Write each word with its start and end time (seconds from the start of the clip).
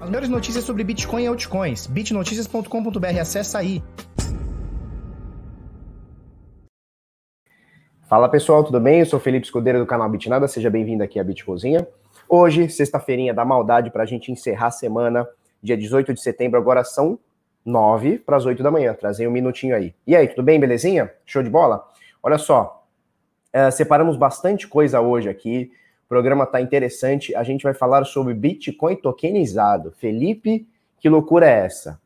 As 0.00 0.08
melhores 0.08 0.30
notícias 0.30 0.64
sobre 0.64 0.82
Bitcoin 0.82 1.24
e 1.24 1.26
altcoins. 1.26 1.86
bitnoticias.com.br, 1.86 3.20
acessa 3.20 3.58
aí. 3.58 3.82
Fala 8.08 8.26
pessoal, 8.30 8.64
tudo 8.64 8.80
bem? 8.80 9.00
Eu 9.00 9.06
sou 9.06 9.20
Felipe 9.20 9.44
Escudeiro 9.44 9.78
do 9.78 9.84
canal 9.84 10.08
Bitnada, 10.08 10.48
seja 10.48 10.70
bem-vindo 10.70 11.04
aqui 11.04 11.20
à 11.20 11.22
Bitcozinha. 11.22 11.86
Hoje, 12.26 12.70
sexta-feirinha 12.70 13.34
da 13.34 13.44
maldade, 13.44 13.90
para 13.90 14.04
a 14.04 14.06
gente 14.06 14.32
encerrar 14.32 14.68
a 14.68 14.70
semana, 14.70 15.28
dia 15.62 15.76
18 15.76 16.14
de 16.14 16.22
setembro, 16.22 16.58
agora 16.58 16.82
são 16.82 17.18
9 17.62 18.20
para 18.20 18.38
as 18.38 18.46
8 18.46 18.62
da 18.62 18.70
manhã. 18.70 18.94
Trazei 18.94 19.28
um 19.28 19.30
minutinho 19.30 19.76
aí. 19.76 19.94
E 20.06 20.16
aí, 20.16 20.26
tudo 20.26 20.42
bem, 20.42 20.58
belezinha? 20.58 21.12
Show 21.26 21.42
de 21.42 21.50
bola? 21.50 21.86
Olha 22.22 22.38
só, 22.38 22.86
uh, 23.54 23.70
separamos 23.70 24.16
bastante 24.16 24.66
coisa 24.66 24.98
hoje 24.98 25.28
aqui. 25.28 25.70
Programa 26.10 26.44
tá 26.44 26.60
interessante. 26.60 27.32
A 27.36 27.44
gente 27.44 27.62
vai 27.62 27.72
falar 27.72 28.04
sobre 28.04 28.34
Bitcoin 28.34 28.96
tokenizado. 28.96 29.92
Felipe, 29.92 30.68
que 30.98 31.08
loucura 31.08 31.48
é 31.48 31.64
essa? 31.64 32.00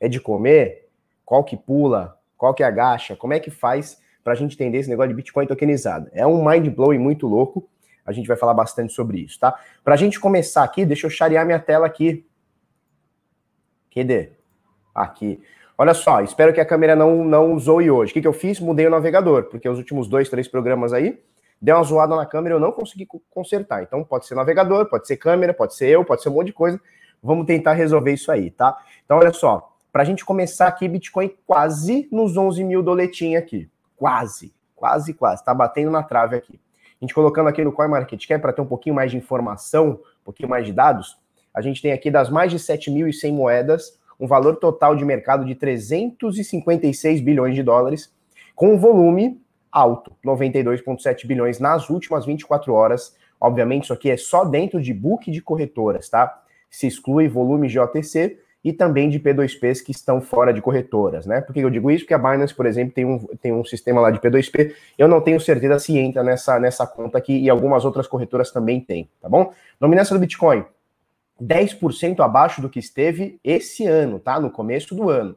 É 0.00 0.08
de 0.08 0.20
comer? 0.20 0.88
Qual 1.24 1.44
que 1.44 1.56
pula? 1.56 2.18
Qual 2.36 2.52
que 2.52 2.64
agacha? 2.64 3.14
Como 3.14 3.34
é 3.34 3.38
que 3.38 3.48
faz 3.48 4.02
para 4.24 4.32
a 4.32 4.36
gente 4.36 4.54
entender 4.54 4.78
esse 4.78 4.90
negócio 4.90 5.10
de 5.10 5.14
Bitcoin 5.14 5.46
tokenizado? 5.46 6.10
É 6.12 6.26
um 6.26 6.44
mind 6.44 6.74
blowing 6.74 6.98
muito 6.98 7.28
louco. 7.28 7.68
A 8.04 8.10
gente 8.10 8.26
vai 8.26 8.36
falar 8.36 8.52
bastante 8.52 8.92
sobre 8.92 9.20
isso, 9.20 9.38
tá? 9.38 9.56
Para 9.84 9.94
a 9.94 9.96
gente 9.96 10.18
começar 10.18 10.64
aqui, 10.64 10.84
deixa 10.84 11.06
eu 11.06 11.10
charear 11.10 11.46
minha 11.46 11.60
tela 11.60 11.86
aqui. 11.86 12.26
Cadê? 13.94 14.30
Aqui. 14.92 15.40
Olha 15.78 15.94
só, 15.94 16.20
espero 16.20 16.52
que 16.52 16.60
a 16.60 16.66
câmera 16.66 16.96
não, 16.96 17.24
não 17.24 17.56
zoe 17.60 17.92
hoje. 17.92 18.10
O 18.10 18.14
que, 18.14 18.22
que 18.22 18.26
eu 18.26 18.32
fiz? 18.32 18.58
Mudei 18.58 18.88
o 18.88 18.90
navegador, 18.90 19.44
porque 19.44 19.68
os 19.68 19.78
últimos 19.78 20.08
dois, 20.08 20.28
três 20.28 20.48
programas 20.48 20.92
aí, 20.92 21.22
deu 21.60 21.76
uma 21.76 21.82
zoada 21.82 22.14
na 22.14 22.26
câmera 22.26 22.54
eu 22.54 22.60
não 22.60 22.72
consegui 22.72 23.06
consertar. 23.30 23.82
Então 23.82 24.02
pode 24.04 24.26
ser 24.26 24.34
navegador, 24.34 24.88
pode 24.88 25.06
ser 25.06 25.16
câmera, 25.16 25.54
pode 25.54 25.74
ser 25.74 25.88
eu, 25.88 26.04
pode 26.04 26.22
ser 26.22 26.28
um 26.28 26.32
monte 26.32 26.48
de 26.48 26.52
coisa. 26.52 26.80
Vamos 27.22 27.46
tentar 27.46 27.72
resolver 27.72 28.12
isso 28.12 28.30
aí, 28.30 28.50
tá? 28.50 28.76
Então 29.04 29.18
olha 29.18 29.32
só, 29.32 29.72
para 29.92 30.02
a 30.02 30.04
gente 30.04 30.24
começar 30.24 30.66
aqui, 30.66 30.86
Bitcoin 30.86 31.34
quase 31.46 32.08
nos 32.12 32.36
11 32.36 32.62
mil 32.62 32.82
doletinha 32.82 33.38
aqui. 33.38 33.70
Quase, 33.96 34.54
quase, 34.74 35.14
quase. 35.14 35.44
Tá 35.44 35.54
batendo 35.54 35.90
na 35.90 36.02
trave 36.02 36.36
aqui. 36.36 36.60
A 37.00 37.04
gente 37.04 37.14
colocando 37.14 37.48
aqui 37.48 37.64
no 37.64 37.72
CoinMarketCap 37.72 38.40
para 38.40 38.52
ter 38.52 38.60
um 38.60 38.66
pouquinho 38.66 38.94
mais 38.94 39.10
de 39.10 39.16
informação, 39.16 40.00
um 40.20 40.24
pouquinho 40.24 40.48
mais 40.48 40.66
de 40.66 40.72
dados, 40.72 41.18
a 41.56 41.62
gente 41.62 41.80
tem 41.80 41.92
aqui 41.92 42.10
das 42.10 42.28
mais 42.28 42.50
de 42.50 42.58
7.100 42.58 43.32
moedas, 43.32 43.98
um 44.20 44.26
valor 44.26 44.56
total 44.56 44.94
de 44.94 45.06
mercado 45.06 45.42
de 45.46 45.54
356 45.54 47.22
bilhões 47.22 47.54
de 47.54 47.62
dólares, 47.62 48.12
com 48.54 48.74
um 48.74 48.78
volume 48.78 49.40
alto, 49.70 50.12
92,7 50.24 51.26
bilhões 51.26 51.58
nas 51.58 51.90
últimas 51.90 52.24
24 52.24 52.72
horas. 52.72 53.16
Obviamente, 53.40 53.84
isso 53.84 53.92
aqui 53.92 54.10
é 54.10 54.16
só 54.16 54.44
dentro 54.44 54.80
de 54.80 54.92
book 54.94 55.30
de 55.30 55.42
corretoras, 55.42 56.08
tá? 56.08 56.42
Se 56.70 56.86
exclui 56.86 57.28
volume 57.28 57.68
de 57.68 57.78
OTC 57.78 58.38
e 58.66 58.72
também 58.72 59.08
de 59.08 59.20
P2Ps 59.20 59.80
que 59.84 59.92
estão 59.92 60.20
fora 60.20 60.52
de 60.52 60.60
corretoras, 60.60 61.24
né? 61.24 61.40
Por 61.40 61.52
que 61.52 61.60
eu 61.60 61.70
digo 61.70 61.88
isso? 61.88 62.04
Porque 62.04 62.14
a 62.14 62.18
Binance, 62.18 62.52
por 62.52 62.66
exemplo, 62.66 62.92
tem 62.92 63.04
um, 63.04 63.18
tem 63.40 63.52
um 63.52 63.64
sistema 63.64 64.00
lá 64.00 64.10
de 64.10 64.18
P2P. 64.18 64.74
Eu 64.98 65.06
não 65.06 65.20
tenho 65.20 65.40
certeza 65.40 65.78
se 65.78 65.96
entra 65.96 66.24
nessa, 66.24 66.58
nessa 66.58 66.84
conta 66.84 67.16
aqui 67.16 67.38
e 67.38 67.48
algumas 67.48 67.84
outras 67.84 68.08
corretoras 68.08 68.50
também 68.50 68.80
tem, 68.80 69.08
tá 69.22 69.28
bom? 69.28 69.52
Dominância 69.78 70.14
do 70.14 70.18
Bitcoin, 70.18 70.64
10% 71.40 72.18
abaixo 72.20 72.60
do 72.60 72.68
que 72.68 72.80
esteve 72.80 73.38
esse 73.44 73.86
ano, 73.86 74.18
tá? 74.18 74.40
No 74.40 74.50
começo 74.50 74.94
do 74.96 75.10
ano. 75.10 75.36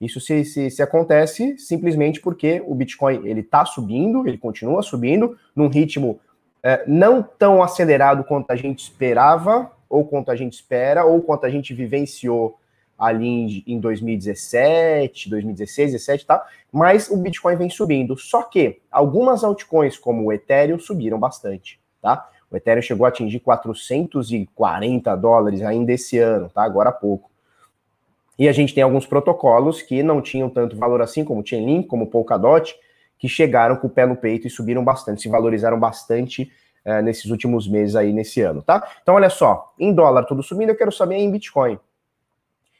Isso 0.00 0.20
se, 0.20 0.44
se, 0.44 0.70
se 0.70 0.82
acontece 0.82 1.58
simplesmente 1.58 2.20
porque 2.20 2.62
o 2.66 2.74
Bitcoin 2.74 3.26
ele 3.26 3.40
está 3.40 3.64
subindo, 3.66 4.26
ele 4.26 4.38
continua 4.38 4.82
subindo 4.82 5.36
num 5.54 5.68
ritmo 5.68 6.18
é, 6.62 6.84
não 6.86 7.22
tão 7.22 7.62
acelerado 7.62 8.24
quanto 8.24 8.50
a 8.50 8.56
gente 8.56 8.82
esperava, 8.82 9.70
ou 9.88 10.04
quanto 10.04 10.30
a 10.30 10.36
gente 10.36 10.54
espera, 10.54 11.04
ou 11.04 11.20
quanto 11.20 11.44
a 11.44 11.50
gente 11.50 11.74
vivenciou 11.74 12.56
ali 12.98 13.26
em, 13.26 13.64
em 13.66 13.80
2017, 13.80 15.30
2016, 15.30 15.92
2017 15.92 16.26
tá? 16.26 16.46
Mas 16.70 17.10
o 17.10 17.16
Bitcoin 17.16 17.56
vem 17.56 17.70
subindo. 17.70 18.16
Só 18.16 18.42
que 18.42 18.80
algumas 18.90 19.42
altcoins, 19.42 19.96
como 19.98 20.26
o 20.26 20.32
Ethereum, 20.32 20.78
subiram 20.78 21.18
bastante, 21.18 21.80
tá? 22.00 22.28
O 22.50 22.56
Ethereum 22.56 22.82
chegou 22.82 23.06
a 23.06 23.08
atingir 23.08 23.40
440 23.40 25.16
dólares 25.16 25.62
ainda 25.62 25.92
esse 25.92 26.18
ano, 26.18 26.50
tá? 26.50 26.62
Agora 26.62 26.90
há 26.90 26.92
pouco. 26.92 27.29
E 28.40 28.48
a 28.48 28.52
gente 28.52 28.72
tem 28.72 28.82
alguns 28.82 29.04
protocolos 29.04 29.82
que 29.82 30.02
não 30.02 30.22
tinham 30.22 30.48
tanto 30.48 30.74
valor 30.74 31.02
assim, 31.02 31.22
como 31.22 31.46
Chainlink, 31.46 31.86
como 31.86 32.04
o 32.04 32.06
Polkadot, 32.06 32.74
que 33.18 33.28
chegaram 33.28 33.76
com 33.76 33.86
o 33.86 33.90
pé 33.90 34.06
no 34.06 34.16
peito 34.16 34.46
e 34.46 34.50
subiram 34.50 34.82
bastante, 34.82 35.20
se 35.20 35.28
valorizaram 35.28 35.78
bastante 35.78 36.50
é, 36.82 37.02
nesses 37.02 37.30
últimos 37.30 37.68
meses 37.68 37.94
aí, 37.94 38.14
nesse 38.14 38.40
ano, 38.40 38.62
tá? 38.62 38.82
Então, 39.02 39.16
olha 39.16 39.28
só, 39.28 39.74
em 39.78 39.92
dólar 39.92 40.24
tudo 40.24 40.42
subindo, 40.42 40.70
eu 40.70 40.74
quero 40.74 40.90
saber 40.90 41.16
em 41.16 41.30
Bitcoin. 41.30 41.78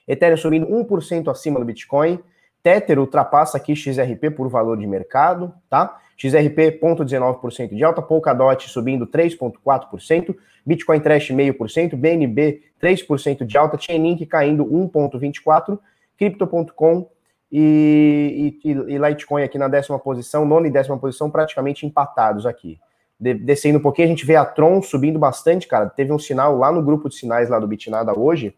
Ethereum 0.09 0.39
subindo 0.39 0.67
1% 0.67 1.31
acima 1.31 1.61
do 1.61 1.67
Bitcoin, 1.67 2.19
Tether 2.63 2.99
ultrapassa 2.99 3.59
aqui 3.59 3.77
XRP 3.77 4.31
por 4.35 4.49
valor 4.49 4.79
de 4.79 4.87
mercado, 4.87 5.53
tá? 5.69 6.01
XRP 6.21 6.79
0,19% 6.83 7.75
de 7.75 7.83
alta, 7.83 8.03
Polkadot 8.03 8.69
subindo 8.69 9.07
3,4%, 9.07 10.37
Bitcoin 10.67 11.01
Trash 11.01 11.31
0,5%, 11.31 11.97
BNB 11.97 12.61
3% 12.83 13.47
de 13.47 13.57
alta, 13.57 13.79
Chainlink 13.79 14.27
caindo 14.27 14.67
1,24%, 14.67 15.79
Crypto.com 16.19 17.09
e, 17.51 18.55
e, 18.63 18.71
e, 18.71 18.99
Litecoin 18.99 19.43
aqui 19.43 19.57
na 19.57 19.67
décima 19.67 19.99
posição, 19.99 20.45
nona 20.45 20.69
e 20.69 20.71
décima 20.71 20.99
posição 20.99 21.31
praticamente 21.31 21.87
empatados 21.87 22.45
aqui. 22.45 22.79
De, 23.19 23.33
descendo 23.33 23.79
um 23.79 23.83
pouquinho, 23.83 24.09
a 24.09 24.11
gente 24.11 24.27
vê 24.27 24.37
a 24.37 24.45
Tron 24.45 24.83
subindo 24.83 25.19
bastante, 25.19 25.67
cara. 25.67 25.89
Teve 25.89 26.13
um 26.13 26.19
sinal 26.19 26.59
lá 26.59 26.71
no 26.71 26.83
grupo 26.83 27.09
de 27.09 27.15
sinais 27.15 27.49
lá 27.49 27.59
do 27.59 27.67
Bitnada 27.67 28.19
hoje, 28.19 28.55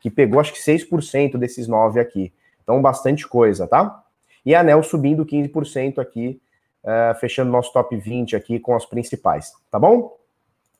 que 0.00 0.10
pegou 0.10 0.40
acho 0.40 0.52
que 0.52 0.58
6% 0.58 1.36
desses 1.36 1.68
9 1.68 2.00
aqui. 2.00 2.32
Então, 2.64 2.82
bastante 2.82 3.28
coisa, 3.28 3.68
tá? 3.68 4.02
E 4.44 4.52
a 4.52 4.60
Anel 4.60 4.82
subindo 4.82 5.24
15% 5.24 5.98
aqui, 5.98 6.40
uh, 6.84 7.18
fechando 7.18 7.50
nosso 7.50 7.72
top 7.72 7.96
20 7.96 8.36
aqui 8.36 8.60
com 8.60 8.76
as 8.76 8.86
principais, 8.86 9.52
tá 9.70 9.78
bom? 9.78 10.16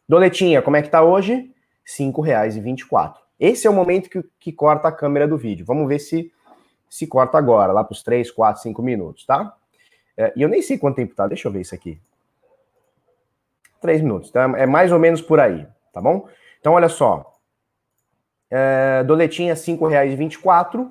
Doletinha, 0.09 0.62
como 0.62 0.76
é 0.76 0.82
que 0.82 0.91
tá 0.91 1.03
hoje? 1.03 1.32
R$ 1.32 1.50
5,24. 1.84 3.15
Esse 3.41 3.66
é 3.66 3.70
o 3.70 3.72
momento 3.72 4.09
que, 4.09 4.22
que 4.38 4.53
corta 4.53 4.88
a 4.88 4.92
câmera 4.92 5.26
do 5.26 5.37
vídeo. 5.37 5.66
Vamos 5.66 5.88
ver 5.88 5.98
se 5.98 6.31
se 6.94 7.09
corta 7.09 7.37
agora, 7.37 7.72
lá 7.72 7.82
para 7.82 7.92
os 7.92 8.04
3, 8.04 8.31
4, 8.31 8.62
5 8.62 8.81
minutos, 8.81 9.26
tá? 9.26 9.56
É, 10.16 10.32
e 10.37 10.42
eu 10.42 10.48
nem 10.48 10.62
sei 10.62 10.78
quanto 10.78 10.94
tempo 10.94 11.12
tá, 11.12 11.26
deixa 11.26 11.48
eu 11.48 11.53
ver 11.53 11.62
isso 11.62 11.75
aqui. 11.75 12.00
3 13.81 14.00
minutos, 14.00 14.31
tá? 14.31 14.44
É 14.56 14.65
mais 14.65 14.92
ou 14.92 14.98
menos 15.00 15.21
por 15.21 15.41
aí, 15.41 15.66
tá 15.92 16.00
bom? 16.00 16.28
Então, 16.60 16.75
olha 16.75 16.88
só. 16.88 17.34
É, 18.48 19.03
doletinha 19.03 19.54
R$ 19.54 19.60
5,24. 19.60 20.88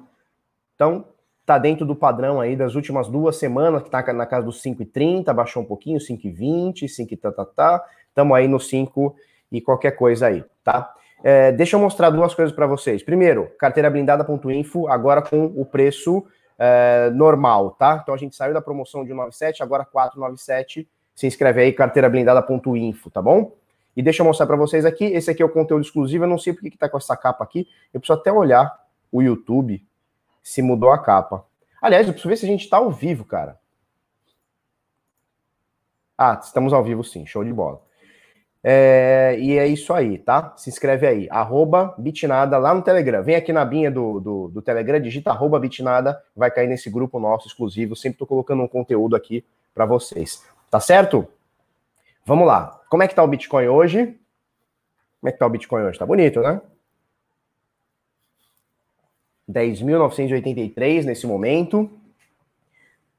Então, 0.76 1.06
tá 1.46 1.58
dentro 1.58 1.86
do 1.86 1.96
padrão 1.96 2.40
aí 2.40 2.56
das 2.56 2.76
últimas 2.76 3.08
duas 3.08 3.36
semanas, 3.36 3.84
que 3.84 3.90
tá 3.90 4.02
na 4.14 4.26
casa 4.26 4.46
dos 4.46 4.62
5,30, 4.62 5.34
baixou 5.34 5.64
um 5.64 5.66
pouquinho, 5.66 6.00
5,20, 6.00 6.88
5 6.88 7.18
tá, 7.18 7.32
tá, 7.32 7.46
tá. 7.46 7.86
Estamos 8.08 8.36
aí 8.38 8.48
no 8.48 8.60
5 8.60 9.16
e 9.52 9.62
qualquer 9.62 9.92
coisa 9.92 10.28
aí, 10.28 10.44
tá? 10.64 10.94
É, 11.24 11.52
deixa 11.52 11.76
eu 11.76 11.80
mostrar 11.80 12.10
duas 12.10 12.34
coisas 12.34 12.54
para 12.54 12.68
vocês. 12.68 13.02
Primeiro, 13.02 13.50
carteira 13.58 13.90
blindada.info, 13.90 14.88
agora 14.88 15.22
com 15.22 15.46
o 15.46 15.66
preço 15.66 16.26
é, 16.58 17.10
normal, 17.14 17.72
tá? 17.72 18.00
Então 18.02 18.14
a 18.14 18.18
gente 18.18 18.36
saiu 18.36 18.54
da 18.54 18.62
promoção 18.62 19.06
de 19.06 19.14
97, 19.14 19.64
agora 19.64 19.86
497. 19.86 20.88
Se 21.16 21.28
inscreve 21.28 21.62
aí, 21.62 21.72
carteira 21.72 22.10
blindada.info, 22.10 23.10
tá 23.10 23.22
bom? 23.22 23.54
E 23.96 24.02
deixa 24.02 24.22
eu 24.22 24.26
mostrar 24.26 24.48
para 24.48 24.56
vocês 24.56 24.86
aqui. 24.86 25.06
Esse 25.06 25.30
aqui 25.30 25.42
é 25.42 25.46
o 25.46 25.50
conteúdo 25.50 25.84
exclusivo. 25.84 26.24
Eu 26.24 26.28
não 26.30 26.38
sei 26.38 26.52
porque 26.52 26.72
que 26.72 26.78
tá 26.78 26.90
com 26.90 26.98
essa 26.98 27.16
capa 27.16 27.44
aqui. 27.44 27.68
Eu 27.94 28.00
preciso 28.00 28.20
até 28.20 28.32
olhar 28.32 28.76
o 29.12 29.22
YouTube 29.22 29.84
se 30.44 30.62
mudou 30.62 30.92
a 30.92 31.00
capa. 31.00 31.46
Aliás, 31.82 32.06
eu 32.06 32.14
preciso 32.14 32.30
ver 32.30 32.36
se 32.36 32.46
a 32.46 32.50
gente 32.50 32.66
está 32.66 32.78
ao 32.78 32.92
vivo, 32.92 33.26
cara. 33.26 33.58
Ah, 36.18 36.40
estamos 36.42 36.74
ao 36.74 36.84
vivo 36.84 37.04
sim, 37.04 37.26
show 37.26 37.44
de 37.44 37.52
bola. 37.52 37.82
É, 38.64 39.36
e 39.40 39.58
é 39.58 39.68
isso 39.68 39.94
aí, 39.94 40.18
tá? 40.18 40.54
Se 40.56 40.70
inscreve 40.70 41.06
aí, 41.06 41.28
arroba 41.30 41.94
bitnada 41.98 42.58
lá 42.58 42.74
no 42.74 42.82
Telegram. 42.82 43.22
Vem 43.22 43.36
aqui 43.36 43.52
na 43.52 43.66
binha 43.66 43.92
do, 43.92 44.20
do, 44.20 44.48
do 44.48 44.62
Telegram, 44.62 45.02
digita 45.02 45.32
arroba 45.32 45.60
bitnada, 45.60 46.22
vai 46.36 46.50
cair 46.50 46.68
nesse 46.68 46.90
grupo 46.90 47.20
nosso 47.20 47.48
exclusivo. 47.48 47.96
Sempre 47.96 48.20
tô 48.20 48.26
colocando 48.26 48.64
um 48.64 48.68
conteúdo 48.68 49.16
aqui 49.16 49.44
para 49.74 49.86
vocês. 49.86 50.44
Tá 50.70 50.80
certo? 50.80 51.28
Vamos 52.26 52.48
lá. 52.48 52.80
Como 52.90 53.04
é 53.04 53.08
que 53.08 53.16
tá 53.16 53.24
o 53.24 53.28
Bitcoin 53.28 53.68
hoje? 53.68 54.18
Como 55.20 55.30
é 55.30 55.32
que 55.32 55.38
tá 55.38 55.46
o 55.46 55.50
Bitcoin 55.50 55.84
hoje? 55.84 56.00
Tá 56.00 56.06
bonito, 56.06 56.40
né? 56.40 56.62
10.983 59.50 61.06
nesse 61.06 61.28
momento, 61.28 61.90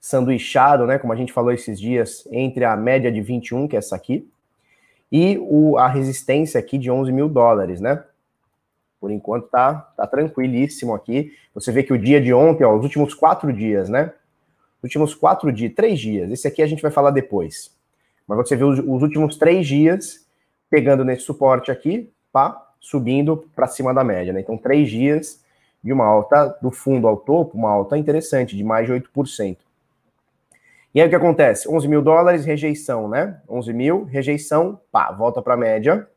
sanduichado, 0.00 0.86
né, 0.86 0.98
como 0.98 1.12
a 1.12 1.16
gente 1.16 1.32
falou 1.32 1.52
esses 1.52 1.80
dias, 1.80 2.26
entre 2.30 2.64
a 2.64 2.76
média 2.76 3.10
de 3.10 3.20
21, 3.20 3.68
que 3.68 3.76
é 3.76 3.78
essa 3.78 3.96
aqui, 3.96 4.28
e 5.10 5.38
o, 5.38 5.78
a 5.78 5.88
resistência 5.88 6.58
aqui 6.58 6.76
de 6.76 6.90
11 6.90 7.12
mil 7.12 7.28
dólares, 7.28 7.80
né? 7.80 8.02
Por 9.00 9.10
enquanto 9.10 9.46
tá, 9.48 9.74
tá 9.96 10.06
tranquilíssimo 10.06 10.94
aqui. 10.94 11.32
Você 11.54 11.70
vê 11.70 11.82
que 11.82 11.92
o 11.92 11.98
dia 11.98 12.20
de 12.20 12.34
ontem, 12.34 12.64
ó, 12.64 12.74
os 12.74 12.82
últimos 12.82 13.14
quatro 13.14 13.52
dias, 13.52 13.88
né? 13.88 14.12
Os 14.78 14.84
últimos 14.84 15.14
quatro 15.14 15.52
dias, 15.52 15.72
três 15.74 16.00
dias, 16.00 16.30
esse 16.30 16.48
aqui 16.48 16.62
a 16.62 16.66
gente 16.66 16.82
vai 16.82 16.90
falar 16.90 17.10
depois. 17.12 17.72
Mas 18.26 18.38
você 18.38 18.56
vê 18.56 18.64
os, 18.64 18.78
os 18.78 19.02
últimos 19.02 19.36
três 19.36 19.66
dias 19.66 20.26
pegando 20.68 21.04
nesse 21.04 21.22
suporte 21.22 21.70
aqui, 21.70 22.10
pá, 22.32 22.60
subindo 22.80 23.48
para 23.54 23.68
cima 23.68 23.94
da 23.94 24.02
média, 24.02 24.32
né? 24.32 24.40
Então, 24.40 24.58
três 24.58 24.90
dias 24.90 25.43
de 25.84 25.92
uma 25.92 26.06
alta 26.06 26.58
do 26.62 26.70
fundo 26.70 27.06
ao 27.06 27.18
topo, 27.18 27.58
uma 27.58 27.70
alta 27.70 27.98
interessante, 27.98 28.56
de 28.56 28.64
mais 28.64 28.86
de 28.86 28.92
8%. 28.94 29.58
E 30.94 31.00
aí 31.00 31.06
o 31.06 31.10
que 31.10 31.16
acontece? 31.16 31.68
11 31.68 31.86
mil 31.86 32.00
dólares, 32.00 32.46
rejeição, 32.46 33.06
né? 33.06 33.38
11 33.46 33.72
mil, 33.74 34.04
rejeição, 34.04 34.80
pá, 34.90 35.12
volta 35.12 35.42
para 35.42 35.54
a 35.54 35.56
média, 35.58 36.08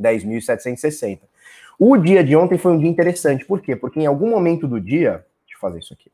10.760. 0.00 1.20
O 1.78 1.96
dia 1.96 2.24
de 2.24 2.34
ontem 2.34 2.58
foi 2.58 2.72
um 2.72 2.78
dia 2.78 2.88
interessante, 2.88 3.44
por 3.44 3.60
quê? 3.60 3.76
Porque 3.76 4.00
em 4.00 4.06
algum 4.06 4.28
momento 4.28 4.66
do 4.66 4.80
dia, 4.80 5.24
deixa 5.44 5.56
eu 5.56 5.60
fazer 5.60 5.78
isso 5.78 5.92
aqui. 5.92 6.10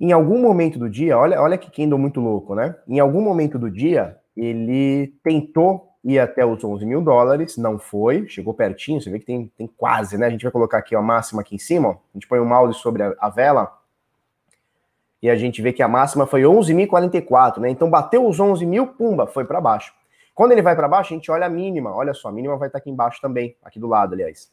Em 0.00 0.10
algum 0.10 0.42
momento 0.42 0.76
do 0.76 0.90
dia, 0.90 1.16
olha, 1.16 1.40
olha 1.40 1.56
que 1.56 1.70
Kendall 1.70 2.00
muito 2.00 2.20
louco, 2.20 2.56
né? 2.56 2.74
Em 2.88 2.98
algum 2.98 3.20
momento 3.20 3.60
do 3.60 3.70
dia, 3.70 4.18
ele 4.36 5.14
tentou 5.22 5.93
ir 6.04 6.18
até 6.18 6.44
os 6.44 6.62
11 6.62 6.84
mil 6.84 7.00
dólares, 7.00 7.56
não 7.56 7.78
foi, 7.78 8.28
chegou 8.28 8.52
pertinho, 8.52 9.00
você 9.00 9.10
vê 9.10 9.18
que 9.18 9.24
tem, 9.24 9.50
tem 9.56 9.66
quase, 9.66 10.18
né? 10.18 10.26
A 10.26 10.30
gente 10.30 10.42
vai 10.42 10.52
colocar 10.52 10.78
aqui 10.78 10.94
a 10.94 11.00
máxima 11.00 11.40
aqui 11.40 11.54
em 11.54 11.58
cima, 11.58 11.88
ó. 11.88 11.92
a 11.92 11.96
gente 12.12 12.28
põe 12.28 12.38
o 12.38 12.44
mouse 12.44 12.78
sobre 12.78 13.02
a, 13.02 13.14
a 13.18 13.30
vela, 13.30 13.72
e 15.22 15.30
a 15.30 15.36
gente 15.36 15.62
vê 15.62 15.72
que 15.72 15.82
a 15.82 15.88
máxima 15.88 16.26
foi 16.26 16.42
11.044, 16.42 17.56
né? 17.56 17.70
Então 17.70 17.88
bateu 17.88 18.28
os 18.28 18.38
11 18.38 18.66
mil, 18.66 18.86
pumba, 18.86 19.26
foi 19.26 19.46
para 19.46 19.58
baixo. 19.58 19.94
Quando 20.34 20.52
ele 20.52 20.60
vai 20.60 20.76
para 20.76 20.86
baixo, 20.86 21.14
a 21.14 21.16
gente 21.16 21.30
olha 21.30 21.46
a 21.46 21.48
mínima, 21.48 21.94
olha 21.94 22.12
só, 22.12 22.28
a 22.28 22.32
mínima 22.32 22.58
vai 22.58 22.68
estar 22.68 22.76
aqui 22.76 22.90
embaixo 22.90 23.22
também, 23.22 23.56
aqui 23.62 23.80
do 23.80 23.86
lado, 23.86 24.12
aliás. 24.12 24.52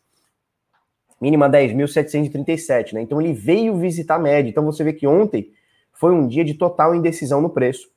Mínima 1.19 1.49
10.737, 1.49 2.93
né? 2.93 3.01
Então 3.01 3.19
ele 3.19 3.33
veio 3.33 3.75
visitar 3.75 4.15
a 4.15 4.19
média. 4.19 4.49
Então 4.49 4.63
você 4.63 4.81
vê 4.81 4.93
que 4.93 5.05
ontem 5.05 5.51
foi 5.91 6.13
um 6.13 6.25
dia 6.25 6.45
de 6.45 6.53
total 6.53 6.95
indecisão 6.95 7.41
no 7.41 7.49
preço. 7.49 7.89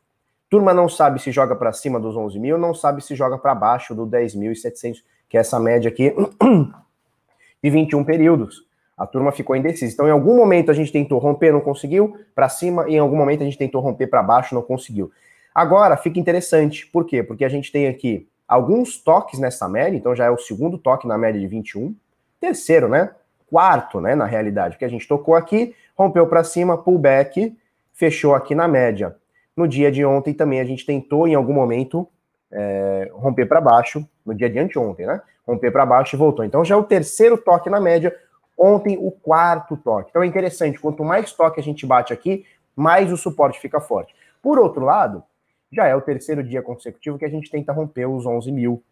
Turma 0.55 0.73
não 0.73 0.89
sabe 0.89 1.21
se 1.21 1.33
joga 1.33 1.57
para 1.57 1.73
cima 1.73 1.99
dos 1.99 2.17
11 2.17 2.39
mil, 2.39 2.57
não 2.57 2.73
sabe 2.73 3.03
se 3.03 3.17
joga 3.17 3.37
para 3.37 3.53
baixo 3.57 3.93
do 3.93 4.07
10.700, 4.07 5.03
que 5.29 5.37
é 5.37 5.41
essa 5.41 5.59
média 5.59 5.89
aqui 5.89 6.15
de 7.61 7.71
21 7.71 8.05
períodos. 8.05 8.65
A 8.97 9.05
turma 9.05 9.33
ficou 9.33 9.57
indecisa. 9.57 9.93
Então, 9.93 10.07
em 10.07 10.13
algum 10.13 10.37
momento 10.37 10.71
a 10.71 10.73
gente 10.73 10.93
tentou 10.93 11.19
romper, 11.19 11.53
não 11.53 11.61
conseguiu, 11.61 12.17
para 12.37 12.49
cima, 12.49 12.89
e 12.89 12.95
em 12.95 13.01
algum 13.01 13.17
momento 13.17 13.43
a 13.43 13.45
gente 13.45 13.59
tentou 13.59 13.81
romper 13.81 14.07
para 14.07 14.23
baixo, 14.23 14.55
não 14.55 14.63
conseguiu. 14.63 15.11
Agora, 15.53 15.97
fica 15.97 16.21
interessante. 16.21 16.87
Por 16.87 17.05
quê? 17.05 17.21
Porque 17.21 17.45
a 17.45 17.49
gente 17.49 17.73
tem 17.73 17.89
aqui 17.89 18.29
alguns 18.47 18.97
toques 18.97 19.41
nessa 19.41 19.69
média, 19.69 19.97
então 19.99 20.15
já 20.15 20.27
é 20.27 20.31
o 20.31 20.39
segundo 20.39 20.79
toque 20.79 21.09
na 21.09 21.19
média 21.19 21.41
de 21.41 21.49
21. 21.49 21.93
Terceiro, 22.41 22.89
né? 22.89 23.11
Quarto, 23.51 24.01
né, 24.01 24.15
na 24.15 24.25
realidade, 24.25 24.77
porque 24.77 24.85
a 24.85 24.89
gente 24.89 25.09
tocou 25.09 25.35
aqui, 25.35 25.75
rompeu 25.99 26.29
para 26.29 26.45
cima, 26.45 26.79
pullback, 26.79 27.59
fechou 27.93 28.37
aqui 28.37 28.55
na 28.55 28.69
média. 28.69 29.17
No 29.57 29.69
dia 29.69 29.91
de 29.91 30.05
ontem 30.05 30.35
também 30.35 30.61
a 30.61 30.65
gente 30.65 30.85
tentou 30.85 31.29
em 31.29 31.35
algum 31.35 31.53
momento 31.53 32.09
é, 32.51 33.11
romper 33.13 33.47
para 33.47 33.61
baixo, 33.61 34.07
no 34.25 34.35
dia 34.35 34.49
de 34.49 34.59
anteontem, 34.59 35.07
né? 35.07 35.21
Romper 35.47 35.71
para 35.71 35.85
baixo 35.85 36.17
e 36.17 36.19
voltou. 36.19 36.45
Então 36.45 36.65
já 36.65 36.75
é 36.75 36.79
o 36.79 36.85
terceiro 36.85 37.37
toque 37.37 37.69
na 37.69 37.81
média, 37.81 38.15
ontem 38.57 38.97
o 38.99 39.11
quarto 39.11 39.77
toque. 39.77 40.11
Então 40.11 40.23
é 40.23 40.27
interessante, 40.27 40.79
quanto 40.79 41.05
mais 41.05 41.33
toque 41.33 41.61
a 41.61 41.63
gente 41.63 41.85
bate 41.85 42.13
aqui, 42.13 42.45
mais 42.75 43.13
o 43.13 43.17
suporte 43.17 43.61
fica 43.61 43.81
forte. 43.81 44.15
Por 44.43 44.59
outro 44.59 44.85
lado, 44.85 45.23
já 45.71 45.87
é 45.87 45.95
o 45.95 46.01
terceiro 46.01 46.43
dia 46.43 46.63
consecutivo 46.63 47.19
que 47.19 47.25
a 47.25 47.31
gente 47.31 47.51
tenta 47.51 47.73
romper 47.73 48.07
os 48.07 48.25
11 48.25 48.51
mil, 48.53 48.83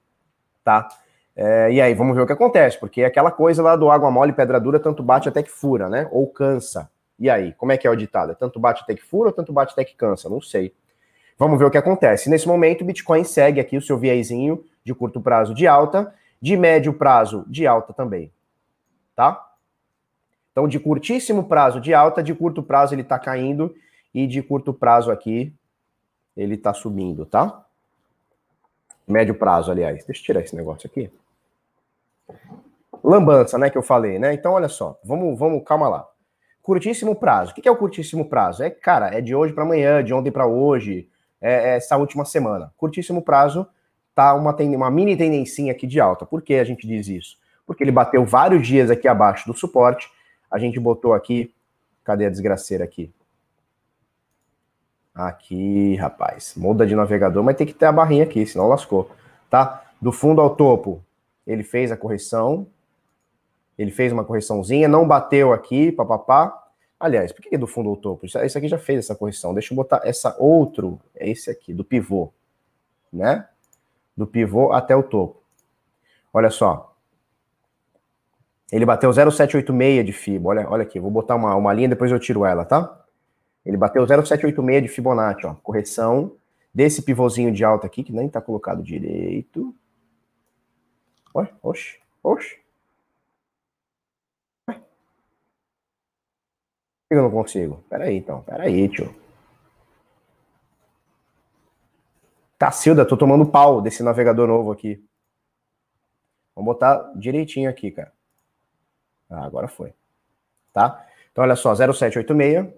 tá? 0.65 0.89
É, 1.35 1.73
e 1.73 1.81
aí, 1.81 1.95
vamos 1.95 2.15
ver 2.15 2.23
o 2.23 2.27
que 2.27 2.33
acontece, 2.33 2.79
porque 2.79 3.03
é 3.03 3.07
aquela 3.07 3.31
coisa 3.31 3.63
lá 3.63 3.75
do 3.75 3.91
água 3.91 4.11
mole, 4.11 4.33
pedra 4.33 4.61
dura, 4.61 4.79
tanto 4.79 5.03
bate 5.03 5.29
até 5.29 5.43
que 5.43 5.51
fura, 5.51 5.89
né? 5.89 6.09
Ou 6.11 6.27
cansa. 6.27 6.91
E 7.23 7.31
aí, 7.31 7.53
como 7.53 7.71
é 7.71 7.79
que 7.79 7.87
é 7.87 7.91
o 7.91 7.95
ditado? 7.95 8.33
É 8.33 8.35
tanto 8.35 8.59
bate 8.59 8.83
até 8.83 8.97
que 8.97 9.01
fura 9.01 9.29
ou 9.29 9.33
tanto 9.33 9.53
bate 9.53 9.75
até 9.75 9.85
que 9.85 9.95
cansa? 9.95 10.29
Não 10.29 10.41
sei. 10.41 10.75
Vamos 11.39 11.57
ver 11.57 11.67
o 11.67 11.71
que 11.71 11.79
acontece. 11.79 12.29
Nesse 12.29 12.49
momento, 12.49 12.81
o 12.81 12.85
Bitcoin 12.85 13.23
segue 13.23 13.61
aqui 13.61 13.77
o 13.77 13.81
seu 13.81 13.97
viezinho 13.97 14.65
de 14.83 14.93
curto 14.93 15.21
prazo 15.21 15.55
de 15.55 15.65
alta, 15.69 16.13
de 16.41 16.57
médio 16.57 16.93
prazo 16.93 17.45
de 17.47 17.65
alta 17.65 17.93
também. 17.93 18.33
Tá? 19.15 19.53
Então, 20.51 20.67
de 20.67 20.81
curtíssimo 20.81 21.45
prazo 21.45 21.81
de 21.81 21.95
alta, 21.95 22.25
de 22.25 22.35
curto 22.35 22.61
prazo 22.61 22.93
ele 22.93 23.03
está 23.03 23.21
caindo 23.21 23.73
e 24.13 24.27
de 24.27 24.43
curto 24.43 24.75
prazo 24.75 25.13
aqui 25.13 25.55
ele 26.37 26.57
está 26.57 26.75
subindo, 26.75 27.25
tá? 27.25 27.65
Médio 29.07 29.37
prazo, 29.37 29.71
aliás. 29.71 30.05
Deixa 30.05 30.23
eu 30.23 30.25
tirar 30.25 30.41
esse 30.41 30.57
negócio 30.57 30.91
aqui. 30.91 31.09
Lambança, 33.05 33.57
né, 33.59 33.71
que 33.71 33.79
eu 33.79 33.83
falei, 33.83 34.19
né? 34.19 34.35
Então, 34.35 34.55
olha 34.55 34.69
só, 34.69 34.99
vamos, 35.05 35.39
vamos, 35.39 35.63
calma 35.65 35.89
lá. 35.89 36.12
Curtíssimo 36.63 37.17
prazo. 37.17 37.51
O 37.51 37.55
que 37.55 37.69
é 37.69 37.71
o 37.71 37.77
curtíssimo 37.77 38.29
prazo? 38.29 38.63
É, 38.63 38.71
cara, 38.71 39.09
é 39.13 39.21
de 39.21 39.35
hoje 39.35 39.53
para 39.53 39.65
amanhã, 39.65 40.03
de 40.03 40.15
ontem 40.15 40.31
para 40.31 40.47
hoje, 40.47 41.09
é, 41.41 41.71
é 41.71 41.77
essa 41.77 41.97
última 41.97 42.25
semana. 42.25 42.73
Curtíssimo 42.77 43.21
prazo 43.21 43.67
tá 44.15 44.33
uma, 44.35 44.55
uma 44.55 44.91
mini 44.91 45.17
tendencinha 45.17 45.73
aqui 45.73 45.87
de 45.87 46.01
alta. 46.01 46.25
Por 46.25 46.41
que 46.41 46.55
a 46.55 46.65
gente 46.65 46.87
diz 46.87 47.09
isso? 47.09 47.37
Porque 47.67 47.83
ele 47.83 47.91
bateu 47.91 48.25
vários 48.25 48.67
dias 48.67 48.91
aqui 48.91 49.09
abaixo 49.09 49.47
do 49.51 49.59
suporte. 49.59 50.09
A 50.49 50.59
gente 50.59 50.79
botou 50.79 51.13
aqui. 51.15 51.53
Cadê 52.05 52.27
a 52.27 52.31
desgraceira 52.31 52.85
aqui? 52.85 53.13
Aqui, 55.15 55.97
rapaz. 55.97 56.55
Muda 56.57 56.87
de 56.87 56.95
navegador, 56.95 57.43
mas 57.43 57.57
tem 57.57 57.67
que 57.67 57.75
ter 57.75 57.87
a 57.87 57.93
barrinha 57.93 58.25
aqui, 58.25 58.47
senão 58.47 58.69
lascou. 58.69 59.11
Tá? 59.51 59.85
Do 60.01 60.13
fundo 60.13 60.41
ao 60.41 60.55
topo, 60.55 61.05
ele 61.47 61.63
fez 61.63 61.91
a 61.91 61.97
correção. 61.97 62.67
Ele 63.79 63.91
fez 63.91 64.13
uma 64.13 64.25
correçãozinha, 64.25 64.89
não 64.89 65.07
bateu 65.07 65.53
aqui, 65.53 65.91
papapá. 65.91 66.63
Aliás, 66.99 67.33
por 67.33 67.43
que 67.43 67.55
é 67.55 67.59
do 67.59 67.67
fundo 67.67 67.91
ao 67.91 67.97
topo? 67.97 68.27
Isso, 68.27 68.39
aqui 68.39 68.69
já 68.69 68.79
fez 68.79 69.01
essa 69.01 69.15
correção. 69.15 69.53
Deixa 69.53 69.73
eu 69.73 69.77
botar 69.77 70.03
essa 70.05 70.37
outro, 70.39 71.01
é 71.15 71.29
esse 71.29 71.51
aqui, 71.51 71.75
do 71.75 71.85
pivô, 71.85 72.33
né? 73.13 73.49
Do 74.17 74.27
pivô 74.27 74.73
até 74.73 74.95
o 74.95 75.03
topo. 75.03 75.43
Olha 76.33 76.51
só. 76.51 76.95
Ele 78.71 78.87
bateu 78.87 79.11
0,786 79.11 80.05
de 80.07 80.13
FIBO. 80.13 80.49
Olha, 80.49 80.71
olha 80.71 80.83
aqui, 80.83 81.01
vou 81.01 81.11
botar 81.11 81.35
uma, 81.35 81.55
uma 81.57 81.73
linha, 81.73 81.89
depois 81.89 82.11
eu 82.11 82.19
tiro 82.19 82.45
ela, 82.45 82.65
tá? 82.65 83.05
Ele 83.67 83.77
bateu 83.77 84.03
0,786 84.07 84.83
de 84.83 84.89
Fibonacci, 84.89 85.47
ó. 85.47 85.55
Correção 85.55 86.37
desse 86.73 87.03
pivôzinho 87.03 87.53
de 87.53 87.65
alta 87.65 87.87
aqui, 87.87 88.03
que 88.03 88.13
nem 88.13 88.29
tá 88.29 88.41
colocado 88.41 88.83
direito. 88.83 89.75
Oxe, 91.63 91.99
oxe. 92.23 92.62
Que 97.13 97.19
eu 97.19 97.23
não 97.23 97.31
consigo? 97.31 97.85
Peraí, 97.89 98.17
então. 98.17 98.43
Peraí, 98.43 98.89
tio. 98.89 99.15
Cacilda, 102.59 103.05
tô 103.05 103.17
tomando 103.17 103.47
pau 103.47 103.81
desse 103.81 104.03
navegador 104.03 104.47
novo 104.47 104.71
aqui. 104.71 105.05
Vamos 106.55 106.73
botar 106.73 107.13
direitinho 107.17 107.69
aqui, 107.69 107.91
cara. 107.91 108.13
Ah, 109.29 109.45
agora 109.45 109.67
foi. 109.69 109.93
Tá? 110.73 111.05
Então, 111.31 111.43
olha 111.43 111.57
só, 111.57 111.75
0786. 111.75 112.73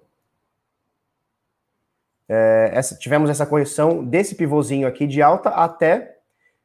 É, 2.26 2.70
essa, 2.72 2.96
tivemos 2.96 3.28
essa 3.28 3.44
correção 3.44 4.02
desse 4.02 4.34
pivôzinho 4.34 4.88
aqui 4.88 5.06
de 5.06 5.20
alta 5.20 5.50
até 5.50 6.18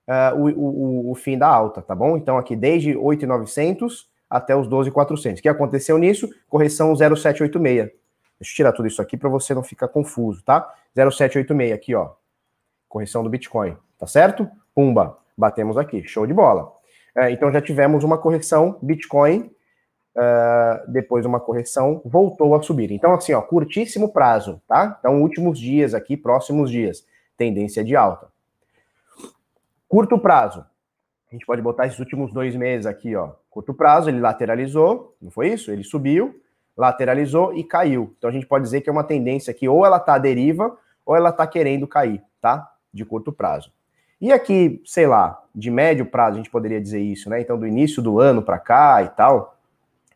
uh, 0.08 0.36
o, 0.36 0.48
o, 0.48 1.12
o, 1.12 1.16
fim 1.16 1.38
da 1.38 1.48
alta, 1.48 1.82
tá 1.82 1.94
bom? 1.94 2.16
Então, 2.16 2.38
aqui 2.38 2.56
desde 2.56 2.96
8,900 2.96 4.09
até 4.30 4.56
os 4.56 4.68
12,400. 4.68 5.40
O 5.40 5.42
que 5.42 5.50
aconteceu 5.50 5.98
nisso? 5.98 6.30
Correção 6.48 6.96
0786. 6.96 7.92
Deixa 8.40 8.54
eu 8.54 8.56
tirar 8.56 8.72
tudo 8.72 8.88
isso 8.88 9.02
aqui 9.02 9.18
para 9.18 9.30
você 9.30 9.54
não 9.54 9.64
ficar 9.64 9.88
confuso, 9.88 10.44
tá? 10.44 10.74
0786 10.96 11.74
aqui, 11.74 11.96
ó. 11.96 12.12
Correção 12.88 13.24
do 13.24 13.30
Bitcoin, 13.30 13.76
tá 13.98 14.08
certo? 14.08 14.50
Pumba, 14.74 15.18
batemos 15.38 15.78
aqui, 15.78 16.04
show 16.08 16.26
de 16.26 16.34
bola. 16.34 16.72
É, 17.16 17.32
então 17.32 17.52
já 17.52 17.62
tivemos 17.62 18.04
uma 18.04 18.18
correção 18.18 18.80
Bitcoin, 18.82 19.52
uh, 20.16 20.92
depois 20.92 21.26
uma 21.26 21.40
correção, 21.40 22.02
voltou 22.06 22.56
a 22.56 22.62
subir. 22.62 22.92
Então 22.92 23.14
assim, 23.14 23.34
ó, 23.34 23.42
curtíssimo 23.42 24.14
prazo, 24.14 24.62
tá? 24.68 24.98
Então 25.00 25.22
últimos 25.22 25.60
dias 25.60 25.94
aqui, 25.94 26.16
próximos 26.16 26.72
dias, 26.72 27.06
tendência 27.38 27.84
de 27.84 27.96
alta. 27.96 28.28
Curto 29.88 30.18
prazo, 30.20 30.64
a 31.32 31.36
gente 31.36 31.46
pode 31.46 31.62
botar 31.62 31.86
esses 31.86 32.00
últimos 32.00 32.34
dois 32.34 32.56
meses 32.56 32.86
aqui, 32.86 33.16
ó. 33.16 33.32
Curto 33.50 33.74
prazo, 33.74 34.10
ele 34.10 34.20
lateralizou, 34.20 35.16
não 35.22 35.30
foi 35.30 35.50
isso? 35.50 35.72
Ele 35.72 35.84
subiu, 35.84 36.42
lateralizou 36.76 37.54
e 37.56 37.64
caiu. 37.64 38.14
Então 38.18 38.30
a 38.30 38.34
gente 38.34 38.48
pode 38.48 38.64
dizer 38.64 38.82
que 38.82 38.90
é 38.90 38.92
uma 38.92 39.04
tendência 39.04 39.54
que 39.54 39.68
ou 39.68 39.86
ela 39.86 40.00
tá 40.00 40.16
à 40.16 40.18
deriva 40.18 40.76
ou 41.06 41.16
ela 41.16 41.32
tá 41.32 41.46
querendo 41.46 41.88
cair, 41.88 42.22
tá? 42.42 42.72
De 42.92 43.06
curto 43.06 43.32
prazo. 43.32 43.72
E 44.22 44.32
aqui, 44.32 44.82
sei 44.86 45.08
lá, 45.08 45.42
de 45.56 45.72
médio 45.72 46.06
prazo, 46.06 46.34
a 46.34 46.38
gente 46.38 46.50
poderia 46.50 46.82
dizer 46.82 47.00
isso, 47.00 47.30
né? 47.30 47.40
Então, 47.40 47.58
do 47.58 47.66
início 47.66 48.02
do 48.02 48.20
ano 48.20 48.42
para 48.42 48.60
cá 48.60 49.02
e 49.04 49.10
tal. 49.10 49.58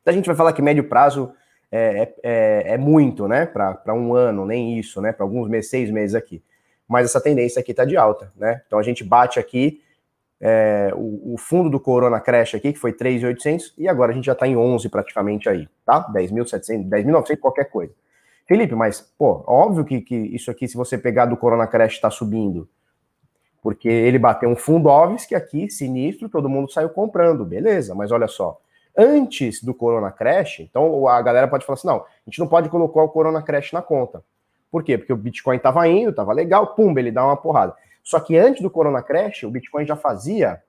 Então, 0.02 0.12
a 0.12 0.16
gente 0.16 0.26
vai 0.26 0.36
falar 0.36 0.52
que 0.52 0.62
médio 0.62 0.84
prazo 0.84 1.34
é, 1.72 2.04
é, 2.04 2.16
é, 2.24 2.74
é 2.74 2.78
muito, 2.78 3.28
né? 3.28 3.46
Para 3.46 3.94
um 3.94 4.14
ano, 4.14 4.46
nem 4.46 4.78
isso, 4.78 5.02
né? 5.02 5.14
Para 5.14 5.26
alguns 5.26 5.48
meses, 5.48 5.70
seis 5.70 5.90
meses 5.90 6.16
aqui. 6.16 6.44
Mas 6.88 7.06
essa 7.06 7.22
tendência 7.22 7.60
aqui 7.60 7.72
está 7.72 7.86
de 7.86 7.96
alta, 7.96 8.32
né? 8.36 8.62
Então 8.68 8.78
a 8.78 8.84
gente 8.84 9.04
bate 9.04 9.40
aqui 9.40 9.82
é, 10.46 10.92
o, 10.94 11.36
o, 11.36 11.38
fundo 11.38 11.70
do 11.70 11.80
Corona 11.80 12.20
Crash 12.20 12.56
aqui, 12.56 12.74
que 12.74 12.80
foi 12.80 12.92
3,800, 12.92 13.74
e 13.78 13.88
agora 13.88 14.12
a 14.12 14.14
gente 14.14 14.26
já 14.26 14.34
está 14.34 14.46
em 14.46 14.58
11 14.58 14.90
praticamente 14.90 15.48
aí, 15.48 15.70
tá? 15.86 16.06
10.700, 16.14 16.90
10.900, 16.90 17.40
qualquer 17.40 17.70
coisa. 17.70 17.94
Felipe, 18.46 18.76
mas, 18.76 19.00
pô, 19.18 19.42
óbvio 19.48 19.86
que, 19.86 20.02
que 20.02 20.14
isso 20.14 20.52
aqui, 20.52 20.68
se 20.68 20.76
você 20.76 20.98
pegar 20.98 21.28
do 21.28 21.38
Corona 21.38 21.66
Crash, 21.66 21.94
está 21.94 22.10
subindo. 22.10 22.68
Porque 23.62 23.88
ele 23.88 24.20
bateu 24.20 24.50
um 24.50 24.56
Fundovsk 24.58 25.32
aqui, 25.32 25.70
sinistro, 25.70 26.28
todo 26.28 26.50
mundo 26.50 26.70
saiu 26.70 26.90
comprando, 26.90 27.46
beleza, 27.46 27.96
mas 27.96 28.12
olha 28.12 28.28
só. 28.28 28.60
Antes 28.98 29.64
do 29.64 29.74
Corona 29.74 30.12
Crash, 30.12 30.60
então 30.60 31.08
a 31.08 31.22
galera 31.22 31.48
pode 31.48 31.66
falar 31.66 31.76
assim: 31.76 31.88
não, 31.88 32.02
a 32.02 32.30
gente 32.30 32.40
não 32.40 32.48
pode 32.48 32.68
colocar 32.68 33.02
o 33.02 33.08
Corona 33.08 33.42
Crash 33.42 33.72
na 33.72 33.82
conta. 33.82 34.22
Por 34.70 34.84
quê? 34.84 34.98
Porque 34.98 35.14
o 35.14 35.18
Bitcoin 35.18 35.56
estava 35.56 35.88
indo, 35.88 36.10
estava 36.10 36.34
legal, 36.34 36.76
pum, 36.76 36.94
ele 37.00 37.12
dá 37.12 37.24
uma 37.24 37.38
porrada. 37.38 37.74
Só 38.04 38.20
que 38.20 38.38
antes 38.38 38.62
do 38.62 38.70
Corona 38.70 39.02
Crash, 39.02 39.44
o 39.44 39.50
Bitcoin 39.50 39.86
já 39.86 39.96
fazia. 39.96 40.62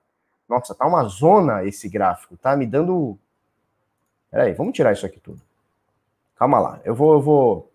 Nossa, 0.49 0.75
tá 0.75 0.87
uma 0.87 1.05
zona 1.05 1.65
esse 1.65 1.89
gráfico, 1.89 2.37
tá 2.37 2.57
me 2.57 2.67
dando. 2.67 3.19
Peraí, 4.31 4.53
vamos 4.53 4.75
tirar 4.75 4.93
isso 4.93 5.05
aqui 5.05 5.19
tudo. 5.19 5.43
Calma 6.37 6.61
lá, 6.61 6.81
eu 6.85 6.95
vou, 6.95 7.15
eu 7.15 7.21
vou, 7.21 7.73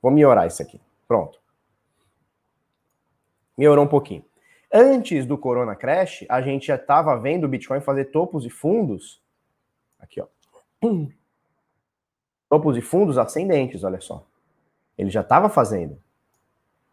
vou 0.00 0.10
melhorar 0.10 0.46
isso 0.46 0.62
aqui. 0.62 0.80
Pronto. 1.06 1.38
Melhorou 3.56 3.84
um 3.84 3.88
pouquinho. 3.88 4.24
Antes 4.72 5.24
do 5.26 5.38
Corona 5.38 5.74
Crash, 5.74 6.24
a 6.28 6.42
gente 6.42 6.66
já 6.66 6.76
estava 6.76 7.16
vendo 7.18 7.44
o 7.44 7.48
Bitcoin 7.48 7.80
fazer 7.80 8.06
topos 8.06 8.44
e 8.44 8.50
fundos. 8.50 9.22
Aqui, 9.98 10.20
ó. 10.20 10.26
Topos 12.48 12.76
e 12.76 12.80
fundos 12.80 13.18
ascendentes, 13.18 13.84
olha 13.84 14.00
só. 14.00 14.26
Ele 14.96 15.10
já 15.10 15.20
estava 15.20 15.48
fazendo. 15.48 16.00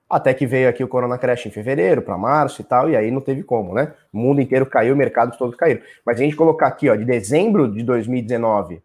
Até 0.09 0.33
que 0.33 0.45
veio 0.45 0.69
aqui 0.69 0.83
o 0.83 0.87
Corona 0.87 1.17
Crash 1.17 1.45
em 1.45 1.51
fevereiro, 1.51 2.01
para 2.01 2.17
março 2.17 2.61
e 2.61 2.63
tal, 2.63 2.89
e 2.89 2.95
aí 2.95 3.09
não 3.09 3.21
teve 3.21 3.41
como, 3.43 3.73
né? 3.73 3.93
O 4.11 4.17
mundo 4.17 4.41
inteiro 4.41 4.65
caiu, 4.65 4.95
mercados 4.95 5.37
todos 5.37 5.55
caíram. 5.55 5.81
Mas 6.05 6.19
a 6.19 6.23
gente 6.23 6.35
colocar 6.35 6.67
aqui, 6.67 6.89
ó, 6.89 6.95
de 6.95 7.05
dezembro 7.05 7.71
de 7.71 7.83
2019 7.83 8.81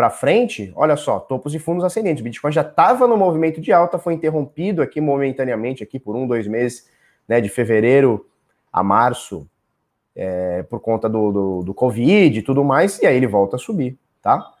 para 0.00 0.08
frente, 0.08 0.72
olha 0.74 0.96
só, 0.96 1.20
topos 1.20 1.54
e 1.54 1.58
fundos 1.58 1.84
ascendentes. 1.84 2.22
O 2.22 2.24
Bitcoin 2.24 2.50
já 2.50 2.62
estava 2.62 3.06
no 3.06 3.18
movimento 3.18 3.60
de 3.60 3.70
alta, 3.70 3.98
foi 3.98 4.14
interrompido 4.14 4.80
aqui 4.80 4.98
momentaneamente, 4.98 5.82
aqui 5.82 5.98
por 5.98 6.16
um, 6.16 6.26
dois 6.26 6.46
meses, 6.46 6.88
né, 7.28 7.38
de 7.38 7.50
fevereiro 7.50 8.26
a 8.72 8.82
março, 8.82 9.46
é, 10.16 10.62
por 10.62 10.80
conta 10.80 11.06
do, 11.06 11.30
do, 11.30 11.62
do 11.64 11.74
Covid 11.74 12.38
e 12.38 12.42
tudo 12.42 12.64
mais, 12.64 12.98
e 13.02 13.06
aí 13.06 13.14
ele 13.14 13.26
volta 13.26 13.56
a 13.56 13.58
subir, 13.58 13.98
tá? 14.22 14.52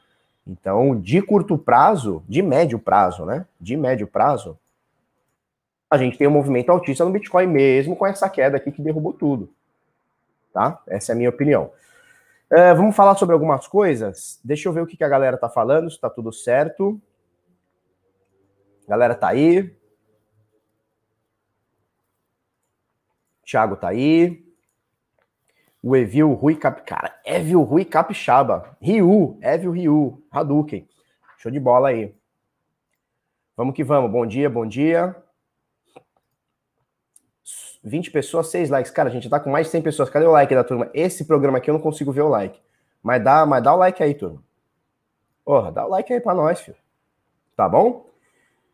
Então, 0.46 0.94
de 0.94 1.22
curto 1.22 1.56
prazo, 1.56 2.22
de 2.28 2.42
médio 2.42 2.78
prazo, 2.78 3.24
né? 3.24 3.46
De 3.58 3.78
médio 3.78 4.06
prazo, 4.06 4.58
a 5.90 5.98
gente 5.98 6.16
tem 6.16 6.28
um 6.28 6.30
movimento 6.30 6.70
altista 6.70 7.04
no 7.04 7.10
Bitcoin 7.10 7.48
mesmo 7.48 7.96
com 7.96 8.06
essa 8.06 8.28
queda 8.30 8.56
aqui 8.56 8.70
que 8.70 8.80
derrubou 8.80 9.12
tudo. 9.12 9.52
Tá? 10.52 10.80
Essa 10.86 11.10
é 11.10 11.14
a 11.14 11.16
minha 11.16 11.28
opinião. 11.28 11.72
Uh, 12.50 12.74
vamos 12.76 12.94
falar 12.94 13.16
sobre 13.16 13.32
algumas 13.32 13.66
coisas. 13.66 14.40
Deixa 14.44 14.68
eu 14.68 14.72
ver 14.72 14.82
o 14.82 14.86
que, 14.86 14.96
que 14.96 15.04
a 15.04 15.08
galera 15.08 15.36
tá 15.36 15.48
falando, 15.48 15.90
se 15.90 16.00
tá 16.00 16.08
tudo 16.08 16.32
certo. 16.32 17.00
A 18.86 18.90
galera 18.90 19.14
tá 19.16 19.28
aí. 19.28 19.74
Thiago 23.44 23.76
tá 23.76 23.88
aí. 23.88 24.44
O 25.82 25.96
Evil 25.96 26.32
Rui 26.34 26.56
Cap... 26.56 26.82
Cara, 26.82 27.18
Evil 27.24 27.62
Rui 27.62 27.84
Capixaba. 27.84 28.76
Ryu, 28.80 29.38
Evil 29.40 29.72
Ryu. 29.72 30.22
Hadouken. 30.30 30.88
Show 31.38 31.50
de 31.50 31.58
bola 31.58 31.88
aí. 31.88 32.14
Vamos 33.56 33.74
que 33.74 33.82
vamos. 33.82 34.10
Bom 34.10 34.26
dia, 34.26 34.48
bom 34.50 34.66
dia. 34.66 35.16
20 37.82 38.10
pessoas, 38.10 38.48
6 38.48 38.70
likes. 38.70 38.92
Cara, 38.92 39.08
a 39.08 39.12
gente 39.12 39.28
tá 39.28 39.40
com 39.40 39.50
mais 39.50 39.66
de 39.66 39.72
100 39.72 39.82
pessoas. 39.82 40.10
Cadê 40.10 40.26
o 40.26 40.30
like 40.30 40.54
da 40.54 40.64
turma? 40.64 40.90
Esse 40.92 41.24
programa 41.24 41.58
aqui 41.58 41.70
eu 41.70 41.74
não 41.74 41.80
consigo 41.80 42.12
ver 42.12 42.22
o 42.22 42.28
like. 42.28 42.60
Mas 43.02 43.22
dá, 43.22 43.46
mas 43.46 43.62
dá 43.62 43.74
o 43.74 43.78
like 43.78 44.02
aí, 44.02 44.14
turma. 44.14 44.42
Porra, 45.44 45.72
dá 45.72 45.86
o 45.86 45.88
like 45.88 46.12
aí 46.12 46.20
pra 46.20 46.34
nós, 46.34 46.60
filho. 46.60 46.76
Tá 47.56 47.68
bom? 47.68 48.06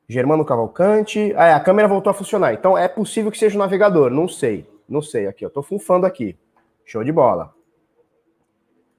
Germano 0.09 0.45
Cavalcante. 0.45 1.33
Ah, 1.37 1.47
é, 1.47 1.53
a 1.53 1.61
câmera 1.61 1.89
voltou 1.89 2.11
a 2.11 2.15
funcionar. 2.15 2.53
Então 2.53 2.77
é 2.77 2.89
possível 2.89 3.31
que 3.31 3.39
seja 3.39 3.57
o 3.57 3.59
navegador. 3.59 4.11
Não 4.11 4.29
sei. 4.29 4.69
Não 4.89 5.01
sei. 5.01 5.27
Aqui, 5.27 5.45
eu 5.45 5.51
tô 5.51 5.63
funfando 5.63 6.07
aqui. 6.07 6.37
Show 6.85 7.03
de 7.03 7.13
bola. 7.13 7.55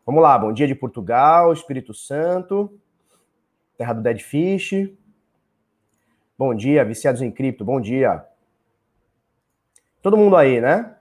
Vamos 0.05 0.21
lá. 0.21 0.37
Bom 0.37 0.53
dia 0.53 0.67
de 0.67 0.75
Portugal, 0.75 1.51
Espírito 1.51 1.93
Santo. 1.93 2.79
Terra 3.77 3.93
do 3.93 4.01
Dead 4.01 4.19
Fish. 4.19 4.89
Bom 6.37 6.53
dia, 6.53 6.85
viciados 6.85 7.21
em 7.21 7.31
cripto. 7.31 7.65
Bom 7.65 7.79
dia. 7.81 8.25
Todo 10.01 10.17
mundo 10.17 10.35
aí, 10.35 10.61
né? 10.61 10.95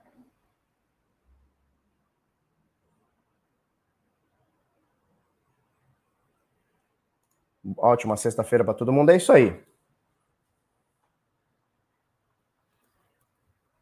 Ótima 7.77 8.15
sexta-feira 8.17 8.63
para 8.63 8.73
todo 8.73 8.91
mundo. 8.93 9.11
É 9.11 9.17
isso 9.17 9.31
aí. 9.31 9.59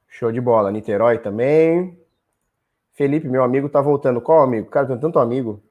Show 0.08 0.32
de 0.32 0.42
bola. 0.42 0.72
Niterói 0.72 1.20
também. 1.20 2.00
Felipe, 2.94 3.28
meu 3.28 3.44
amigo, 3.44 3.70
tá 3.70 3.82
voltando. 3.82 4.22
Qual 4.22 4.42
amigo? 4.42 4.70
Cara, 4.70 4.88
tem 4.88 5.00
tanto 5.00 5.20
amigo. 5.20 5.62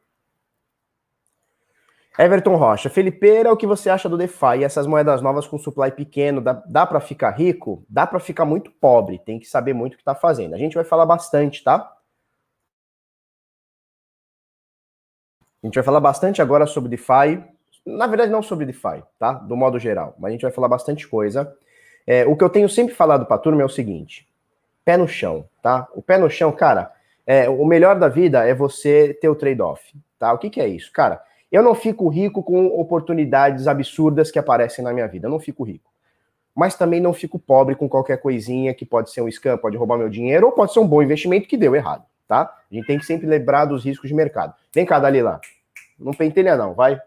Everton 2.17 2.55
Rocha, 2.55 2.89
Felipeira, 2.89 3.53
o 3.53 3.57
que 3.57 3.67
você 3.67 3.91
acha 3.91 4.09
do 4.09 4.17
DeFi? 4.17 4.59
E 4.61 4.65
essas 4.65 4.87
moedas 4.87 5.21
novas 5.21 5.49
com 5.49 5.59
supply 5.59 5.91
pequeno, 5.91 6.41
dá, 6.41 6.53
dá 6.65 6.87
para 6.87 7.01
ficar 7.01 7.31
rico? 7.31 7.85
Dá 7.89 8.07
para 8.07 8.21
ficar 8.21 8.45
muito 8.45 8.71
pobre, 8.71 9.19
tem 9.19 9.41
que 9.41 9.47
saber 9.47 9.73
muito 9.73 9.95
o 9.95 9.97
que 9.97 10.03
está 10.03 10.15
fazendo. 10.15 10.55
A 10.55 10.59
gente 10.59 10.77
vai 10.77 10.85
falar 10.85 11.07
bastante, 11.07 11.65
tá? 11.65 11.93
A 15.61 15.67
gente 15.67 15.75
vai 15.75 15.83
falar 15.83 15.99
bastante 15.99 16.41
agora 16.41 16.67
sobre 16.67 16.91
DeFi. 16.91 17.43
Na 17.85 18.07
verdade, 18.07 18.31
não 18.31 18.43
sobre 18.43 18.65
DeFi, 18.65 19.03
tá? 19.19 19.33
Do 19.33 19.57
modo 19.57 19.79
geral, 19.81 20.15
mas 20.17 20.29
a 20.29 20.33
gente 20.33 20.43
vai 20.43 20.53
falar 20.53 20.69
bastante 20.69 21.09
coisa. 21.09 21.53
É, 22.07 22.25
o 22.27 22.37
que 22.37 22.45
eu 22.45 22.51
tenho 22.51 22.69
sempre 22.69 22.95
falado 22.95 23.27
para 23.27 23.37
a 23.37 23.41
turma 23.41 23.63
é 23.63 23.65
o 23.65 23.69
seguinte: 23.69 24.29
pé 24.85 24.97
no 24.97 25.09
chão, 25.09 25.49
tá? 25.61 25.89
O 25.95 26.03
pé 26.03 26.17
no 26.17 26.31
chão, 26.31 26.53
cara, 26.53 26.93
é, 27.27 27.49
o 27.49 27.65
melhor 27.65 27.99
da 27.99 28.09
vida 28.09 28.47
é 28.47 28.55
você 28.55 29.15
ter 29.21 29.29
o 29.29 29.35
trade-off, 29.35 29.93
tá? 30.17 30.33
O 30.33 30.39
que, 30.39 30.49
que 30.49 30.61
é 30.61 30.69
isso? 30.69 30.93
Cara, 30.93 31.21
eu 31.51 31.63
não 31.63 31.75
fico 31.75 32.09
rico 32.09 32.43
com 32.43 32.67
oportunidades 32.67 33.67
absurdas 33.67 34.31
que 34.31 34.39
aparecem 34.39 34.85
na 34.85 34.93
minha 34.93 35.07
vida. 35.07 35.27
Eu 35.27 35.31
não 35.31 35.39
fico 35.39 35.63
rico. 35.63 35.91
Mas 36.55 36.77
também 36.77 37.01
não 37.01 37.13
fico 37.13 37.39
pobre 37.39 37.75
com 37.75 37.89
qualquer 37.89 38.19
coisinha 38.19 38.73
que 38.73 38.85
pode 38.85 39.11
ser 39.11 39.21
um 39.23 39.29
scam, 39.29 39.59
pode 39.59 39.77
roubar 39.77 39.99
meu 39.99 40.09
dinheiro, 40.09 40.47
ou 40.47 40.53
pode 40.53 40.73
ser 40.73 40.81
um 40.81 40.87
bom 40.87 41.03
investimento 41.03 41.49
que 41.49 41.57
deu 41.57 41.75
errado, 41.75 42.05
tá? 42.29 42.43
A 42.71 42.75
gente 42.75 42.87
tem 42.87 42.99
que 42.99 43.05
sempre 43.05 43.27
lembrar 43.27 43.65
dos 43.65 43.85
riscos 43.85 44.09
de 44.09 44.15
mercado. 44.15 44.55
Vem 44.73 44.87
cá, 44.87 44.99
Dalila. 44.99 45.41
Não 45.99 46.13
pentelha 46.13 46.57
não, 46.57 46.75
vai. 46.75 47.01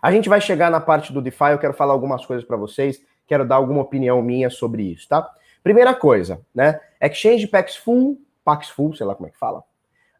A 0.00 0.12
gente 0.12 0.28
vai 0.28 0.40
chegar 0.40 0.70
na 0.70 0.80
parte 0.80 1.12
do 1.12 1.20
DeFi, 1.20 1.50
eu 1.50 1.58
quero 1.58 1.72
falar 1.72 1.92
algumas 1.92 2.24
coisas 2.24 2.46
para 2.46 2.56
vocês, 2.56 3.02
quero 3.26 3.46
dar 3.46 3.56
alguma 3.56 3.82
opinião 3.82 4.22
minha 4.22 4.48
sobre 4.48 4.82
isso, 4.84 5.08
tá? 5.08 5.28
Primeira 5.62 5.94
coisa, 5.94 6.40
né? 6.54 6.80
Exchange 7.00 7.48
Paxful, 7.48 8.16
Paxful, 8.44 8.94
sei 8.94 9.04
lá 9.04 9.14
como 9.16 9.26
é 9.26 9.30
que 9.30 9.38
fala, 9.38 9.64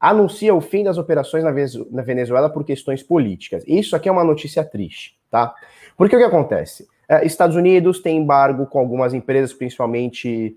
anuncia 0.00 0.54
o 0.54 0.60
fim 0.60 0.84
das 0.84 0.98
operações 0.98 1.44
na 1.44 2.02
Venezuela 2.02 2.50
por 2.50 2.64
questões 2.64 3.02
políticas. 3.02 3.64
Isso 3.66 3.96
aqui 3.96 4.08
é 4.08 4.12
uma 4.12 4.24
notícia 4.24 4.64
triste, 4.64 5.16
tá? 5.30 5.54
Porque 5.96 6.14
o 6.14 6.18
que 6.18 6.24
acontece? 6.24 6.86
É, 7.08 7.24
Estados 7.24 7.56
Unidos 7.56 8.00
tem 8.00 8.16
embargo 8.16 8.66
com 8.66 8.78
algumas 8.78 9.14
empresas, 9.14 9.52
principalmente 9.52 10.56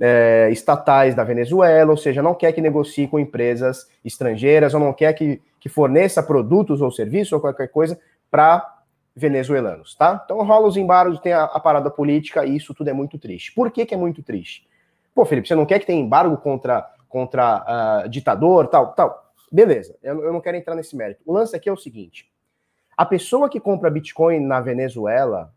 é, 0.00 0.48
estatais 0.50 1.14
da 1.14 1.22
Venezuela, 1.22 1.90
ou 1.90 1.96
seja, 1.96 2.22
não 2.22 2.34
quer 2.34 2.52
que 2.52 2.60
negocie 2.60 3.06
com 3.06 3.18
empresas 3.18 3.86
estrangeiras, 4.04 4.72
ou 4.72 4.80
não 4.80 4.92
quer 4.92 5.12
que, 5.12 5.40
que 5.60 5.68
forneça 5.68 6.22
produtos 6.22 6.80
ou 6.80 6.90
serviços 6.90 7.32
ou 7.32 7.40
qualquer 7.40 7.68
coisa 7.68 7.98
para 8.30 8.78
venezuelanos, 9.14 9.94
tá? 9.94 10.20
Então 10.24 10.42
rola 10.44 10.68
os 10.68 10.76
embargos, 10.76 11.20
tem 11.20 11.32
a, 11.32 11.44
a, 11.44 11.60
parada 11.60 11.90
política 11.90 12.46
e 12.46 12.56
isso 12.56 12.72
tudo 12.72 12.88
é 12.88 12.92
muito 12.92 13.18
triste. 13.18 13.52
Por 13.52 13.70
que, 13.70 13.84
que 13.84 13.92
é 13.92 13.96
muito 13.96 14.22
triste? 14.22 14.66
Pô, 15.14 15.24
Felipe, 15.24 15.48
você 15.48 15.54
não 15.54 15.66
quer 15.66 15.78
que 15.80 15.86
tenha 15.86 16.00
embargo 16.00 16.36
contra 16.38 16.88
contra 17.10 18.04
uh, 18.06 18.08
ditador, 18.08 18.68
tal, 18.68 18.92
tal. 18.94 19.32
Beleza, 19.52 19.96
eu, 20.02 20.24
eu 20.24 20.32
não 20.32 20.40
quero 20.40 20.56
entrar 20.56 20.74
nesse 20.74 20.96
mérito. 20.96 21.20
O 21.26 21.32
lance 21.34 21.54
aqui 21.54 21.68
é 21.68 21.72
o 21.72 21.76
seguinte: 21.76 22.30
a 22.96 23.04
pessoa 23.04 23.50
que 23.50 23.60
compra 23.60 23.90
Bitcoin 23.90 24.40
na 24.40 24.60
Venezuela, 24.60 25.52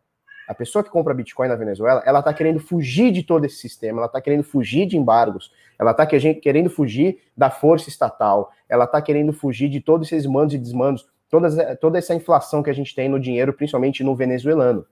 a 0.48 0.53
pessoa 0.53 0.83
que 0.83 0.89
compra 0.89 1.13
Bitcoin 1.13 1.48
na 1.48 1.55
Venezuela, 1.55 2.03
ela 2.05 2.19
está 2.19 2.33
querendo 2.33 2.60
fugir 2.60 3.12
de 3.12 3.24
todo 3.24 3.45
esse 3.45 3.57
sistema, 3.57 4.00
ela 4.00 4.07
está 4.07 4.19
querendo 4.19 4.43
fugir 4.43 4.86
de 4.88 4.98
embargos, 4.98 5.51
ela 5.79 5.91
está 5.91 6.05
querendo 6.05 6.69
fugir 6.69 7.22
da 7.38 7.50
força 7.50 7.88
estatal, 7.88 8.51
ela 8.67 8.86
está 8.86 9.01
querendo 9.01 9.31
fugir 9.31 9.69
de 9.69 9.79
todos 9.79 10.12
esses 10.12 10.25
mandos 10.25 10.55
e 10.55 10.57
desmandos, 10.57 11.07
todas, 11.29 11.55
toda 11.79 11.98
essa 11.98 12.15
inflação 12.15 12.63
que 12.63 12.69
a 12.69 12.74
gente 12.74 12.93
tem 12.95 13.07
no 13.07 13.19
dinheiro, 13.19 13.53
principalmente 13.53 14.03
no 14.03 14.15
venezuelano. 14.15 14.86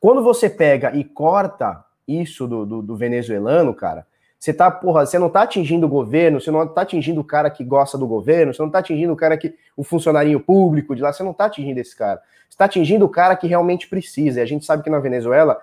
Quando 0.00 0.22
você 0.22 0.48
pega 0.48 0.94
e 0.96 1.04
corta 1.04 1.84
isso 2.06 2.46
do, 2.46 2.64
do, 2.64 2.82
do 2.82 2.96
venezuelano, 2.96 3.74
cara, 3.74 4.06
você 4.38 4.54
tá, 4.54 4.70
porra, 4.70 5.04
você 5.04 5.18
não 5.18 5.28
tá 5.28 5.42
atingindo 5.42 5.86
o 5.86 5.88
governo, 5.88 6.40
você 6.40 6.50
não 6.50 6.66
tá 6.66 6.82
atingindo 6.82 7.20
o 7.20 7.24
cara 7.24 7.50
que 7.50 7.64
gosta 7.64 7.98
do 7.98 8.06
governo, 8.06 8.54
você 8.54 8.62
não 8.62 8.70
tá 8.70 8.78
atingindo 8.78 9.12
o 9.12 9.16
cara 9.16 9.36
que. 9.36 9.54
o 9.76 9.82
funcionarinho 9.82 10.38
público 10.38 10.94
de 10.94 11.02
lá, 11.02 11.12
você 11.12 11.24
não 11.24 11.32
tá 11.32 11.46
atingindo 11.46 11.80
esse 11.80 11.96
cara. 11.96 12.22
Você 12.48 12.56
tá 12.56 12.66
atingindo 12.66 13.04
o 13.04 13.08
cara 13.08 13.34
que 13.34 13.48
realmente 13.48 13.88
precisa. 13.88 14.38
E 14.38 14.42
a 14.42 14.46
gente 14.46 14.64
sabe 14.64 14.84
que 14.84 14.90
na 14.90 15.00
Venezuela 15.00 15.60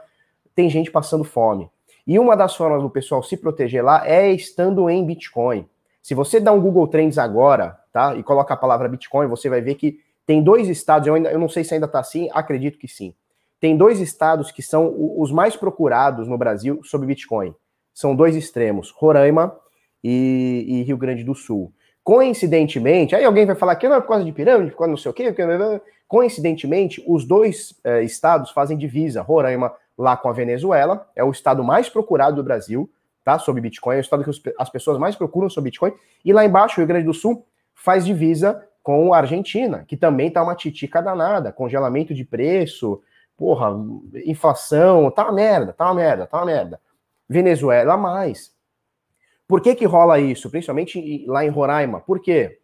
tem 0.53 0.70
gente 0.70 0.91
passando 0.91 1.24
fome. 1.24 1.70
E 2.05 2.20
uma 2.20 2.36
das 2.36 2.55
formas 2.55 2.82
do 2.82 2.89
pessoal 2.89 3.24
se 3.24 3.38
proteger 3.38 3.84
lá 3.84 4.05
é 4.05 4.29
estando 4.32 4.89
em 4.89 5.05
Bitcoin. 5.05 5.67
Se 6.03 6.13
você 6.13 6.39
dá 6.39 6.51
um 6.51 6.60
Google 6.60 6.88
Trends 6.88 7.17
agora, 7.17 7.79
tá? 7.94 8.13
E 8.15 8.24
coloca 8.24 8.53
a 8.53 8.58
palavra 8.58 8.89
Bitcoin, 8.89 9.27
você 9.27 9.50
vai 9.50 9.62
ver 9.62 9.75
que 9.75 10.00
tem 10.25 10.44
dois 10.44 10.67
estados, 10.67 11.08
eu, 11.08 11.15
ainda, 11.15 11.32
eu 11.32 11.39
não 11.39 11.50
sei 11.50 11.63
se 11.63 11.74
ainda 11.74 11.88
tá 11.88 12.00
assim, 12.00 12.29
acredito 12.34 12.77
que 12.77 12.88
sim. 12.88 13.15
Tem 13.60 13.75
dois 13.75 14.00
estados 14.01 14.51
que 14.51 14.62
são 14.62 14.94
os 15.17 15.32
mais 15.32 15.55
procurados 15.55 16.27
no 16.27 16.38
Brasil 16.38 16.82
sobre 16.84 17.08
Bitcoin 17.08 17.55
são 17.95 18.13
dois 18.13 18.35
extremos, 18.35 18.91
Roraima 18.91 19.57
e, 20.03 20.65
e 20.67 20.83
Rio 20.83 20.97
Grande 20.97 21.23
do 21.23 21.33
Sul. 21.33 21.73
Coincidentemente, 22.03 23.15
aí 23.15 23.23
alguém 23.23 23.45
vai 23.45 23.55
falar 23.55 23.75
que 23.77 23.87
não 23.87 23.95
é 23.95 24.01
por 24.01 24.09
causa 24.09 24.25
de 24.25 24.31
pirâmide, 24.31 24.71
por 24.71 24.77
causa 24.79 24.91
não 24.91 24.97
sei 24.97 25.09
o 25.09 25.13
quê, 25.13 25.33
coincidentemente, 26.07 27.03
os 27.07 27.25
dois 27.25 27.73
eh, 27.83 28.03
estados 28.03 28.51
fazem 28.51 28.77
divisa. 28.77 29.23
Roraima 29.23 29.73
lá 29.97 30.15
com 30.15 30.29
a 30.29 30.33
Venezuela, 30.33 31.09
é 31.15 31.23
o 31.23 31.31
estado 31.31 31.63
mais 31.63 31.89
procurado 31.89 32.35
do 32.35 32.43
Brasil, 32.43 32.87
tá? 33.23 33.39
Sobre 33.39 33.61
Bitcoin, 33.61 33.95
é 33.95 33.99
o 33.99 34.01
estado 34.01 34.23
que 34.23 34.53
as 34.59 34.69
pessoas 34.69 34.99
mais 34.99 35.15
procuram 35.15 35.49
sobre 35.49 35.71
Bitcoin. 35.71 35.93
E 36.23 36.33
lá 36.33 36.45
embaixo, 36.45 36.75
o 36.75 36.77
Rio 36.77 36.87
Grande 36.87 37.05
do 37.05 37.13
Sul 37.13 37.45
faz 37.73 38.05
divisa 38.05 38.61
com 38.83 39.13
a 39.13 39.17
Argentina, 39.17 39.83
que 39.87 39.97
também 39.97 40.29
tá 40.29 40.43
uma 40.43 40.53
titica 40.53 41.01
danada, 41.01 41.51
congelamento 41.51 42.13
de 42.13 42.23
preço, 42.23 43.01
porra, 43.35 43.73
inflação, 44.25 45.09
tá 45.09 45.23
uma 45.23 45.33
merda, 45.33 45.73
tá 45.73 45.85
uma 45.85 45.95
merda, 45.95 46.27
tá 46.27 46.37
uma 46.37 46.45
merda. 46.45 46.79
Venezuela 47.27 47.98
mais. 47.98 48.53
Por 49.48 49.62
que 49.62 49.75
que 49.75 49.86
rola 49.86 50.20
isso? 50.20 50.50
Principalmente 50.50 51.25
lá 51.27 51.46
em 51.46 51.50
Roraima. 51.50 52.00
Por 52.00 52.20
quê? 52.20 52.60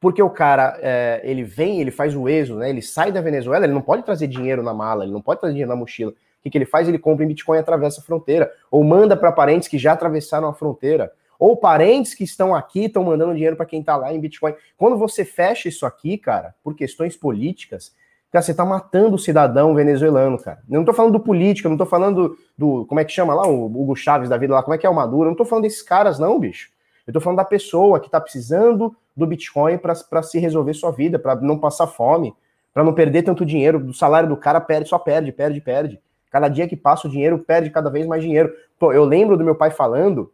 Porque 0.00 0.22
o 0.22 0.30
cara, 0.30 0.78
é, 0.80 1.20
ele 1.24 1.42
vem, 1.42 1.80
ele 1.80 1.90
faz 1.90 2.14
o 2.14 2.28
êxodo, 2.28 2.60
né? 2.60 2.70
Ele 2.70 2.82
sai 2.82 3.10
da 3.10 3.20
Venezuela, 3.20 3.64
ele 3.64 3.74
não 3.74 3.82
pode 3.82 4.04
trazer 4.04 4.26
dinheiro 4.26 4.62
na 4.62 4.74
mala, 4.74 5.04
ele 5.04 5.12
não 5.12 5.22
pode 5.22 5.40
trazer 5.40 5.54
dinheiro 5.54 5.70
na 5.70 5.76
mochila. 5.76 6.12
O 6.12 6.14
que, 6.42 6.50
que 6.50 6.58
ele 6.58 6.66
faz? 6.66 6.86
Ele 6.86 6.98
compra 6.98 7.24
em 7.24 7.28
Bitcoin 7.28 7.56
e 7.56 7.60
atravessa 7.60 8.00
a 8.00 8.04
fronteira. 8.04 8.52
Ou 8.70 8.84
manda 8.84 9.16
para 9.16 9.32
parentes 9.32 9.68
que 9.68 9.78
já 9.78 9.92
atravessaram 9.92 10.48
a 10.48 10.54
fronteira. 10.54 11.12
Ou 11.38 11.56
parentes 11.56 12.14
que 12.14 12.24
estão 12.24 12.54
aqui 12.54 12.84
estão 12.84 13.02
mandando 13.02 13.34
dinheiro 13.34 13.56
para 13.56 13.66
quem 13.66 13.80
está 13.80 13.96
lá 13.96 14.12
em 14.12 14.20
Bitcoin. 14.20 14.54
Quando 14.76 14.96
você 14.96 15.24
fecha 15.24 15.68
isso 15.68 15.84
aqui, 15.84 16.16
cara, 16.16 16.54
por 16.62 16.76
questões 16.76 17.16
políticas, 17.16 17.94
Cara, 18.36 18.44
você 18.44 18.52
tá 18.52 18.66
matando 18.66 19.16
o 19.16 19.18
cidadão 19.18 19.74
venezuelano, 19.74 20.36
cara. 20.36 20.58
Eu 20.68 20.76
não 20.76 20.84
tô 20.84 20.92
falando 20.92 21.14
do 21.14 21.20
político, 21.20 21.68
eu 21.68 21.70
não 21.70 21.78
tô 21.78 21.86
falando 21.86 22.36
do, 22.58 22.84
como 22.84 23.00
é 23.00 23.04
que 23.04 23.10
chama 23.10 23.32
lá, 23.32 23.48
o 23.48 23.64
Hugo 23.64 23.96
Chaves 23.96 24.28
da 24.28 24.36
vida 24.36 24.52
lá, 24.52 24.62
como 24.62 24.74
é 24.74 24.78
que 24.78 24.86
é 24.86 24.90
o 24.90 24.94
Maduro, 24.94 25.22
eu 25.22 25.30
não 25.30 25.34
tô 25.34 25.46
falando 25.46 25.62
desses 25.62 25.80
caras 25.80 26.18
não, 26.18 26.38
bicho. 26.38 26.68
Eu 27.06 27.14
tô 27.14 27.18
falando 27.18 27.38
da 27.38 27.46
pessoa 27.46 27.98
que 27.98 28.10
tá 28.10 28.20
precisando 28.20 28.94
do 29.16 29.26
Bitcoin 29.26 29.78
para 29.78 30.22
se 30.22 30.38
resolver 30.38 30.74
sua 30.74 30.90
vida, 30.90 31.18
para 31.18 31.34
não 31.36 31.58
passar 31.58 31.86
fome, 31.86 32.34
para 32.74 32.84
não 32.84 32.92
perder 32.92 33.22
tanto 33.22 33.42
dinheiro, 33.42 33.80
do 33.80 33.94
salário 33.94 34.28
do 34.28 34.36
cara 34.36 34.60
perde, 34.60 34.90
só 34.90 34.98
perde, 34.98 35.32
perde, 35.32 35.58
perde. 35.62 35.98
Cada 36.30 36.48
dia 36.48 36.68
que 36.68 36.76
passa 36.76 37.08
o 37.08 37.10
dinheiro, 37.10 37.38
perde 37.38 37.70
cada 37.70 37.88
vez 37.88 38.06
mais 38.06 38.22
dinheiro. 38.22 38.52
Pô, 38.78 38.92
eu 38.92 39.06
lembro 39.06 39.38
do 39.38 39.44
meu 39.44 39.54
pai 39.54 39.70
falando, 39.70 40.30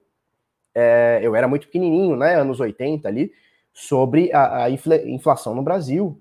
é, 0.74 1.20
eu 1.22 1.36
era 1.36 1.46
muito 1.46 1.68
pequenininho, 1.68 2.16
né, 2.16 2.34
anos 2.34 2.58
80 2.58 3.06
ali, 3.06 3.30
sobre 3.72 4.32
a, 4.32 4.64
a 4.64 4.70
inflação 4.70 5.54
no 5.54 5.62
Brasil. 5.62 6.20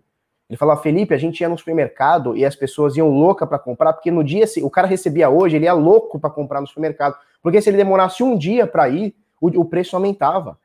Ele 0.51 0.57
falava, 0.57 0.81
Felipe, 0.81 1.13
a 1.13 1.17
gente 1.17 1.39
ia 1.39 1.47
no 1.47 1.57
supermercado 1.57 2.35
e 2.35 2.43
as 2.43 2.57
pessoas 2.57 2.97
iam 2.97 3.07
louca 3.07 3.47
para 3.47 3.57
comprar, 3.57 3.93
porque 3.93 4.11
no 4.11 4.21
dia, 4.21 4.45
se 4.45 4.61
o 4.61 4.69
cara 4.69 4.85
recebia 4.85 5.29
hoje, 5.29 5.55
ele 5.55 5.63
ia 5.63 5.71
louco 5.71 6.19
para 6.19 6.29
comprar 6.29 6.59
no 6.59 6.67
supermercado. 6.67 7.15
Porque 7.41 7.61
se 7.61 7.69
ele 7.69 7.77
demorasse 7.77 8.21
um 8.21 8.37
dia 8.37 8.67
para 8.67 8.89
ir, 8.89 9.15
o, 9.39 9.47
o, 9.47 9.63
preço 9.63 9.95
aumentava. 9.95 10.59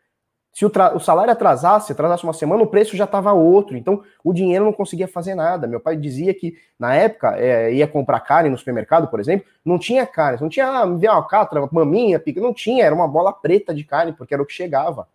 Se 0.53 0.67
o, 0.67 0.73
o, 0.93 0.99
salário 0.99 1.33
atrasasse, 1.33 1.93
atrasasse 1.93 2.25
uma 2.25 2.33
semana, 2.33 2.65
o 2.65 2.67
preço 2.67 2.97
já 2.97 3.05
estava 3.05 3.33
outro. 3.33 3.77
Então, 3.77 4.03
o 4.25 4.33
dinheiro 4.33 4.65
não 4.65 4.73
conseguia 4.73 5.07
fazer 5.07 5.37
nada. 5.37 5.69
Meu 5.69 5.79
pai 5.79 5.97
dizia 5.97 6.35
que, 6.35 6.57
na 6.77 6.93
época, 6.93 7.37
é, 7.39 7.73
ia 7.73 7.87
comprar 7.87 8.19
carne 8.19 8.51
no 8.51 8.59
supermercado, 8.59 9.07
por 9.07 9.21
exemplo, 9.21 9.47
não 9.65 9.79
tinha 9.79 10.05
carne. 10.05 10.41
Não 10.41 10.49
tinha, 10.49 10.67
ah, 10.67 11.15
alcatra, 11.15 11.65
maminha, 11.71 12.19
pica. 12.19 12.41
Não 12.41 12.53
tinha, 12.53 12.85
era 12.85 12.95
uma 12.95 13.07
bola 13.07 13.33
preta 13.33 13.73
de 13.73 13.85
carne, 13.85 14.13
porque 14.13 14.35
era 14.35 14.43
o 14.43 14.47
que 14.47 14.53
chegava. 14.53 15.07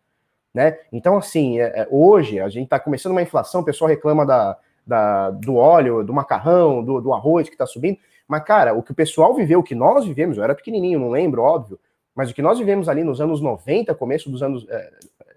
Né? 0.53 0.77
Então, 0.91 1.17
assim, 1.17 1.59
é, 1.59 1.81
é, 1.81 1.87
hoje 1.89 2.39
a 2.39 2.49
gente 2.49 2.65
está 2.65 2.79
começando 2.79 3.13
uma 3.13 3.21
inflação, 3.21 3.61
o 3.61 3.65
pessoal 3.65 3.89
reclama 3.89 4.25
da, 4.25 4.57
da, 4.85 5.29
do 5.29 5.55
óleo, 5.55 6.03
do 6.03 6.13
macarrão, 6.13 6.83
do, 6.83 6.99
do 6.99 7.13
arroz 7.13 7.47
que 7.47 7.55
está 7.55 7.65
subindo. 7.65 7.97
Mas, 8.27 8.43
cara, 8.43 8.73
o 8.73 8.83
que 8.83 8.91
o 8.91 8.95
pessoal 8.95 9.33
viveu, 9.33 9.59
o 9.59 9.63
que 9.63 9.75
nós 9.75 10.05
vivemos, 10.05 10.37
eu 10.37 10.43
era 10.43 10.55
pequenininho, 10.55 10.99
não 10.99 11.09
lembro, 11.09 11.41
óbvio, 11.41 11.79
mas 12.15 12.29
o 12.29 12.33
que 12.33 12.41
nós 12.41 12.59
vivemos 12.59 12.89
ali 12.89 13.03
nos 13.03 13.21
anos 13.21 13.41
90, 13.41 13.95
começo 13.95 14.29
dos 14.29 14.43
anos, 14.43 14.67
é, 14.69 14.91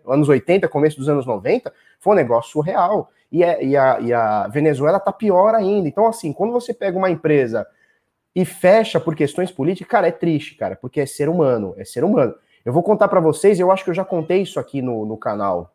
anos 0.06 0.28
80, 0.28 0.68
começo 0.68 0.98
dos 0.98 1.08
anos 1.08 1.26
90, 1.26 1.72
foi 2.00 2.12
um 2.12 2.16
negócio 2.16 2.50
surreal. 2.50 3.10
E, 3.30 3.42
é, 3.42 3.64
e, 3.64 3.76
a, 3.76 3.98
e 4.00 4.12
a 4.12 4.46
Venezuela 4.48 5.00
tá 5.00 5.12
pior 5.12 5.54
ainda. 5.54 5.88
Então, 5.88 6.06
assim, 6.06 6.32
quando 6.32 6.52
você 6.52 6.72
pega 6.72 6.96
uma 6.96 7.10
empresa 7.10 7.66
e 8.34 8.44
fecha 8.44 9.00
por 9.00 9.14
questões 9.14 9.50
políticas, 9.50 9.90
cara, 9.90 10.08
é 10.08 10.12
triste, 10.12 10.54
cara, 10.54 10.76
porque 10.76 11.00
é 11.00 11.06
ser 11.06 11.28
humano, 11.28 11.74
é 11.76 11.84
ser 11.84 12.04
humano. 12.04 12.34
Eu 12.64 12.72
vou 12.72 12.82
contar 12.82 13.08
para 13.08 13.20
vocês, 13.20 13.60
eu 13.60 13.70
acho 13.70 13.84
que 13.84 13.90
eu 13.90 13.94
já 13.94 14.04
contei 14.04 14.40
isso 14.40 14.58
aqui 14.58 14.80
no, 14.80 15.04
no 15.04 15.18
canal, 15.18 15.74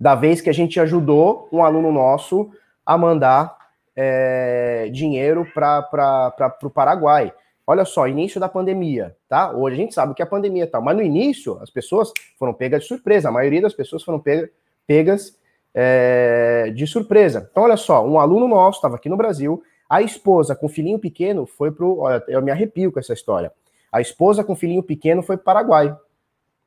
da 0.00 0.14
vez 0.14 0.40
que 0.40 0.50
a 0.50 0.52
gente 0.52 0.80
ajudou 0.80 1.48
um 1.52 1.62
aluno 1.62 1.92
nosso 1.92 2.50
a 2.84 2.98
mandar 2.98 3.56
é, 3.94 4.88
dinheiro 4.92 5.46
para 5.54 6.56
o 6.62 6.70
Paraguai. 6.70 7.32
Olha 7.66 7.84
só, 7.84 8.06
início 8.06 8.40
da 8.40 8.48
pandemia, 8.48 9.16
tá? 9.28 9.50
Hoje 9.52 9.74
a 9.74 9.78
gente 9.78 9.94
sabe 9.94 10.14
que 10.14 10.22
é 10.22 10.24
a 10.24 10.28
pandemia 10.28 10.66
tá, 10.66 10.80
mas 10.80 10.96
no 10.96 11.02
início 11.02 11.58
as 11.60 11.70
pessoas 11.70 12.12
foram 12.38 12.52
pegas 12.52 12.82
de 12.82 12.88
surpresa, 12.88 13.28
a 13.28 13.32
maioria 13.32 13.62
das 13.62 13.74
pessoas 13.74 14.02
foram 14.02 14.20
pegas, 14.20 14.50
pegas 14.86 15.38
é, 15.74 16.72
de 16.74 16.86
surpresa. 16.86 17.48
Então, 17.50 17.62
olha 17.62 17.76
só, 17.76 18.04
um 18.04 18.18
aluno 18.18 18.48
nosso 18.48 18.78
estava 18.78 18.96
aqui 18.96 19.08
no 19.08 19.16
Brasil, 19.16 19.62
a 19.88 20.02
esposa 20.02 20.54
com 20.54 20.68
filhinho 20.68 20.98
pequeno 20.98 21.46
foi 21.46 21.70
pro. 21.70 22.00
Olha, 22.00 22.22
eu 22.26 22.42
me 22.42 22.50
arrepio 22.50 22.90
com 22.90 22.98
essa 22.98 23.12
história. 23.12 23.52
A 23.90 24.00
esposa 24.00 24.44
com 24.44 24.56
filhinho 24.56 24.82
pequeno 24.82 25.22
foi 25.22 25.36
para 25.36 25.42
o 25.42 25.44
Paraguai. 25.44 25.96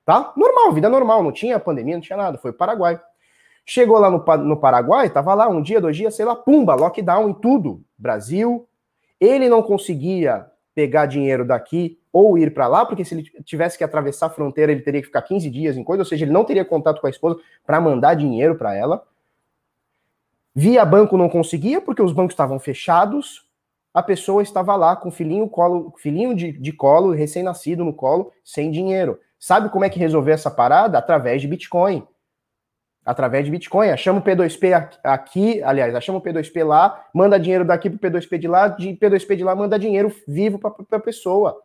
Tá? 0.06 0.34
Normal, 0.36 0.74
vida 0.74 0.90
normal, 0.90 1.22
não 1.22 1.32
tinha 1.32 1.60
pandemia, 1.60 1.96
não 1.96 2.02
tinha 2.02 2.18
nada, 2.18 2.38
foi 2.38 2.52
para 2.52 2.56
o 2.56 2.60
Paraguai. 2.60 3.02
Chegou 3.66 4.00
lá 4.00 4.10
no, 4.10 4.24
no 4.44 4.58
Paraguai, 4.58 5.10
tava 5.10 5.34
lá 5.34 5.48
um 5.48 5.62
dia, 5.62 5.80
dois 5.80 5.96
dias, 5.96 6.16
sei 6.16 6.26
lá, 6.26 6.36
pumba, 6.36 6.74
lockdown 6.74 7.30
em 7.30 7.34
tudo. 7.34 7.84
Brasil. 7.98 8.68
Ele 9.20 9.50
não 9.50 9.62
conseguia 9.62 10.48
pegar 10.74 11.06
dinheiro 11.06 11.46
daqui 11.46 12.00
ou 12.12 12.38
ir 12.38 12.54
para 12.54 12.68
lá, 12.68 12.86
porque 12.86 13.04
se 13.04 13.14
ele 13.14 13.24
tivesse 13.44 13.78
que 13.78 13.84
atravessar 13.84 14.28
a 14.28 14.30
fronteira, 14.30 14.72
ele 14.72 14.82
teria 14.82 15.02
que 15.02 15.08
ficar 15.08 15.22
15 15.22 15.50
dias 15.50 15.78
em 15.78 15.84
coisa, 15.84 16.02
ou 16.02 16.06
seja, 16.06 16.26
ele 16.26 16.32
não 16.32 16.46
teria 16.46 16.66
contato 16.66 17.02
com 17.02 17.08
a 17.08 17.10
esposa 17.10 17.38
para 17.66 17.80
mandar 17.82 18.16
dinheiro 18.16 18.56
para 18.56 18.74
ela. 18.74 19.04
Via 20.56 20.84
banco 20.86 21.18
não 21.18 21.30
conseguia, 21.30 21.80
porque 21.82 22.02
os 22.02 22.14
bancos 22.14 22.34
estavam 22.34 22.60
fechados. 22.60 23.48
A 23.94 24.04
pessoa 24.04 24.44
estava 24.44 24.76
lá 24.76 24.96
com 24.96 25.10
filhinho, 25.10 25.48
colo, 25.50 25.94
filhinho 25.98 26.36
de, 26.36 26.52
de 26.52 26.72
colo, 26.72 27.12
recém-nascido 27.12 27.84
no 27.84 27.94
colo, 27.94 28.32
sem 28.44 28.70
dinheiro. 28.72 29.20
Sabe 29.40 29.70
como 29.70 29.86
é 29.86 29.90
que 29.90 30.00
resolver 30.00 30.32
essa 30.32 30.52
parada? 30.52 30.98
Através 30.98 31.42
de 31.42 31.48
Bitcoin 31.48 32.08
através 33.10 33.44
de 33.44 33.52
Bitcoin. 33.52 33.96
Chama 33.98 34.20
o 34.20 34.24
P2P 34.24 35.00
aqui, 35.04 35.64
aliás, 35.64 36.04
chama 36.04 36.20
o 36.20 36.22
P2P 36.22 36.64
lá, 36.64 37.08
manda 37.12 37.40
dinheiro 37.40 37.66
daqui 37.66 37.90
para 37.90 38.08
o 38.08 38.12
P2P 38.12 38.38
de 38.38 38.48
lá, 38.48 38.68
de 38.68 38.90
P2P 38.90 39.36
de 39.36 39.44
lá 39.44 39.56
manda 39.56 39.80
dinheiro 39.80 40.16
vivo 40.28 40.60
para 40.60 40.74
a 40.92 41.00
pessoa. 41.00 41.60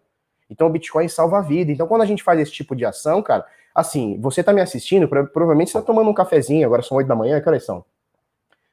Então 0.48 0.66
o 0.66 0.70
Bitcoin 0.70 1.06
salva 1.06 1.38
a 1.38 1.40
vida. 1.42 1.70
Então 1.70 1.86
quando 1.86 2.00
a 2.00 2.06
gente 2.06 2.22
faz 2.22 2.40
esse 2.40 2.52
tipo 2.52 2.74
de 2.74 2.86
ação, 2.86 3.22
cara, 3.22 3.44
assim, 3.74 4.18
você 4.20 4.40
está 4.40 4.54
me 4.54 4.60
assistindo, 4.62 5.06
provavelmente 5.06 5.70
você 5.70 5.78
está 5.78 5.86
tomando 5.86 6.08
um 6.08 6.14
cafezinho, 6.14 6.64
agora 6.66 6.82
são 6.82 6.96
8 6.96 7.06
da 7.06 7.14
manhã, 7.14 7.40
que 7.40 7.48
horas 7.48 7.64
são? 7.64 7.84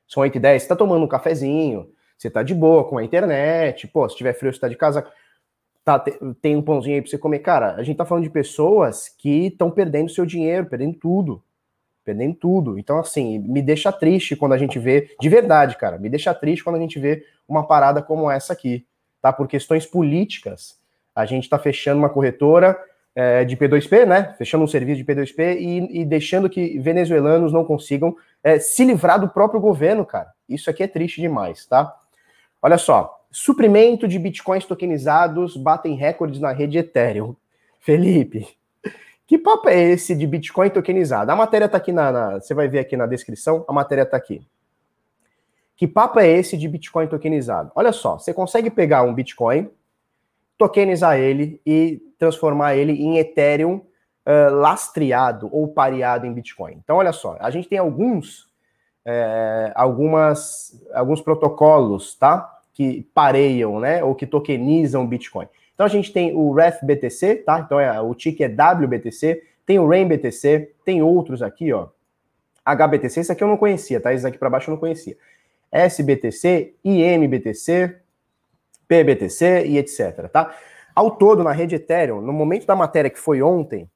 São 0.07 0.23
8 0.23 0.37
e 0.37 0.39
10, 0.39 0.61
você 0.61 0.65
está 0.65 0.75
tomando 0.75 1.03
um 1.03 1.07
cafezinho, 1.09 1.89
você 2.21 2.27
está 2.27 2.43
de 2.43 2.53
boa 2.53 2.83
com 2.83 2.97
a 2.97 3.03
internet, 3.03 3.87
pô, 3.87 4.07
se 4.07 4.15
tiver 4.15 4.33
frio, 4.33 4.51
você 4.51 4.57
está 4.57 4.67
de 4.67 4.75
casa, 4.75 5.05
tá, 5.83 5.99
tem 6.41 6.55
um 6.55 6.61
pãozinho 6.61 6.95
aí 6.95 7.01
para 7.01 7.09
você 7.09 7.17
comer. 7.17 7.39
Cara, 7.39 7.75
a 7.75 7.83
gente 7.83 7.93
está 7.93 8.05
falando 8.05 8.23
de 8.23 8.29
pessoas 8.29 9.09
que 9.09 9.47
estão 9.47 9.71
perdendo 9.71 10.11
seu 10.11 10.25
dinheiro, 10.25 10.65
perdendo 10.67 10.93
tudo 10.97 11.43
perdendo 12.03 12.35
tudo. 12.35 12.79
Então, 12.79 12.99
assim, 12.99 13.39
me 13.39 13.61
deixa 13.61 13.91
triste 13.91 14.35
quando 14.35 14.53
a 14.53 14.57
gente 14.57 14.79
vê, 14.79 15.15
de 15.19 15.29
verdade, 15.29 15.77
cara, 15.77 15.97
me 15.97 16.09
deixa 16.09 16.33
triste 16.33 16.63
quando 16.63 16.75
a 16.75 16.79
gente 16.79 16.99
vê 16.99 17.23
uma 17.47 17.65
parada 17.65 18.01
como 18.01 18.29
essa 18.29 18.53
aqui, 18.53 18.85
tá? 19.21 19.31
Por 19.31 19.47
questões 19.47 19.85
políticas, 19.85 20.79
a 21.15 21.25
gente 21.25 21.49
tá 21.49 21.59
fechando 21.59 21.99
uma 21.99 22.09
corretora 22.09 22.77
é, 23.13 23.43
de 23.43 23.55
P2P, 23.55 24.05
né? 24.05 24.35
Fechando 24.37 24.63
um 24.63 24.67
serviço 24.67 25.03
de 25.03 25.05
P2P 25.05 25.57
e, 25.59 26.01
e 26.01 26.05
deixando 26.05 26.49
que 26.49 26.79
venezuelanos 26.79 27.51
não 27.51 27.65
consigam 27.65 28.15
é, 28.43 28.57
se 28.57 28.83
livrar 28.83 29.19
do 29.19 29.29
próprio 29.29 29.59
governo, 29.59 30.05
cara. 30.05 30.31
Isso 30.47 30.69
aqui 30.69 30.83
é 30.83 30.87
triste 30.87 31.21
demais, 31.21 31.65
tá? 31.65 31.95
Olha 32.61 32.77
só, 32.77 33.25
suprimento 33.31 34.07
de 34.07 34.19
bitcoins 34.19 34.65
tokenizados 34.65 35.57
batem 35.57 35.95
recordes 35.95 36.39
na 36.39 36.51
rede 36.51 36.77
Ethereum. 36.77 37.35
Felipe, 37.79 38.47
que 39.31 39.37
papo 39.37 39.69
é 39.69 39.81
esse 39.81 40.13
de 40.13 40.27
Bitcoin 40.27 40.69
tokenizado? 40.69 41.31
A 41.31 41.35
matéria 41.37 41.63
está 41.63 41.77
aqui 41.77 41.93
na, 41.93 42.11
na, 42.11 42.33
Você 42.41 42.53
vai 42.53 42.67
ver 42.67 42.79
aqui 42.79 42.97
na 42.97 43.05
descrição, 43.05 43.63
a 43.65 43.71
matéria 43.71 44.01
está 44.01 44.17
aqui. 44.17 44.45
Que 45.77 45.87
papo 45.87 46.19
é 46.19 46.27
esse 46.27 46.57
de 46.57 46.67
Bitcoin 46.67 47.07
tokenizado? 47.07 47.71
Olha 47.73 47.93
só, 47.93 48.19
você 48.19 48.33
consegue 48.33 48.69
pegar 48.69 49.03
um 49.03 49.13
Bitcoin, 49.13 49.71
tokenizar 50.57 51.17
ele 51.17 51.61
e 51.65 52.01
transformar 52.19 52.75
ele 52.75 52.91
em 52.91 53.19
Ethereum 53.19 53.77
uh, 53.77 54.53
lastreado 54.53 55.47
ou 55.49 55.69
pareado 55.69 56.25
em 56.25 56.33
Bitcoin. 56.33 56.73
Então, 56.83 56.97
olha 56.97 57.13
só, 57.13 57.37
a 57.39 57.49
gente 57.49 57.69
tem 57.69 57.77
alguns, 57.77 58.50
é, 59.05 59.71
algumas, 59.75 60.79
alguns 60.93 61.21
protocolos, 61.21 62.15
tá? 62.15 62.59
Que 62.73 63.07
pareiam, 63.13 63.79
né? 63.79 64.03
Ou 64.03 64.15
que 64.15 64.25
tokenizam 64.25 65.07
Bitcoin. 65.07 65.47
Então 65.73 65.85
a 65.85 65.89
gente 65.89 66.13
tem 66.13 66.35
o 66.35 66.53
RefBTC, 66.53 67.37
tá? 67.37 67.59
Então 67.59 67.79
é, 67.79 67.99
o 67.99 68.13
tick 68.13 68.41
é 68.41 68.47
WBTC, 68.47 69.41
tem 69.65 69.79
o 69.79 69.87
RainBTC, 69.87 70.73
tem 70.85 71.01
outros 71.01 71.41
aqui, 71.41 71.73
ó. 71.73 71.87
HBTC, 72.63 73.21
esse 73.21 73.31
aqui 73.31 73.43
eu 73.43 73.47
não 73.47 73.57
conhecia, 73.57 73.99
tá? 73.99 74.13
Esse 74.13 74.25
aqui 74.25 74.37
para 74.37 74.49
baixo 74.49 74.69
eu 74.69 74.73
não 74.73 74.79
conhecia. 74.79 75.17
SBTC, 75.71 76.75
IMBTC, 76.83 77.97
PBTC 78.87 79.65
e 79.67 79.77
etc, 79.77 80.29
tá? 80.29 80.53
Ao 80.93 81.09
todo, 81.11 81.43
na 81.43 81.51
rede 81.51 81.75
Ethereum, 81.75 82.21
no 82.21 82.33
momento 82.33 82.67
da 82.67 82.75
matéria 82.75 83.09
que 83.09 83.17
foi 83.17 83.41
ontem, 83.41 83.89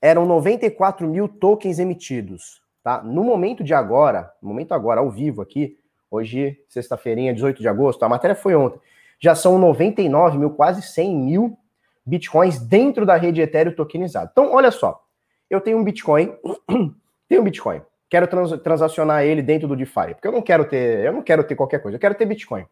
eram 0.00 0.24
94 0.26 1.06
mil 1.06 1.28
tokens 1.28 1.78
emitidos. 1.78 2.62
Tá? 2.88 3.02
No 3.02 3.22
momento 3.22 3.62
de 3.62 3.74
agora, 3.74 4.32
no 4.40 4.48
momento 4.48 4.72
agora, 4.72 5.00
ao 5.00 5.10
vivo 5.10 5.42
aqui, 5.42 5.76
hoje, 6.10 6.58
sexta-feirinha, 6.70 7.34
18 7.34 7.60
de 7.60 7.68
agosto, 7.68 8.02
a 8.02 8.08
matéria 8.08 8.34
foi 8.34 8.54
ontem, 8.54 8.80
já 9.20 9.34
são 9.34 9.58
99 9.58 10.38
mil, 10.38 10.50
quase 10.52 10.80
100 10.80 11.14
mil 11.14 11.58
bitcoins 12.06 12.58
dentro 12.58 13.04
da 13.04 13.14
rede 13.14 13.42
Ethereum 13.42 13.74
tokenizado. 13.74 14.30
Então, 14.32 14.54
olha 14.54 14.70
só, 14.70 15.04
eu 15.50 15.60
tenho 15.60 15.76
um 15.76 15.84
bitcoin, 15.84 16.34
tenho 17.28 17.42
um 17.42 17.44
bitcoin, 17.44 17.82
quero 18.08 18.26
trans, 18.26 18.58
transacionar 18.62 19.22
ele 19.22 19.42
dentro 19.42 19.68
do 19.68 19.76
DeFi, 19.76 20.14
porque 20.14 20.26
eu 20.26 20.32
não 20.32 20.40
quero 20.40 20.64
ter, 20.64 21.04
eu 21.04 21.12
não 21.12 21.20
quero 21.20 21.44
ter 21.44 21.56
qualquer 21.56 21.82
coisa, 21.82 21.96
eu 21.96 22.00
quero 22.00 22.14
ter 22.14 22.24
bitcoin. 22.24 22.64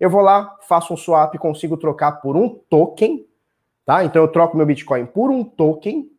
Eu 0.00 0.10
vou 0.10 0.22
lá, 0.22 0.58
faço 0.66 0.92
um 0.92 0.96
swap, 0.96 1.36
consigo 1.38 1.76
trocar 1.76 2.20
por 2.20 2.36
um 2.36 2.48
token, 2.68 3.24
tá? 3.86 4.04
Então 4.04 4.22
eu 4.22 4.26
troco 4.26 4.56
meu 4.56 4.66
bitcoin 4.66 5.06
por 5.06 5.30
um 5.30 5.44
token 5.44 6.10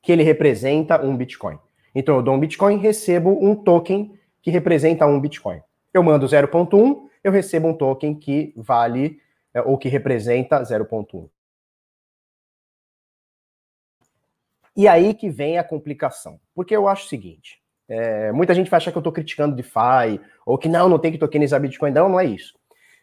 que 0.00 0.10
ele 0.10 0.22
representa 0.22 1.04
um 1.04 1.14
bitcoin. 1.14 1.58
Então 1.94 2.16
eu 2.16 2.22
dou 2.22 2.34
um 2.34 2.40
bitcoin, 2.40 2.76
recebo 2.78 3.38
um 3.42 3.54
token 3.54 4.18
que 4.42 4.50
representa 4.50 5.06
um 5.06 5.20
bitcoin. 5.20 5.60
Eu 5.92 6.02
mando 6.02 6.26
0.1, 6.26 7.08
eu 7.22 7.32
recebo 7.32 7.68
um 7.68 7.74
token 7.74 8.14
que 8.14 8.52
vale 8.56 9.20
é, 9.52 9.60
ou 9.60 9.76
que 9.76 9.88
representa 9.88 10.62
0.1. 10.62 11.28
E 14.76 14.86
aí 14.88 15.12
que 15.12 15.28
vem 15.28 15.58
a 15.58 15.64
complicação. 15.64 16.40
Porque 16.54 16.74
eu 16.74 16.88
acho 16.88 17.06
o 17.06 17.08
seguinte: 17.08 17.60
é, 17.88 18.30
muita 18.30 18.54
gente 18.54 18.70
vai 18.70 18.78
achar 18.78 18.92
que 18.92 18.96
eu 18.96 19.00
estou 19.00 19.12
criticando 19.12 19.56
DeFi, 19.56 20.20
ou 20.46 20.56
que 20.56 20.68
não, 20.68 20.88
não 20.88 20.98
tem 20.98 21.10
que 21.10 21.18
tokenizar 21.18 21.60
Bitcoin. 21.60 21.90
Não, 21.90 22.08
não 22.08 22.20
é 22.20 22.24
isso. 22.24 22.54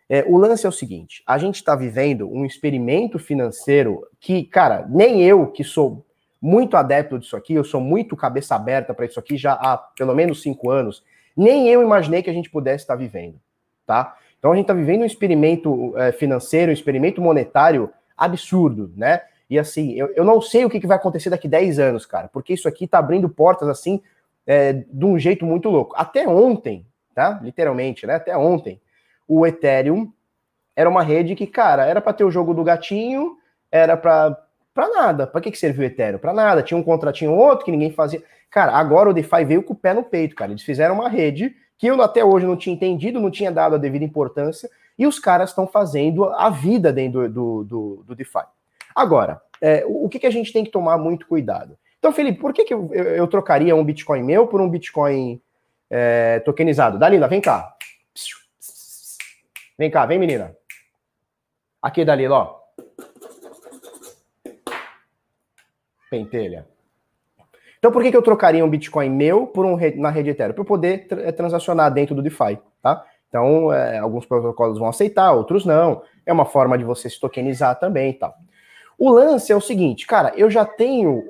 É, 0.10 0.24
o 0.26 0.38
lance 0.38 0.66
é 0.66 0.70
o 0.70 0.72
seguinte: 0.72 1.22
a 1.28 1.38
gente 1.38 1.56
está 1.56 1.76
vivendo 1.76 2.30
um 2.30 2.46
experimento 2.46 3.20
financeiro 3.20 4.08
que, 4.20 4.46
cara, 4.46 4.88
nem 4.90 5.22
eu, 5.22 5.52
que 5.52 5.64
sou 5.64 6.07
muito 6.42 6.78
adepto 6.78 7.18
disso 7.18 7.36
aqui, 7.36 7.54
eu 7.54 7.64
sou 7.64 7.82
muito 7.82 8.16
cabeça 8.16 8.56
aberta 8.56 8.94
para 8.94 9.06
isso 9.06 9.20
aqui 9.20 9.38
já 9.38 9.54
há 9.54 9.78
pelo 9.78 10.14
menos 10.14 10.42
cinco 10.42 10.70
anos, 10.70 11.04
nem 11.36 11.68
eu 11.68 11.82
imaginei 11.82 12.22
que 12.22 12.30
a 12.30 12.34
gente 12.34 12.50
pudesse 12.50 12.84
estar 12.84 12.96
vivendo, 12.96 13.40
tá? 13.86 14.18
Então 14.40 14.52
a 14.52 14.56
gente 14.56 14.66
está 14.66 14.74
vivendo 14.74 15.02
um 15.02 15.06
experimento 15.06 15.98
é, 15.98 16.12
financeiro, 16.12 16.72
um 16.72 16.74
experimento 16.74 17.22
monetário 17.22 17.92
absurdo, 18.16 18.92
né? 18.96 19.22
E 19.50 19.58
assim, 19.58 19.94
eu, 19.94 20.12
eu 20.16 20.26
não 20.26 20.42
sei 20.42 20.66
o 20.66 20.70
que, 20.70 20.80
que 20.80 20.88
vai 20.88 20.98
acontecer 20.98 21.30
daqui 21.30 21.48
10 21.48 21.80
anos, 21.80 22.06
cara, 22.06 22.28
porque 22.28 22.54
isso 22.54 22.68
aqui 22.68 22.86
está 22.86 23.00
abrindo 23.00 23.30
portas 23.30 23.68
assim 23.70 24.02
é, 24.46 24.74
de 24.74 25.06
um 25.06 25.18
jeito 25.18 25.46
muito 25.46 25.70
louco. 25.70 25.94
Até 25.98 26.28
ontem, 26.28 26.86
tá? 27.14 27.40
Literalmente, 27.42 28.06
né? 28.06 28.16
Até 28.16 28.36
ontem, 28.38 28.80
o 29.28 29.46
Ethereum 29.46 30.12
era 30.76 30.90
uma 30.90 31.04
rede 31.04 31.36
que, 31.36 31.48
cara, 31.48 31.86
era 31.86 32.00
para 32.00 32.14
ter 32.14 32.24
o 32.24 32.32
jogo 32.32 32.54
do 32.54 32.64
gatinho, 32.64 33.38
era 33.72 33.98
para 33.98 34.38
para 34.78 34.90
nada. 34.90 35.26
Para 35.26 35.42
que, 35.42 35.50
que 35.50 35.58
serviu 35.58 35.82
o 35.82 35.86
Ethereum? 35.88 36.20
Para 36.20 36.32
nada. 36.32 36.62
Tinha 36.62 36.78
um 36.78 36.84
contratinho 36.84 37.34
outro 37.34 37.66
que 37.66 37.72
ninguém 37.72 37.92
fazia. 37.92 38.22
Cara, 38.52 38.74
agora 38.74 39.10
o 39.10 39.14
DeFi 39.14 39.44
veio 39.44 39.64
com 39.64 39.74
o 39.74 39.76
pé 39.76 39.92
no 39.92 40.04
peito, 40.04 40.36
cara. 40.36 40.52
Eles 40.52 40.62
fizeram 40.62 40.94
uma 40.94 41.10
rede 41.10 41.56
que 41.80 41.88
eu 41.88 42.00
até 42.00 42.24
hoje 42.24 42.46
não 42.46 42.56
tinha 42.56 42.76
entendido, 42.76 43.20
não 43.20 43.32
tinha 43.32 43.52
dado 43.52 43.74
a 43.74 43.80
devida 43.80 44.06
importância, 44.06 44.70
e 44.98 45.08
os 45.08 45.18
caras 45.18 45.50
estão 45.50 45.66
fazendo 45.66 46.26
a 46.26 46.52
vida 46.52 46.94
dentro 46.94 47.28
do, 47.28 47.64
do, 47.64 48.04
do 48.06 48.16
DeFi. 48.16 48.46
Agora, 48.96 49.42
é, 49.60 49.84
o 49.88 50.08
que, 50.08 50.20
que 50.20 50.28
a 50.28 50.32
gente 50.32 50.54
tem 50.54 50.64
que 50.64 50.70
tomar 50.70 50.98
muito 51.00 51.28
cuidado? 51.28 51.76
Então, 51.98 52.12
Felipe, 52.12 52.40
por 52.40 52.54
que, 52.54 52.64
que 52.64 52.74
eu, 52.74 52.94
eu, 52.94 53.28
trocaria 53.28 53.76
um 53.76 53.84
Bitcoin 53.84 54.22
meu 54.22 54.46
por 54.46 54.62
um 54.62 54.70
Bitcoin 54.70 55.42
é, 55.90 56.40
tokenizado? 56.42 57.00
Dalila, 57.00 57.28
vem 57.28 57.42
cá. 57.42 57.76
Vem 59.78 59.90
cá, 59.90 60.06
vem, 60.06 60.20
menina. 60.20 60.56
Aqui, 61.82 62.06
Dalila, 62.06 62.36
ó. 62.36 62.67
Pentelha. 66.10 66.68
Então, 67.80 67.92
por 67.92 68.02
que, 68.02 68.12
que 68.12 68.18
eu 68.18 68.22
trocaria 68.22 68.66
um 68.66 68.70
Bitcoin 68.70 69.10
meu 69.10 69.48
por 69.48 69.66
um 69.66 69.78
na 69.96 70.10
rede 70.10 70.32
Ethereum? 70.32 70.54
Para 70.54 70.62
eu 70.62 70.66
poder 70.66 71.08
tra 71.08 71.22
eh, 71.22 71.32
transacionar 71.32 71.94
dentro 71.94 72.16
do 72.16 72.24
DeFi, 72.24 72.60
tá? 72.82 73.06
Então, 73.30 73.72
é, 73.72 73.98
alguns 73.98 74.26
protocolos 74.26 74.80
vão 74.80 74.88
aceitar, 74.88 75.32
outros 75.34 75.66
não. 75.66 76.02
É 76.26 76.34
uma 76.34 76.46
forma 76.46 76.78
de 76.78 76.84
você 76.84 77.10
se 77.10 77.20
tokenizar 77.20 77.78
também 77.80 78.12
e 78.12 78.14
tal. 78.14 78.36
O 78.98 79.12
lance 79.12 79.52
é 79.52 79.56
o 79.56 79.62
seguinte, 79.62 80.08
cara, 80.08 80.34
eu 80.36 80.50
já 80.50 80.66
tenho. 80.66 81.24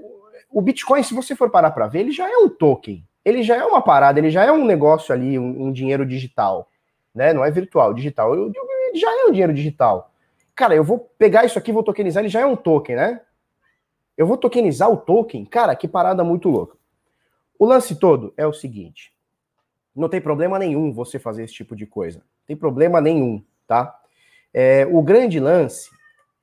O 0.49 0.61
Bitcoin, 0.61 1.03
se 1.03 1.13
você 1.13 1.35
for 1.35 1.49
parar 1.49 1.71
para 1.71 1.87
ver, 1.87 1.99
ele 1.99 2.11
já 2.11 2.31
é 2.31 2.37
um 2.37 2.47
token. 2.47 3.03
Ele 3.25 3.43
já 3.43 3.57
é 3.57 3.63
uma 3.65 3.81
parada, 3.81 4.19
ele 4.19 4.29
já 4.29 4.45
é 4.45 4.51
um 4.51 4.63
negócio 4.63 5.13
ali, 5.13 5.37
um, 5.37 5.63
um 5.63 5.71
dinheiro 5.71 6.05
digital. 6.05 6.69
Né? 7.13 7.33
Não 7.33 7.43
é 7.43 7.51
virtual, 7.51 7.93
digital. 7.93 8.33
Ele 8.33 8.53
já 8.95 9.11
é 9.11 9.25
um 9.25 9.31
dinheiro 9.31 9.53
digital. 9.53 10.11
Cara, 10.55 10.73
eu 10.73 10.83
vou 10.83 11.11
pegar 11.17 11.43
isso 11.43 11.59
aqui, 11.59 11.73
vou 11.73 11.83
tokenizar, 11.83 12.23
ele 12.23 12.29
já 12.29 12.39
é 12.39 12.45
um 12.45 12.55
token, 12.55 12.95
né? 12.95 13.21
Eu 14.17 14.25
vou 14.25 14.35
tokenizar 14.35 14.89
o 14.91 14.97
token? 14.97 15.45
Cara, 15.45 15.75
que 15.75 15.87
parada 15.87 16.23
muito 16.23 16.49
louca. 16.49 16.75
O 17.59 17.65
lance 17.65 17.95
todo 17.95 18.33
é 18.35 18.47
o 18.47 18.53
seguinte: 18.53 19.13
não 19.95 20.09
tem 20.09 20.19
problema 20.19 20.57
nenhum 20.57 20.91
você 20.91 21.19
fazer 21.19 21.43
esse 21.43 21.53
tipo 21.53 21.75
de 21.75 21.85
coisa. 21.85 22.17
Não 22.19 22.47
tem 22.47 22.55
problema 22.55 22.99
nenhum, 22.99 23.43
tá? 23.67 23.95
É, 24.51 24.87
o 24.87 25.03
grande 25.03 25.39
lance 25.39 25.91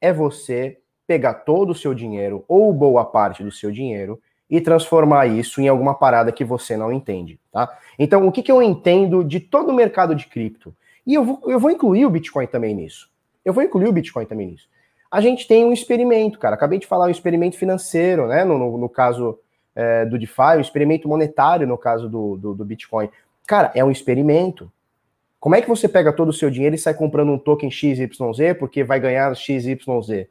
é 0.00 0.12
você 0.12 0.78
pegar 1.06 1.34
todo 1.34 1.70
o 1.70 1.74
seu 1.74 1.92
dinheiro, 1.92 2.44
ou 2.46 2.72
boa 2.72 3.04
parte 3.04 3.42
do 3.42 3.50
seu 3.50 3.72
dinheiro, 3.72 4.20
e 4.48 4.60
transformar 4.60 5.26
isso 5.26 5.60
em 5.60 5.68
alguma 5.68 5.94
parada 5.94 6.30
que 6.30 6.44
você 6.44 6.76
não 6.76 6.92
entende, 6.92 7.40
tá? 7.50 7.76
Então, 7.98 8.26
o 8.26 8.32
que, 8.32 8.42
que 8.42 8.52
eu 8.52 8.62
entendo 8.62 9.24
de 9.24 9.40
todo 9.40 9.70
o 9.70 9.74
mercado 9.74 10.14
de 10.14 10.26
cripto? 10.26 10.74
E 11.06 11.14
eu 11.14 11.24
vou, 11.24 11.40
eu 11.46 11.58
vou 11.58 11.70
incluir 11.70 12.06
o 12.06 12.10
Bitcoin 12.10 12.46
também 12.46 12.74
nisso. 12.74 13.10
Eu 13.44 13.52
vou 13.52 13.62
incluir 13.62 13.88
o 13.88 13.92
Bitcoin 13.92 14.24
também 14.24 14.46
nisso 14.46 14.68
a 15.14 15.20
gente 15.20 15.46
tem 15.46 15.64
um 15.64 15.72
experimento, 15.72 16.40
cara. 16.40 16.56
Acabei 16.56 16.76
de 16.76 16.88
falar 16.88 17.06
um 17.06 17.10
experimento 17.10 17.56
financeiro, 17.56 18.26
né? 18.26 18.42
No, 18.42 18.58
no, 18.58 18.76
no 18.76 18.88
caso 18.88 19.38
é, 19.72 20.04
do 20.04 20.18
DeFi, 20.18 20.56
um 20.56 20.60
experimento 20.60 21.08
monetário 21.08 21.68
no 21.68 21.78
caso 21.78 22.08
do, 22.08 22.36
do, 22.36 22.52
do, 22.52 22.64
Bitcoin. 22.64 23.08
Cara, 23.46 23.70
é 23.76 23.84
um 23.84 23.92
experimento. 23.92 24.72
Como 25.38 25.54
é 25.54 25.62
que 25.62 25.68
você 25.68 25.88
pega 25.88 26.12
todo 26.12 26.30
o 26.30 26.32
seu 26.32 26.50
dinheiro 26.50 26.74
e 26.74 26.78
sai 26.78 26.94
comprando 26.94 27.30
um 27.30 27.38
token 27.38 27.70
XYZ 27.70 28.08
porque 28.58 28.82
vai 28.82 28.98
ganhar 28.98 29.32
XYZ? 29.36 30.26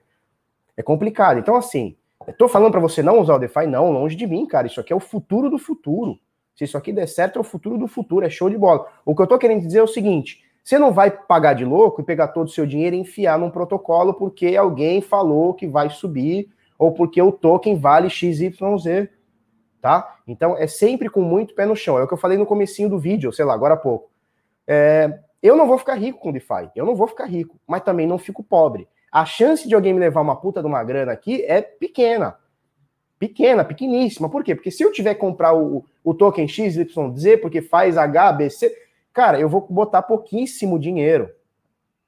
É 0.75 0.83
complicado. 0.83 1.39
Então, 1.39 1.55
assim, 1.55 1.95
eu 2.27 2.33
tô 2.33 2.49
falando 2.49 2.71
para 2.71 2.81
você 2.81 3.01
não 3.01 3.21
usar 3.21 3.35
o 3.35 3.39
DeFi? 3.39 3.65
Não, 3.65 3.89
longe 3.89 4.17
de 4.17 4.27
mim, 4.27 4.45
cara. 4.45 4.67
Isso 4.67 4.81
aqui 4.81 4.91
é 4.91 4.95
o 4.95 4.99
futuro 4.99 5.49
do 5.49 5.57
futuro. 5.57 6.19
Se 6.57 6.65
isso 6.65 6.77
aqui 6.77 6.91
der 6.91 7.07
certo, 7.07 7.37
é 7.37 7.39
o 7.39 7.45
futuro 7.45 7.77
do 7.77 7.87
futuro. 7.87 8.25
É 8.25 8.29
show 8.29 8.49
de 8.49 8.57
bola. 8.57 8.85
O 9.05 9.15
que 9.15 9.21
eu 9.21 9.27
tô 9.27 9.37
querendo 9.37 9.61
dizer 9.61 9.79
é 9.79 9.83
o 9.83 9.87
seguinte: 9.87 10.42
você 10.63 10.79
não 10.79 10.93
vai 10.93 11.11
pagar 11.11 11.53
de 11.53 11.65
louco 11.65 12.01
e 12.01 12.05
pegar 12.05 12.29
todo 12.29 12.47
o 12.47 12.51
seu 12.51 12.65
dinheiro 12.65 12.95
e 12.95 12.99
enfiar 12.99 13.37
num 13.37 13.49
protocolo 13.49 14.13
porque 14.13 14.55
alguém 14.55 15.01
falou 15.01 15.53
que 15.53 15.67
vai 15.67 15.89
subir 15.89 16.49
ou 16.79 16.93
porque 16.93 17.21
o 17.21 17.31
token 17.31 17.77
vale 17.77 18.09
XYZ, 18.09 19.09
tá? 19.81 20.17
Então 20.25 20.57
é 20.57 20.65
sempre 20.65 21.09
com 21.09 21.21
muito 21.21 21.53
pé 21.53 21.65
no 21.65 21.75
chão. 21.75 21.99
É 21.99 22.03
o 22.03 22.07
que 22.07 22.13
eu 22.13 22.17
falei 22.17 22.37
no 22.37 22.45
comecinho 22.45 22.89
do 22.89 22.97
vídeo, 22.97 23.33
sei 23.33 23.43
lá, 23.43 23.53
agora 23.53 23.73
há 23.73 23.77
pouco. 23.77 24.09
É, 24.65 25.19
eu 25.41 25.57
não 25.57 25.67
vou 25.67 25.77
ficar 25.77 25.95
rico 25.95 26.19
com 26.19 26.31
DeFi, 26.31 26.69
eu 26.75 26.85
não 26.85 26.95
vou 26.95 27.07
ficar 27.07 27.25
rico, 27.25 27.59
mas 27.67 27.83
também 27.83 28.07
não 28.07 28.17
fico 28.17 28.41
pobre. 28.41 28.87
A 29.11 29.25
chance 29.25 29.67
de 29.67 29.75
alguém 29.75 29.93
me 29.93 29.99
levar 29.99 30.21
uma 30.21 30.37
puta 30.37 30.61
de 30.61 30.67
uma 30.67 30.83
grana 30.83 31.11
aqui 31.11 31.43
é 31.43 31.61
pequena. 31.61 32.37
Pequena, 33.19 33.63
pequeníssima. 33.63 34.29
Por 34.29 34.43
quê? 34.43 34.55
Porque 34.55 34.71
se 34.71 34.83
eu 34.83 34.91
tiver 34.91 35.13
que 35.13 35.19
comprar 35.19 35.53
o, 35.53 35.85
o 36.03 36.13
token 36.13 36.47
XYZ 36.47 36.87
porque 37.41 37.61
faz 37.61 37.95
HBC, 37.95 38.82
cara, 39.13 39.39
eu 39.39 39.47
vou 39.47 39.67
botar 39.69 40.01
pouquíssimo 40.01 40.79
dinheiro, 40.79 41.29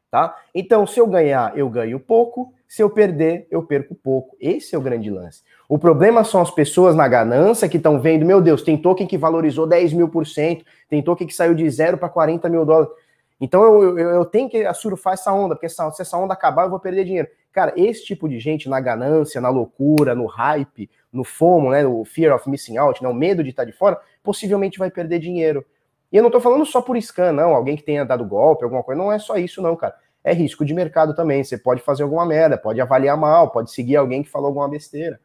tá? 0.10 0.36
Então, 0.54 0.88
se 0.88 1.00
eu 1.00 1.08
ganhar, 1.08 1.58
eu 1.58 1.70
ganho 1.70 2.00
pouco, 2.00 2.54
se 2.68 2.82
eu 2.82 2.90
perder, 2.90 3.48
eu 3.52 3.64
perco 3.64 3.94
pouco. 3.94 4.36
Esse 4.40 4.76
é 4.76 4.78
o 4.78 4.82
grande 4.82 5.10
lance. 5.10 5.44
O 5.70 5.78
problema 5.78 6.24
são 6.24 6.42
as 6.42 6.52
pessoas 6.52 6.96
na 6.96 7.08
ganância 7.08 7.70
que 7.70 7.78
estão 7.78 8.00
vendo, 8.00 8.26
meu 8.26 8.42
Deus, 8.42 8.62
tem 8.62 8.78
token 8.78 9.08
que 9.08 9.18
valorizou 9.18 9.68
10 9.68 9.94
mil 9.94 10.10
por 10.10 10.26
cento, 10.26 10.66
tem 10.90 11.02
token 11.02 11.28
que 11.28 11.34
saiu 11.34 11.54
de 11.54 11.70
zero 11.70 11.98
para 11.98 12.10
40 12.10 12.50
mil 12.50 12.66
dólares. 12.66 12.92
Então 13.40 13.64
eu, 13.64 14.00
eu, 14.00 14.10
eu, 14.12 14.26
tenho 14.26 14.50
que 14.50 14.74
surfar 14.74 15.14
essa 15.14 15.32
onda, 15.32 15.56
porque 15.56 15.66
essa, 15.66 15.90
se 15.92 16.02
essa 16.02 16.18
onda 16.18 16.34
acabar, 16.34 16.64
eu 16.64 16.70
vou 16.70 16.80
perder 16.80 17.04
dinheiro. 17.04 17.28
Cara, 17.52 17.74
esse 17.76 18.06
tipo 18.06 18.28
de 18.30 18.40
gente 18.40 18.70
na 18.70 18.80
ganância, 18.80 19.42
na 19.42 19.50
loucura, 19.50 20.16
no 20.16 20.26
hype, 20.26 20.90
no 21.12 21.24
FOMO, 21.24 21.72
né, 21.72 21.86
o 21.86 22.04
fear 22.06 22.36
of 22.36 22.50
missing 22.50 22.78
out, 22.78 23.02
né, 23.04 23.10
o 23.10 23.14
medo 23.14 23.44
de 23.44 23.50
estar 23.50 23.66
de 23.66 23.72
fora, 23.72 24.00
possivelmente 24.24 24.80
vai 24.80 24.90
perder 24.90 25.20
dinheiro. 25.20 25.66
E 26.12 26.18
eu 26.18 26.24
não 26.24 26.32
tô 26.32 26.40
falando 26.40 26.66
só 26.66 26.82
por 26.82 27.00
scan, 27.02 27.32
não, 27.32 27.56
alguém 27.56 27.76
que 27.76 27.84
tenha 27.84 28.06
dado 28.06 28.26
golpe, 28.26 28.64
alguma 28.64 28.84
coisa, 28.84 29.02
não 29.02 29.12
é 29.12 29.20
só 29.20 29.38
isso, 29.38 29.62
não, 29.62 29.76
cara. 29.76 29.96
É 30.24 30.34
risco 30.34 30.66
de 30.66 30.74
mercado 30.74 31.16
também. 31.16 31.44
Você 31.44 31.58
pode 31.58 31.82
fazer 31.82 32.04
alguma 32.04 32.26
merda, 32.26 32.58
pode 32.58 32.82
avaliar 32.82 33.16
mal, 33.16 33.52
pode 33.52 33.72
seguir 33.72 33.96
alguém 33.96 34.24
que 34.24 34.30
falou 34.30 34.48
alguma 34.48 34.68
besteira, 34.68 35.20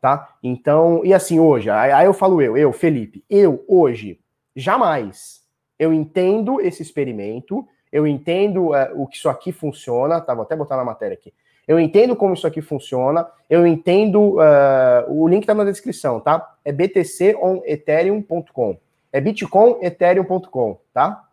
tá? 0.00 0.36
Então, 0.42 1.02
e 1.04 1.14
assim, 1.14 1.40
hoje, 1.40 1.70
aí 1.70 2.04
eu 2.04 2.12
falo 2.12 2.42
eu, 2.42 2.56
eu, 2.56 2.72
Felipe, 2.72 3.24
eu 3.30 3.64
hoje, 3.66 4.20
jamais, 4.54 5.42
eu 5.78 5.92
entendo 5.92 6.60
esse 6.60 6.82
experimento, 6.82 7.66
eu 7.90 8.06
entendo 8.06 8.74
é, 8.74 8.92
o 8.94 9.06
que 9.06 9.16
isso 9.16 9.28
aqui 9.28 9.52
funciona, 9.52 10.20
tá? 10.20 10.34
Vou 10.34 10.42
até 10.42 10.54
botar 10.54 10.76
na 10.76 10.84
matéria 10.84 11.14
aqui. 11.14 11.32
Eu 11.66 11.80
entendo 11.80 12.14
como 12.14 12.34
isso 12.34 12.46
aqui 12.46 12.62
funciona, 12.62 13.26
eu 13.50 13.66
entendo, 13.66 14.36
uh, 14.36 15.04
o 15.08 15.26
link 15.26 15.44
tá 15.44 15.52
na 15.52 15.64
descrição, 15.64 16.20
tá? 16.20 16.54
É 16.64 16.70
btconethereum.com. 16.70 18.78
É 19.12 19.20
bitcoinethereum.com, 19.20 20.80
tá? 20.92 21.24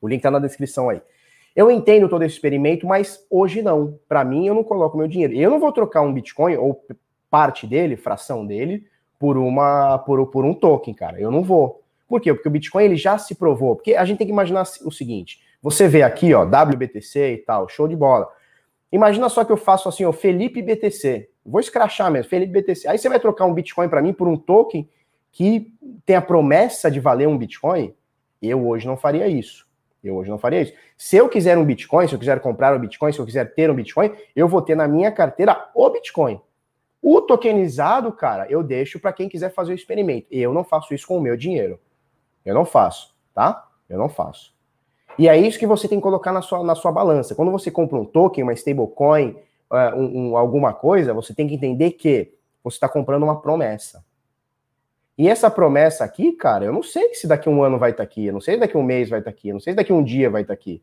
O 0.00 0.08
link 0.08 0.22
tá 0.22 0.30
na 0.30 0.38
descrição 0.38 0.88
aí. 0.88 1.00
Eu 1.56 1.70
entendo 1.70 2.08
todo 2.08 2.22
esse 2.22 2.34
experimento, 2.34 2.86
mas 2.86 3.24
hoje 3.30 3.62
não. 3.62 3.98
Para 4.06 4.22
mim, 4.22 4.46
eu 4.46 4.54
não 4.54 4.62
coloco 4.62 4.98
meu 4.98 5.08
dinheiro. 5.08 5.32
Eu 5.32 5.50
não 5.50 5.58
vou 5.58 5.72
trocar 5.72 6.02
um 6.02 6.12
Bitcoin 6.12 6.54
ou 6.56 6.84
parte 7.30 7.66
dele, 7.66 7.96
fração 7.96 8.46
dele, 8.46 8.86
por 9.18 9.38
uma 9.38 9.98
por, 9.98 10.26
por 10.26 10.44
um 10.44 10.52
token, 10.52 10.92
cara. 10.92 11.18
Eu 11.18 11.30
não 11.30 11.42
vou. 11.42 11.82
Por 12.06 12.20
quê? 12.20 12.32
Porque 12.34 12.48
o 12.48 12.50
Bitcoin 12.50 12.84
ele 12.84 12.96
já 12.96 13.16
se 13.16 13.34
provou. 13.34 13.74
Porque 13.74 13.94
a 13.94 14.04
gente 14.04 14.18
tem 14.18 14.26
que 14.26 14.32
imaginar 14.32 14.64
o 14.84 14.92
seguinte: 14.92 15.40
você 15.62 15.88
vê 15.88 16.02
aqui, 16.02 16.34
ó, 16.34 16.42
WBTC 16.42 17.32
e 17.32 17.38
tal, 17.38 17.68
show 17.70 17.88
de 17.88 17.96
bola. 17.96 18.28
Imagina 18.92 19.28
só 19.30 19.42
que 19.42 19.50
eu 19.50 19.56
faço 19.56 19.88
assim, 19.88 20.04
ó, 20.04 20.12
Felipe 20.12 20.60
BTC. 20.60 21.28
Vou 21.44 21.60
escrachar 21.60 22.10
mesmo, 22.10 22.28
Felipe 22.28 22.52
BTC. 22.52 22.86
Aí 22.86 22.98
você 22.98 23.08
vai 23.08 23.18
trocar 23.18 23.46
um 23.46 23.54
Bitcoin 23.54 23.88
para 23.88 24.02
mim 24.02 24.12
por 24.12 24.28
um 24.28 24.36
token 24.36 24.88
que 25.36 25.70
tem 26.06 26.16
a 26.16 26.22
promessa 26.22 26.90
de 26.90 26.98
valer 26.98 27.28
um 27.28 27.36
Bitcoin? 27.36 27.94
Eu 28.40 28.66
hoje 28.66 28.86
não 28.86 28.96
faria 28.96 29.28
isso. 29.28 29.66
Eu 30.02 30.16
hoje 30.16 30.30
não 30.30 30.38
faria 30.38 30.62
isso. 30.62 30.72
Se 30.96 31.14
eu 31.14 31.28
quiser 31.28 31.58
um 31.58 31.64
Bitcoin, 31.64 32.08
se 32.08 32.14
eu 32.14 32.18
quiser 32.18 32.40
comprar 32.40 32.74
um 32.74 32.78
Bitcoin, 32.78 33.12
se 33.12 33.18
eu 33.18 33.26
quiser 33.26 33.54
ter 33.54 33.70
um 33.70 33.74
Bitcoin, 33.74 34.12
eu 34.34 34.48
vou 34.48 34.62
ter 34.62 34.74
na 34.74 34.88
minha 34.88 35.12
carteira 35.12 35.68
o 35.74 35.90
Bitcoin. 35.90 36.40
O 37.02 37.20
tokenizado, 37.20 38.10
cara, 38.12 38.46
eu 38.48 38.62
deixo 38.62 38.98
para 38.98 39.12
quem 39.12 39.28
quiser 39.28 39.52
fazer 39.52 39.72
o 39.72 39.74
experimento. 39.74 40.26
Eu 40.30 40.54
não 40.54 40.64
faço 40.64 40.94
isso 40.94 41.06
com 41.06 41.18
o 41.18 41.20
meu 41.20 41.36
dinheiro. 41.36 41.78
Eu 42.42 42.54
não 42.54 42.64
faço, 42.64 43.14
tá? 43.34 43.68
Eu 43.90 43.98
não 43.98 44.08
faço. 44.08 44.54
E 45.18 45.28
é 45.28 45.36
isso 45.36 45.58
que 45.58 45.66
você 45.66 45.86
tem 45.86 45.98
que 45.98 46.02
colocar 46.02 46.32
na 46.32 46.40
sua, 46.40 46.64
na 46.64 46.74
sua 46.74 46.92
balança. 46.92 47.34
Quando 47.34 47.52
você 47.52 47.70
compra 47.70 47.98
um 47.98 48.06
token, 48.06 48.42
uma 48.42 48.54
stablecoin, 48.54 49.36
uh, 49.70 49.94
um, 49.94 50.30
um, 50.30 50.36
alguma 50.38 50.72
coisa, 50.72 51.12
você 51.12 51.34
tem 51.34 51.46
que 51.46 51.54
entender 51.54 51.90
que 51.90 52.32
você 52.64 52.76
está 52.76 52.88
comprando 52.88 53.24
uma 53.24 53.38
promessa. 53.42 54.02
E 55.18 55.28
essa 55.28 55.50
promessa 55.50 56.04
aqui, 56.04 56.32
cara, 56.32 56.64
eu 56.64 56.72
não 56.72 56.82
sei 56.82 57.14
se 57.14 57.26
daqui 57.26 57.48
um 57.48 57.62
ano 57.62 57.78
vai 57.78 57.90
estar 57.90 58.02
tá 58.02 58.04
aqui, 58.04 58.26
eu 58.26 58.32
não 58.32 58.40
sei 58.40 58.54
se 58.54 58.60
daqui 58.60 58.76
um 58.76 58.82
mês 58.82 59.08
vai 59.08 59.20
estar 59.20 59.30
tá 59.30 59.36
aqui, 59.36 59.48
eu 59.48 59.54
não 59.54 59.60
sei 59.60 59.72
se 59.72 59.76
daqui 59.76 59.92
um 59.92 60.04
dia 60.04 60.28
vai 60.28 60.42
estar 60.42 60.54
tá 60.54 60.60
aqui. 60.60 60.82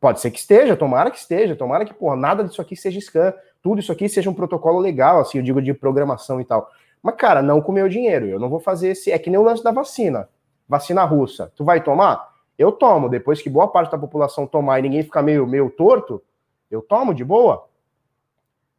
Pode 0.00 0.20
ser 0.20 0.30
que 0.30 0.38
esteja, 0.38 0.76
tomara 0.76 1.10
que 1.10 1.18
esteja, 1.18 1.54
tomara 1.56 1.84
que, 1.84 1.94
porra, 1.94 2.16
nada 2.16 2.44
disso 2.44 2.60
aqui 2.60 2.76
seja 2.76 3.00
scan, 3.00 3.32
tudo 3.62 3.80
isso 3.80 3.92
aqui 3.92 4.08
seja 4.08 4.28
um 4.28 4.34
protocolo 4.34 4.78
legal, 4.78 5.20
assim, 5.20 5.38
eu 5.38 5.44
digo 5.44 5.62
de 5.62 5.72
programação 5.72 6.40
e 6.40 6.44
tal. 6.44 6.68
Mas, 7.02 7.16
cara, 7.16 7.42
não 7.42 7.60
com 7.60 7.72
o 7.72 7.74
meu 7.74 7.88
dinheiro, 7.88 8.26
eu 8.26 8.38
não 8.38 8.48
vou 8.48 8.60
fazer 8.60 8.90
esse. 8.90 9.10
É 9.10 9.18
que 9.18 9.28
nem 9.28 9.38
o 9.38 9.42
lance 9.42 9.62
da 9.62 9.72
vacina. 9.72 10.28
Vacina 10.68 11.04
russa. 11.04 11.52
Tu 11.56 11.64
vai 11.64 11.82
tomar? 11.82 12.32
Eu 12.56 12.70
tomo. 12.70 13.08
Depois 13.08 13.42
que 13.42 13.50
boa 13.50 13.66
parte 13.66 13.90
da 13.90 13.98
população 13.98 14.46
tomar 14.46 14.78
e 14.78 14.82
ninguém 14.82 15.02
ficar 15.02 15.22
meio, 15.22 15.46
meio 15.46 15.68
torto, 15.70 16.22
eu 16.70 16.80
tomo 16.80 17.12
de 17.12 17.24
boa. 17.24 17.66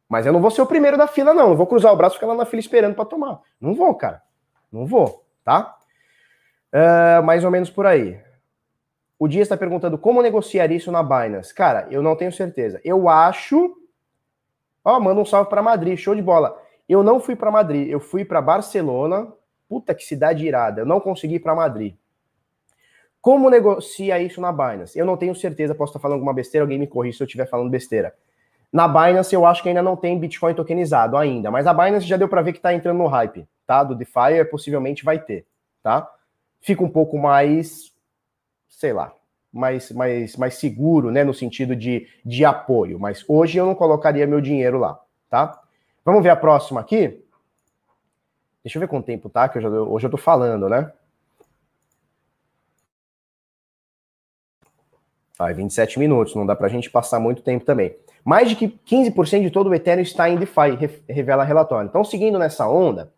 Mas 0.08 0.24
eu 0.24 0.32
não 0.32 0.40
vou 0.40 0.50
ser 0.50 0.62
o 0.62 0.66
primeiro 0.66 0.96
da 0.96 1.06
fila, 1.06 1.34
não. 1.34 1.50
Eu 1.50 1.56
vou 1.56 1.66
cruzar 1.66 1.92
o 1.92 1.96
braço 1.96 2.14
e 2.14 2.18
ficar 2.18 2.28
lá 2.28 2.34
na 2.34 2.46
fila 2.46 2.60
esperando 2.60 2.94
para 2.94 3.04
tomar. 3.04 3.40
Não 3.60 3.74
vou, 3.74 3.94
cara. 3.94 4.22
Não 4.74 4.86
vou, 4.86 5.24
tá? 5.44 5.76
Uh, 6.72 7.22
mais 7.22 7.44
ou 7.44 7.50
menos 7.50 7.70
por 7.70 7.86
aí. 7.86 8.20
O 9.16 9.28
Dias 9.28 9.44
está 9.44 9.56
perguntando 9.56 9.96
como 9.96 10.20
negociar 10.20 10.68
isso 10.72 10.90
na 10.90 11.00
Binance. 11.00 11.54
Cara, 11.54 11.86
eu 11.92 12.02
não 12.02 12.16
tenho 12.16 12.32
certeza. 12.32 12.80
Eu 12.84 13.08
acho. 13.08 13.76
Ó, 14.84 14.96
oh, 14.96 15.00
manda 15.00 15.20
um 15.20 15.24
salve 15.24 15.48
para 15.48 15.62
Madrid, 15.62 15.96
show 15.96 16.12
de 16.12 16.20
bola. 16.20 16.60
Eu 16.88 17.04
não 17.04 17.20
fui 17.20 17.36
para 17.36 17.52
Madrid, 17.52 17.88
eu 17.88 18.00
fui 18.00 18.24
para 18.24 18.42
Barcelona. 18.42 19.32
Puta 19.68 19.94
que 19.94 20.02
cidade 20.02 20.44
irada. 20.44 20.80
Eu 20.80 20.86
não 20.86 20.98
consegui 20.98 21.36
ir 21.36 21.40
para 21.40 21.54
Madrid. 21.54 21.94
Como 23.20 23.48
negocia 23.48 24.18
isso 24.18 24.40
na 24.40 24.50
Binance? 24.50 24.98
Eu 24.98 25.06
não 25.06 25.16
tenho 25.16 25.36
certeza, 25.36 25.72
posso 25.72 25.90
estar 25.90 26.00
falando 26.00 26.16
alguma 26.16 26.34
besteira, 26.34 26.64
alguém 26.64 26.80
me 26.80 26.88
corrija 26.88 27.18
se 27.18 27.22
eu 27.22 27.26
estiver 27.26 27.48
falando 27.48 27.70
besteira. 27.70 28.12
Na 28.72 28.88
Binance 28.88 29.32
eu 29.32 29.46
acho 29.46 29.62
que 29.62 29.68
ainda 29.68 29.82
não 29.82 29.96
tem 29.96 30.18
Bitcoin 30.18 30.52
tokenizado 30.52 31.16
ainda, 31.16 31.48
mas 31.48 31.64
a 31.64 31.72
Binance 31.72 32.06
já 32.06 32.16
deu 32.16 32.28
para 32.28 32.42
ver 32.42 32.52
que 32.52 32.58
está 32.58 32.74
entrando 32.74 32.98
no 32.98 33.06
hype, 33.06 33.46
tá? 33.66 33.82
Do 33.82 33.94
DeFi 33.94 34.44
possivelmente 34.50 35.04
vai 35.04 35.18
ter, 35.18 35.46
tá? 35.82 36.10
Fica 36.60 36.82
um 36.82 36.88
pouco 36.88 37.18
mais, 37.18 37.92
sei 38.68 38.92
lá, 38.92 39.12
mais, 39.52 39.90
mais, 39.92 40.36
mais 40.36 40.54
seguro, 40.54 41.10
né, 41.10 41.22
no 41.22 41.32
sentido 41.32 41.76
de, 41.76 42.08
de 42.24 42.44
apoio, 42.44 42.98
mas 42.98 43.24
hoje 43.28 43.58
eu 43.58 43.66
não 43.66 43.74
colocaria 43.74 44.26
meu 44.26 44.40
dinheiro 44.40 44.78
lá, 44.78 45.00
tá? 45.30 45.62
Vamos 46.04 46.22
ver 46.22 46.30
a 46.30 46.36
próxima 46.36 46.80
aqui? 46.80 47.24
Deixa 48.62 48.78
eu 48.78 48.80
ver 48.80 48.88
quanto 48.88 49.06
tempo 49.06 49.28
tá, 49.28 49.48
que 49.48 49.58
eu 49.58 49.62
já, 49.62 49.68
hoje 49.68 50.06
eu 50.06 50.10
tô 50.10 50.16
falando, 50.16 50.68
né? 50.68 50.90
Ah, 55.38 55.52
27 55.52 55.98
minutos, 55.98 56.34
não 56.34 56.46
dá 56.46 56.54
para 56.54 56.66
a 56.66 56.70
gente 56.70 56.90
passar 56.90 57.18
muito 57.18 57.42
tempo 57.42 57.64
também. 57.64 57.96
Mais 58.24 58.48
de 58.48 58.56
que 58.56 58.68
15% 58.68 59.42
de 59.42 59.50
todo 59.50 59.68
o 59.68 59.74
Ethereum 59.74 60.02
está 60.02 60.28
em 60.30 60.36
DeFi, 60.36 61.02
revela 61.08 61.44
relatório. 61.44 61.88
Então, 61.88 62.04
seguindo 62.04 62.38
nessa 62.38 62.68
onda, 62.68 63.12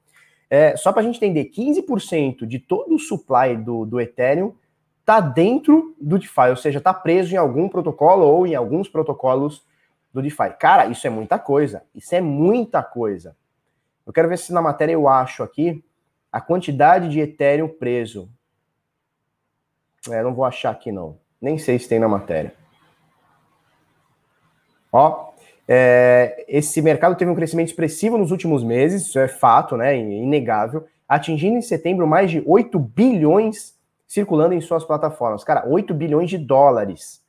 é, 0.48 0.76
só 0.76 0.92
para 0.92 1.02
a 1.02 1.04
gente 1.04 1.16
entender, 1.16 1.46
15% 1.46 2.46
de 2.46 2.58
todo 2.58 2.94
o 2.94 2.98
supply 2.98 3.56
do, 3.56 3.84
do 3.84 4.00
Ethereum 4.00 4.54
está 5.00 5.20
dentro 5.20 5.94
do 6.00 6.18
DeFi, 6.18 6.50
ou 6.50 6.56
seja, 6.56 6.78
está 6.78 6.92
preso 6.92 7.34
em 7.34 7.36
algum 7.36 7.68
protocolo 7.68 8.24
ou 8.24 8.46
em 8.46 8.54
alguns 8.54 8.88
protocolos 8.88 9.64
do 10.12 10.22
DeFi. 10.22 10.50
Cara, 10.58 10.86
isso 10.86 11.06
é 11.06 11.10
muita 11.10 11.38
coisa. 11.38 11.82
Isso 11.94 12.14
é 12.14 12.20
muita 12.20 12.82
coisa. 12.82 13.36
Eu 14.06 14.12
quero 14.12 14.28
ver 14.28 14.38
se 14.38 14.52
na 14.52 14.62
matéria 14.62 14.92
eu 14.92 15.08
acho 15.08 15.42
aqui 15.42 15.84
a 16.32 16.40
quantidade 16.40 17.08
de 17.08 17.20
Ethereum 17.20 17.68
preso. 17.68 18.28
É, 20.08 20.22
não 20.22 20.34
vou 20.34 20.44
achar 20.44 20.70
aqui 20.70 20.92
não. 20.92 21.18
Nem 21.40 21.58
sei 21.58 21.78
se 21.78 21.88
tem 21.88 21.98
na 21.98 22.08
matéria. 22.08 22.54
Ó, 24.92 25.32
é, 25.68 26.44
esse 26.48 26.80
mercado 26.80 27.16
teve 27.16 27.30
um 27.30 27.34
crescimento 27.34 27.68
expressivo 27.68 28.16
nos 28.16 28.30
últimos 28.30 28.62
meses, 28.62 29.06
isso 29.06 29.18
é 29.18 29.28
fato, 29.28 29.76
né? 29.76 29.96
Inegável, 29.98 30.86
atingindo 31.08 31.56
em 31.56 31.62
setembro 31.62 32.06
mais 32.06 32.30
de 32.30 32.42
8 32.46 32.78
bilhões 32.78 33.76
circulando 34.06 34.54
em 34.54 34.60
suas 34.60 34.84
plataformas. 34.84 35.42
Cara, 35.42 35.66
8 35.66 35.92
bilhões 35.92 36.30
de 36.30 36.38
dólares. 36.38 37.24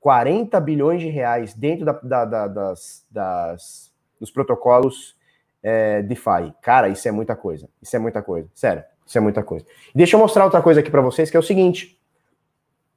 40 0.00 0.60
bilhões 0.60 1.00
de 1.00 1.08
reais 1.08 1.54
dentro 1.54 1.86
da, 1.86 1.92
da, 1.92 2.24
da, 2.24 2.46
das, 2.48 3.06
das, 3.10 3.92
dos 4.20 4.30
protocolos 4.30 5.16
é, 5.62 6.02
DeFi. 6.02 6.52
Cara, 6.60 6.88
isso 6.88 7.08
é 7.08 7.12
muita 7.12 7.34
coisa. 7.34 7.68
Isso 7.80 7.96
é 7.96 7.98
muita 7.98 8.20
coisa. 8.20 8.48
Sério, 8.54 8.84
isso 9.06 9.16
é 9.16 9.20
muita 9.20 9.42
coisa. 9.42 9.64
Deixa 9.94 10.16
eu 10.16 10.20
mostrar 10.20 10.44
outra 10.44 10.60
coisa 10.60 10.80
aqui 10.80 10.90
para 10.90 11.00
vocês, 11.00 11.30
que 11.30 11.36
é 11.36 11.40
o 11.40 11.42
seguinte. 11.42 11.98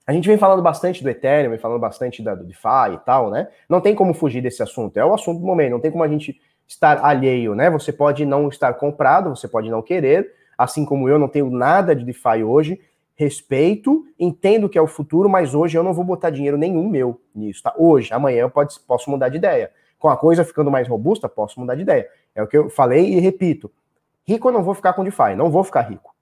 A 0.08 0.14
gente 0.14 0.26
vem 0.26 0.38
falando 0.38 0.62
bastante 0.62 1.04
do 1.04 1.10
Ethereum, 1.10 1.50
vem 1.50 1.60
falando 1.60 1.82
bastante 1.82 2.24
da, 2.24 2.34
do 2.34 2.46
DeFi 2.46 2.94
e 2.94 2.98
tal, 3.00 3.30
né? 3.30 3.50
Não 3.68 3.82
tem 3.82 3.94
como 3.94 4.14
fugir 4.14 4.42
desse 4.42 4.64
assunto, 4.64 4.96
é 4.96 5.04
o 5.04 5.14
assunto 5.14 5.42
do 5.42 5.46
momento, 5.46 5.72
não 5.72 5.82
tem 5.82 5.92
como 5.92 6.02
a 6.02 6.08
gente 6.08 6.40
estar 6.66 7.04
alheio, 7.04 7.54
né? 7.54 7.70
Você 7.70 7.92
pode 7.92 8.26
não 8.26 8.48
estar 8.48 8.74
comprado, 8.76 9.30
você 9.32 9.50
pode 9.50 9.70
não 9.70 9.82
querer, 9.82 10.32
assim 10.58 10.86
como 10.86 11.10
eu 11.10 11.20
não 11.20 11.28
tenho 11.28 11.52
nada 11.52 11.94
de 11.94 12.06
DeFi 12.06 12.42
hoje, 12.42 12.80
respeito, 13.16 14.06
entendo 14.18 14.70
que 14.70 14.78
é 14.78 14.82
o 14.82 14.88
futuro, 14.88 15.28
mas 15.28 15.54
hoje 15.54 15.78
eu 15.78 15.84
não 15.84 15.94
vou 15.94 16.06
botar 16.06 16.30
dinheiro 16.30 16.58
nenhum 16.58 16.88
meu 16.88 17.20
nisso, 17.36 17.64
tá? 17.64 17.74
Hoje, 17.78 18.14
amanhã 18.14 18.44
eu 18.44 18.50
pode, 18.50 18.80
posso 18.88 19.12
mudar 19.12 19.28
de 19.28 19.36
ideia. 19.36 19.72
Com 20.00 20.08
a 20.08 20.16
coisa 20.16 20.46
ficando 20.46 20.72
mais 20.72 20.88
robusta, 20.88 21.28
posso 21.28 21.60
mudar 21.60 21.76
de 21.76 21.82
ideia. 21.82 22.08
É 22.34 22.42
o 22.42 22.48
que 22.48 22.58
eu 22.58 22.70
falei 22.70 23.14
e 23.14 23.20
repito. 23.20 23.70
Rico 24.26 24.48
eu 24.48 24.54
não 24.54 24.64
vou 24.64 24.74
ficar 24.74 24.94
com 24.94 25.04
DeFi, 25.04 25.36
não 25.36 25.50
vou 25.50 25.66
ficar 25.66 25.82
rico. 25.82 26.16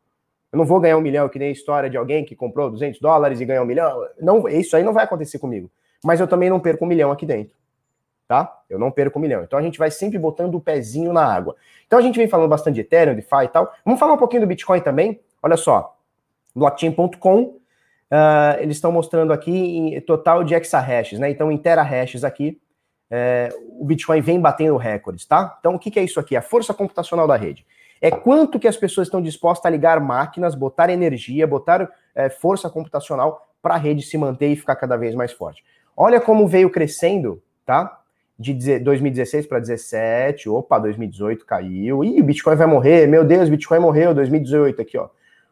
Eu 0.55 0.59
não 0.59 0.65
vou 0.65 0.79
ganhar 0.79 0.97
um 0.97 1.01
milhão, 1.01 1.27
que 1.27 1.37
nem 1.37 1.49
a 1.49 1.51
história 1.51 1.89
de 1.89 1.97
alguém 1.97 2.23
que 2.23 2.33
comprou 2.33 2.71
200 2.71 3.01
dólares 3.01 3.41
e 3.41 3.45
ganhou 3.45 3.65
um 3.65 3.67
milhão. 3.67 4.07
Não, 4.21 4.47
isso 4.47 4.77
aí 4.77 4.83
não 4.83 4.93
vai 4.93 5.03
acontecer 5.03 5.37
comigo. 5.37 5.69
Mas 6.01 6.21
eu 6.21 6.27
também 6.27 6.49
não 6.49 6.61
perco 6.61 6.85
um 6.85 6.87
milhão 6.87 7.11
aqui 7.11 7.25
dentro. 7.25 7.57
Tá? 8.25 8.61
Eu 8.69 8.79
não 8.79 8.89
perco 8.89 9.19
um 9.19 9.21
milhão. 9.21 9.43
Então 9.43 9.59
a 9.59 9.61
gente 9.61 9.77
vai 9.77 9.91
sempre 9.91 10.17
botando 10.17 10.55
o 10.55 10.61
pezinho 10.61 11.11
na 11.11 11.25
água. 11.25 11.57
Então 11.85 11.99
a 11.99 12.01
gente 12.01 12.17
vem 12.17 12.29
falando 12.29 12.47
bastante 12.47 12.75
de 12.75 12.81
Ethereum, 12.81 13.15
DeFi 13.15 13.43
e 13.43 13.47
tal. 13.49 13.69
Vamos 13.83 13.99
falar 13.99 14.13
um 14.13 14.17
pouquinho 14.17 14.43
do 14.43 14.47
Bitcoin 14.47 14.79
também. 14.79 15.19
Olha 15.43 15.57
só. 15.57 15.97
Blockchain.com. 16.55 17.41
Uh, 17.41 17.59
ah, 18.11 18.55
eles 18.61 18.77
estão 18.77 18.93
mostrando 18.93 19.33
aqui 19.33 19.51
em 19.51 19.99
total 19.99 20.41
de 20.41 20.55
exahashes, 20.55 21.19
né? 21.19 21.29
Então, 21.29 21.51
em 21.51 21.57
terahashes 21.57 22.23
aqui, 22.23 22.61
é, 23.11 23.49
o 23.77 23.83
Bitcoin 23.83 24.21
vem 24.21 24.39
batendo 24.39 24.77
recordes, 24.77 25.25
tá? 25.25 25.57
Então, 25.59 25.75
o 25.75 25.79
que, 25.79 25.91
que 25.91 25.99
é 25.99 26.03
isso 26.03 26.17
aqui? 26.17 26.33
A 26.33 26.41
força 26.41 26.73
computacional 26.73 27.27
da 27.27 27.35
rede 27.35 27.65
é 28.05 28.11
quanto 28.11 28.59
que 28.59 28.67
as 28.67 28.77
pessoas 28.77 29.07
estão 29.07 29.19
dispostas 29.19 29.65
a 29.65 29.69
ligar 29.71 29.99
máquinas, 29.99 30.53
botar 30.53 30.91
energia, 30.91 31.47
botar 31.47 31.89
é, 32.13 32.29
força 32.29 32.69
computacional 32.69 33.49
para 33.63 33.73
a 33.73 33.77
rede 33.79 34.03
se 34.03 34.15
manter 34.15 34.49
e 34.49 34.55
ficar 34.55 34.75
cada 34.75 34.95
vez 34.95 35.15
mais 35.15 35.31
forte. 35.31 35.63
Olha 35.97 36.21
como 36.21 36.47
veio 36.47 36.69
crescendo, 36.69 37.41
tá? 37.65 37.99
De 38.37 38.77
2016 38.77 39.47
para 39.47 39.57
17, 39.57 40.47
opa, 40.47 40.77
2018 40.77 41.47
caiu. 41.47 42.03
Ih, 42.03 42.21
o 42.21 42.23
Bitcoin 42.23 42.55
vai 42.55 42.67
morrer, 42.67 43.07
meu 43.07 43.25
Deus, 43.25 43.49
Bitcoin 43.49 43.79
morreu, 43.79 44.13
2018 44.13 44.83
aqui, 44.83 44.99
ó. 44.99 45.09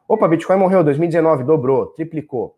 Opa, 0.07 0.27
Bitcoin 0.27 0.57
morreu, 0.59 0.83
2019 0.83 1.43
dobrou, 1.43 1.87
triplicou. 1.87 2.55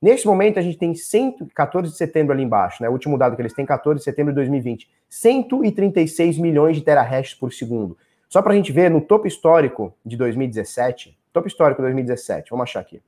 Neste 0.00 0.26
momento, 0.26 0.58
a 0.58 0.62
gente 0.62 0.78
tem 0.78 0.94
114 0.94 1.92
de 1.92 1.98
setembro 1.98 2.32
ali 2.32 2.42
embaixo, 2.42 2.82
né? 2.82 2.88
O 2.88 2.92
último 2.92 3.18
dado 3.18 3.36
que 3.36 3.42
eles 3.42 3.52
têm, 3.52 3.66
14 3.66 3.98
de 3.98 4.04
setembro 4.04 4.32
de 4.32 4.36
2020. 4.36 4.88
136 5.06 6.38
milhões 6.38 6.76
de 6.76 6.82
terahashes 6.82 7.34
por 7.34 7.52
segundo. 7.52 7.94
Só 8.34 8.42
para 8.42 8.52
a 8.52 8.56
gente 8.56 8.72
ver 8.72 8.90
no 8.90 9.00
topo 9.00 9.28
histórico 9.28 9.96
de 10.04 10.16
2017, 10.16 11.16
topo 11.32 11.46
histórico 11.46 11.80
de 11.80 11.86
2017, 11.86 12.50
vamos 12.50 12.64
achar 12.64 12.80
aqui. 12.80 13.00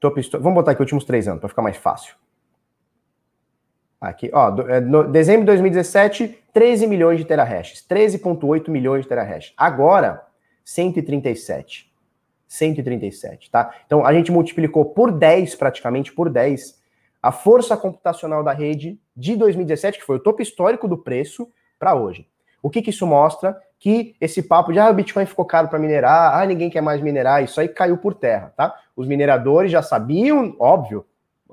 Topo 0.00 0.20
Vamos 0.40 0.54
botar 0.54 0.72
aqui 0.72 0.80
os 0.80 0.86
últimos 0.86 1.04
três 1.04 1.28
anos, 1.28 1.38
para 1.38 1.48
ficar 1.48 1.62
mais 1.62 1.76
fácil. 1.76 2.16
Aqui, 4.00 4.32
ó, 4.32 4.52
é, 4.68 4.80
no, 4.80 5.04
dezembro 5.04 5.42
de 5.42 5.46
2017, 5.46 6.42
13 6.52 6.88
milhões 6.88 7.20
de 7.20 7.24
terahashes, 7.24 7.86
13,8 7.88 8.68
milhões 8.68 9.02
de 9.02 9.08
terahashes. 9.08 9.54
Agora, 9.56 10.26
137. 10.64 11.88
137, 12.48 13.48
tá? 13.48 13.72
Então 13.86 14.04
a 14.04 14.12
gente 14.12 14.32
multiplicou 14.32 14.86
por 14.86 15.12
10, 15.12 15.54
praticamente 15.54 16.12
por 16.12 16.28
10, 16.28 16.82
a 17.22 17.30
força 17.30 17.76
computacional 17.76 18.42
da 18.42 18.52
rede 18.52 19.00
de 19.16 19.36
2017, 19.36 20.00
que 20.00 20.04
foi 20.04 20.16
o 20.16 20.20
topo 20.20 20.42
histórico 20.42 20.88
do 20.88 20.98
preço, 20.98 21.48
para 21.84 21.94
hoje. 21.94 22.26
O 22.62 22.70
que, 22.70 22.80
que 22.80 22.88
isso 22.88 23.06
mostra? 23.06 23.54
Que 23.78 24.16
esse 24.18 24.42
papo 24.42 24.72
de 24.72 24.78
ah, 24.78 24.88
o 24.88 24.94
Bitcoin 24.94 25.26
ficou 25.26 25.44
caro 25.44 25.68
para 25.68 25.78
minerar, 25.78 26.40
ah, 26.40 26.46
ninguém 26.46 26.70
quer 26.70 26.80
mais 26.80 27.02
minerar, 27.02 27.44
isso 27.44 27.60
aí 27.60 27.68
caiu 27.68 27.98
por 27.98 28.14
terra, 28.14 28.54
tá? 28.56 28.74
Os 28.96 29.06
mineradores 29.06 29.70
já 29.70 29.82
sabiam, 29.82 30.56
óbvio, 30.58 31.04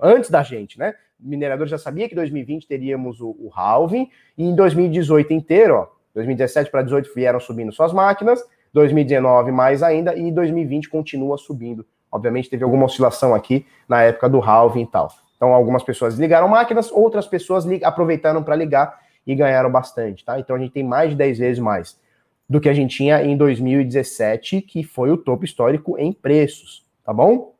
antes 0.01 0.29
da 0.29 0.41
gente, 0.41 0.79
né? 0.79 0.93
Mineradores 1.19 1.69
já 1.69 1.77
sabia 1.77 2.07
que 2.07 2.15
2020 2.15 2.65
teríamos 2.65 3.19
o, 3.19 3.35
o 3.37 3.51
halving, 3.53 4.09
e 4.37 4.45
em 4.45 4.55
2018 4.55 5.33
inteiro, 5.33 5.75
ó, 5.75 5.87
2017 6.15 6.71
para 6.71 6.81
2018 6.81 7.13
vieram 7.13 7.39
subindo 7.41 7.73
suas 7.73 7.91
máquinas, 7.91 8.41
2019 8.73 9.51
mais 9.51 9.83
ainda, 9.83 10.15
e 10.15 10.31
2020 10.31 10.89
continua 10.89 11.37
subindo. 11.37 11.85
Obviamente 12.09 12.49
teve 12.49 12.63
alguma 12.63 12.85
oscilação 12.85 13.35
aqui 13.35 13.65
na 13.85 14.01
época 14.03 14.29
do 14.29 14.39
halving 14.39 14.83
e 14.83 14.87
tal. 14.87 15.09
Então 15.35 15.53
algumas 15.53 15.83
pessoas 15.83 16.17
ligaram 16.17 16.47
máquinas, 16.47 16.89
outras 16.89 17.27
pessoas 17.27 17.65
aproveitaram 17.83 18.41
para 18.41 18.55
ligar 18.55 18.97
e 19.25 19.35
ganharam 19.35 19.71
bastante, 19.71 20.25
tá? 20.25 20.39
Então 20.39 20.55
a 20.55 20.59
gente 20.59 20.71
tem 20.71 20.83
mais 20.83 21.11
de 21.11 21.15
10 21.15 21.37
vezes 21.37 21.59
mais 21.59 21.99
do 22.51 22.59
que 22.59 22.67
a 22.67 22.73
gente 22.73 22.97
tinha 22.97 23.23
em 23.23 23.37
2017, 23.37 24.61
que 24.61 24.83
foi 24.83 25.09
o 25.09 25.17
topo 25.17 25.45
histórico 25.45 25.97
em 25.97 26.11
preços, 26.11 26.85
tá 27.01 27.13
bom? 27.13 27.55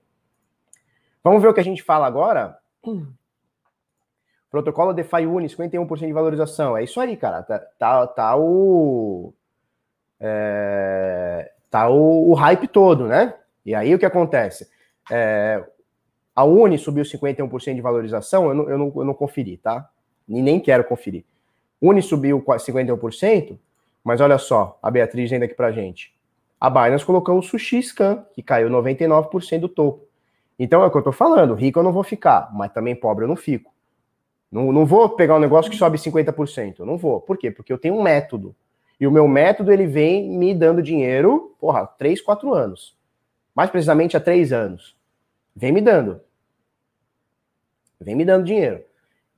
Vamos 1.24 1.42
ver 1.42 1.48
o 1.48 1.54
que 1.54 1.62
a 1.62 1.64
gente 1.64 1.82
fala 1.82 2.06
agora? 2.06 2.58
Protocolo 4.52 4.92
DeFi 4.92 5.26
Uni, 5.26 5.48
51% 5.48 6.08
de 6.08 6.12
valorização. 6.12 6.76
É 6.76 6.84
isso 6.84 7.00
aí, 7.00 7.16
cara. 7.16 7.42
Tá, 7.42 7.60
tá, 7.60 8.08
tá 8.08 8.36
o. 8.36 9.34
É, 10.20 11.54
tá 11.70 11.88
o, 11.88 12.30
o, 12.30 12.34
hype 12.34 12.68
todo, 12.68 13.08
né? 13.08 13.34
E 13.66 13.74
aí 13.74 13.96
o 13.96 14.00
que 14.00 14.06
acontece? 14.06 14.70
É, 15.10 15.64
a 16.36 16.44
Uni 16.44 16.78
subiu 16.78 17.06
51% 17.06 17.76
de 17.76 17.82
valorização, 17.82 18.50
eu 18.50 18.54
não, 18.54 18.70
eu, 18.70 18.78
não, 18.78 18.94
eu 18.98 19.06
não 19.06 19.14
conferi, 19.14 19.56
tá? 19.56 19.90
E 20.28 20.42
nem 20.42 20.60
quero 20.60 20.84
conferir. 20.84 21.24
Uni 21.82 22.02
subiu 22.02 22.42
51%, 22.42 23.58
mas 24.04 24.22
olha 24.22 24.38
só, 24.38 24.78
a 24.84 24.92
Beatriz 24.92 25.32
ainda 25.34 25.46
aqui 25.46 25.56
pra 25.56 25.72
gente. 25.72 26.14
A 26.60 26.70
Binance 26.70 27.04
colocou 27.04 27.40
o 27.40 27.42
Sushi 27.42 27.82
Scan, 27.82 28.24
que 28.34 28.44
caiu 28.44 28.70
99% 28.70 29.60
do 29.60 29.70
topo. 29.70 30.06
Então 30.60 30.84
é 30.84 30.86
o 30.86 30.92
que 30.92 30.98
eu 30.98 31.02
tô 31.02 31.12
falando, 31.12 31.56
rico 31.56 31.80
eu 31.80 31.84
não 31.84 31.92
vou 31.92 32.04
ficar, 32.04 32.50
mas 32.54 32.72
também 32.72 32.96
pobre 32.96 33.26
eu 33.26 33.28
não 33.28 33.36
fico. 33.36 33.72
Não, 34.52 34.72
não 34.72 34.86
vou 34.86 35.10
pegar 35.10 35.38
um 35.38 35.40
negócio 35.40 35.72
que 35.72 35.78
sobe 35.78 35.98
50%. 35.98 36.80
Eu 36.80 36.86
não 36.86 36.98
vou. 36.98 37.22
Por 37.22 37.38
quê? 37.38 37.50
Porque 37.50 37.72
eu 37.72 37.78
tenho 37.78 37.96
um 37.96 38.04
método. 38.04 38.54
E 39.00 39.08
o 39.08 39.12
meu 39.12 39.28
método, 39.28 39.72
ele 39.72 39.88
vem 39.88 40.30
me 40.30 40.54
dando 40.54 40.84
dinheiro, 40.84 41.56
porra, 41.60 41.88
3, 41.88 42.22
4 42.22 42.54
anos. 42.54 42.96
Mais 43.56 43.70
precisamente 43.70 44.16
há 44.18 44.20
3 44.20 44.52
anos. 44.52 44.96
Vem 45.56 45.72
me 45.72 45.82
dando. 45.82 46.22
Vem 48.00 48.16
me 48.16 48.26
dando 48.26 48.46
dinheiro. 48.46 48.84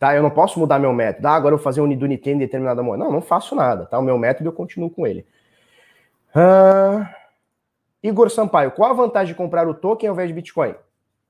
Tá? 0.03 0.13
Eu 0.13 0.21
não 0.21 0.29
posso 0.29 0.59
mudar 0.59 0.79
meu 0.79 0.91
método. 0.91 1.25
Ah, 1.29 1.31
agora 1.31 1.53
eu 1.53 1.57
vou 1.57 1.63
fazer 1.63 1.79
um 1.79 1.87
Nidunité 1.87 2.31
em 2.31 2.37
determinada 2.37 2.83
moeda. 2.83 3.05
Não, 3.05 3.09
não 3.09 3.21
faço 3.21 3.55
nada. 3.55 3.85
Tá? 3.85 3.97
O 3.97 4.01
meu 4.01 4.17
método 4.17 4.49
eu 4.49 4.51
continuo 4.51 4.89
com 4.89 5.07
ele. 5.07 5.25
Uh... 6.35 7.07
Igor 8.03 8.29
Sampaio, 8.29 8.71
qual 8.71 8.91
a 8.91 8.93
vantagem 8.93 9.33
de 9.33 9.37
comprar 9.37 9.65
o 9.65 9.73
token 9.73 10.09
ao 10.09 10.13
invés 10.13 10.27
de 10.27 10.33
Bitcoin? 10.33 10.75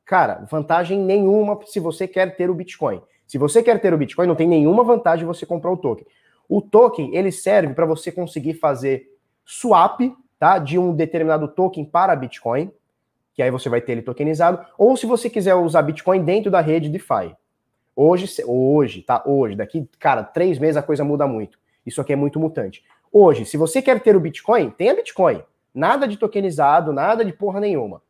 Cara, 0.03 0.43
vantagem 0.49 0.99
nenhuma 0.99 1.59
se 1.67 1.79
você 1.79 2.07
quer 2.07 2.35
ter 2.35 2.49
o 2.49 2.55
Bitcoin. 2.55 2.99
Se 3.27 3.37
você 3.37 3.61
quer 3.61 3.79
ter 3.79 3.93
o 3.93 3.97
Bitcoin, 3.97 4.25
não 4.25 4.33
tem 4.33 4.47
nenhuma 4.47 4.83
vantagem 4.83 5.23
você 5.23 5.45
comprar 5.45 5.71
o 5.71 5.77
token. 5.77 6.07
O 6.49 6.59
token, 6.59 7.15
ele 7.15 7.31
serve 7.31 7.75
para 7.75 7.85
você 7.85 8.11
conseguir 8.11 8.55
fazer 8.55 9.05
swap, 9.45 9.99
tá, 10.39 10.57
de 10.57 10.79
um 10.79 10.95
determinado 10.95 11.47
token 11.47 11.85
para 11.85 12.15
Bitcoin, 12.15 12.71
que 13.35 13.43
aí 13.43 13.51
você 13.51 13.69
vai 13.69 13.81
ter 13.81 13.91
ele 13.91 14.01
tokenizado, 14.01 14.65
ou 14.79 14.97
se 14.97 15.05
você 15.05 15.29
quiser 15.29 15.53
usar 15.53 15.83
Bitcoin 15.83 16.23
dentro 16.23 16.49
da 16.49 16.59
rede 16.59 16.89
DeFi. 16.89 17.35
Hoje, 17.95 18.43
hoje, 18.45 19.01
tá, 19.01 19.21
hoje, 19.25 19.55
daqui, 19.55 19.87
cara, 19.99 20.23
três 20.23 20.57
meses 20.59 20.77
a 20.77 20.83
coisa 20.83 21.03
muda 21.03 21.27
muito. 21.27 21.59
Isso 21.85 22.01
aqui 22.01 22.13
é 22.13 22.15
muito 22.15 22.39
mutante. 22.39 22.83
Hoje, 23.11 23.45
se 23.45 23.57
você 23.57 23.81
quer 23.81 23.99
ter 24.01 24.15
o 24.15 24.19
Bitcoin, 24.19 24.69
tenha 24.71 24.95
Bitcoin. 24.95 25.43
Nada 25.73 26.07
de 26.07 26.17
tokenizado, 26.17 26.93
nada 26.93 27.25
de 27.25 27.33
porra 27.33 27.59
nenhuma, 27.59 28.01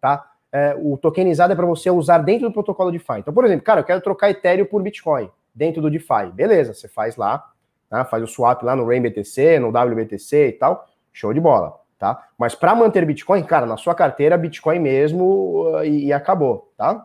tá? 0.00 0.34
é, 0.54 0.72
o 0.78 0.96
tokenizado 0.96 1.52
é 1.52 1.56
para 1.56 1.66
você 1.66 1.90
usar 1.90 2.18
dentro 2.18 2.46
do 2.48 2.52
protocolo 2.52 2.92
DeFi. 2.92 3.18
Então, 3.18 3.34
por 3.34 3.44
exemplo, 3.44 3.64
cara, 3.64 3.80
eu 3.80 3.84
quero 3.84 4.00
trocar 4.00 4.30
Ethereum 4.30 4.66
por 4.66 4.80
Bitcoin 4.80 5.28
dentro 5.52 5.82
do 5.82 5.90
DeFi. 5.90 6.30
Beleza, 6.32 6.72
você 6.72 6.86
faz 6.86 7.16
lá, 7.16 7.44
tá? 7.90 8.04
faz 8.04 8.22
o 8.22 8.28
swap 8.28 8.62
lá 8.62 8.76
no 8.76 8.86
RainBTC, 8.86 9.58
no 9.58 9.70
WBTC 9.70 10.46
e 10.46 10.52
tal, 10.52 10.86
show 11.12 11.34
de 11.34 11.40
bola, 11.40 11.80
tá? 11.98 12.28
Mas 12.38 12.54
para 12.54 12.72
manter 12.72 13.04
Bitcoin, 13.04 13.42
cara, 13.42 13.66
na 13.66 13.76
sua 13.76 13.96
carteira, 13.96 14.38
Bitcoin 14.38 14.78
mesmo 14.78 15.72
uh, 15.72 15.84
e, 15.84 16.06
e 16.06 16.12
acabou, 16.12 16.72
tá? 16.76 17.04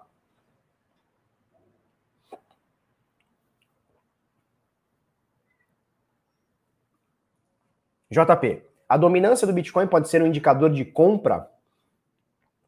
JP, 8.10 8.63
a 8.88 8.98
dominância 8.98 9.45
do 9.45 9.54
Bitcoin 9.54 9.88
pode 9.88 10.10
ser 10.10 10.22
um 10.22 10.28
indicador 10.28 10.69
de 10.69 10.84
compra 10.84 11.48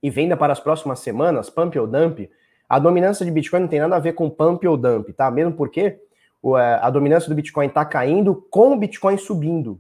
e 0.02 0.10
venda 0.10 0.38
para 0.38 0.54
as 0.54 0.60
próximas 0.60 1.00
semanas, 1.00 1.50
pump 1.50 1.78
ou 1.78 1.88
dump, 1.88 2.30
a 2.68 2.80
dominância 2.80 3.26
de 3.26 3.32
Bitcoin 3.32 3.62
não 3.62 3.68
tem 3.68 3.80
nada 3.80 3.96
a 3.96 4.00
ver 4.00 4.14
com 4.14 4.30
pump 4.30 4.66
ou 4.68 4.78
dump, 4.78 5.12
tá? 5.14 5.30
Mesmo 5.30 5.54
porque 5.54 6.00
é, 6.58 6.80
a 6.82 6.90
dominância 6.90 7.28
do 7.28 7.36
Bitcoin 7.36 7.68
está 7.68 7.84
caindo 7.84 8.36
com 8.50 8.74
o 8.74 8.78
Bitcoin 8.78 9.18
subindo, 9.18 9.80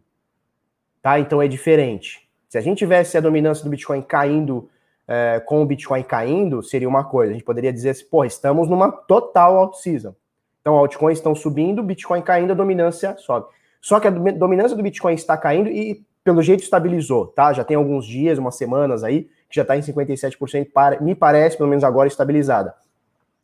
tá? 1.02 1.19
Então 1.19 1.41
é 1.41 1.47
diferente. 1.47 2.28
Se 2.50 2.58
a 2.58 2.62
gente 2.62 2.80
tivesse 2.80 3.17
a 3.17 3.21
dominância 3.21 3.63
do 3.63 3.69
Bitcoin 3.69 4.02
caindo 4.02 4.69
é, 5.08 5.39
com 5.39 5.62
o 5.62 5.65
Bitcoin 5.65 6.04
caindo, 6.04 6.62
seria 6.62 6.89
uma 6.89 7.04
coisa. 7.04 7.32
A 7.32 7.34
gente 7.34 7.45
poderia 7.45 7.71
dizer 7.71 7.91
assim, 7.91 8.06
pô, 8.06 8.26
estamos 8.26 8.67
numa 8.67 8.91
total 8.91 9.58
out-season. 9.58 10.13
Então, 10.60 10.76
altcoins 10.76 11.17
estão 11.17 11.34
subindo, 11.34 11.82
Bitcoin 11.82 12.21
caindo, 12.21 12.52
a 12.52 12.56
dominância 12.56 13.17
sobe. 13.17 13.47
Só 13.82 14.00
que 14.00 14.08
a 14.08 14.12
dominância 14.12 14.78
do 14.78 14.84
Bitcoin 14.84 15.15
está 15.15 15.36
caindo 15.36 15.67
e, 15.67 16.06
pelo 16.24 16.41
jeito, 16.44 16.62
estabilizou, 16.62 17.28
tá? 17.28 17.52
Já 17.52 17.63
tem 17.63 17.76
alguns 17.76 18.06
dias, 18.06 18.38
umas 18.38 18.56
semanas 18.56 19.04
aí, 19.04 19.24
que 19.50 19.56
já 19.56 19.63
está 19.63 19.76
em 19.76 19.82
57%, 19.82 20.72
para, 20.72 21.02
me 21.02 21.15
parece, 21.15 21.58
pelo 21.58 21.67
menos 21.67 21.84
agora, 21.84 22.08
estabilizada. 22.08 22.76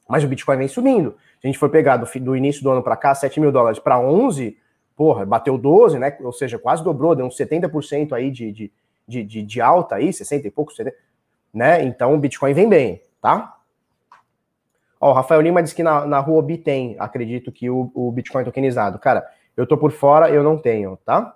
Mas 0.08 0.23
o 0.23 0.28
Bitcoin 0.28 0.58
vem 0.58 0.67
subindo. 0.67 1.15
Se 1.41 1.45
a 1.45 1.47
gente 1.47 1.58
for 1.58 1.69
pegar 1.69 1.97
do, 1.97 2.08
do 2.21 2.36
início 2.36 2.63
do 2.63 2.69
ano 2.69 2.84
para 2.84 2.95
cá, 2.95 3.13
7 3.15 3.39
mil 3.39 3.52
dólares 3.52 3.80
para 3.80 4.00
11, 4.00 4.56
porra, 4.95 5.26
bateu 5.26 5.58
12, 5.58 6.00
né? 6.00 6.15
Ou 6.21 6.32
seja, 6.32 6.58
quase 6.58 6.84
dobrou, 6.84 7.15
deu 7.15 7.26
uns 7.26 7.36
70% 7.36 8.13
aí 8.13 8.32
de, 8.32 8.52
de, 8.52 8.71
de, 9.08 9.23
de, 9.23 9.43
de 9.43 9.62
alta 9.62 9.95
aí, 9.95 10.13
60 10.13 10.47
e 10.47 10.52
pouco, 10.52 10.71
70, 10.71 10.95
né? 11.54 11.84
Então 11.84 12.13
o 12.13 12.17
Bitcoin 12.17 12.54
vem 12.54 12.69
bem, 12.69 13.02
tá? 13.21 13.56
Ó, 15.00 15.12
o 15.12 15.13
Rafael 15.13 15.41
Lima 15.41 15.62
disse 15.62 15.76
que 15.76 15.84
na, 15.84 16.06
na 16.06 16.19
rua 16.19 16.41
B 16.41 16.58
tem, 16.58 16.95
acredito 17.00 17.52
que 17.52 17.69
o, 17.69 17.91
o 17.93 18.12
Bitcoin 18.12 18.43
tokenizado. 18.43 18.97
Cara, 18.97 19.28
eu 19.58 19.65
tô 19.65 19.76
por 19.76 19.91
fora, 19.91 20.30
eu 20.30 20.43
não 20.43 20.58
tenho, 20.58 20.98
tá? 21.04 21.36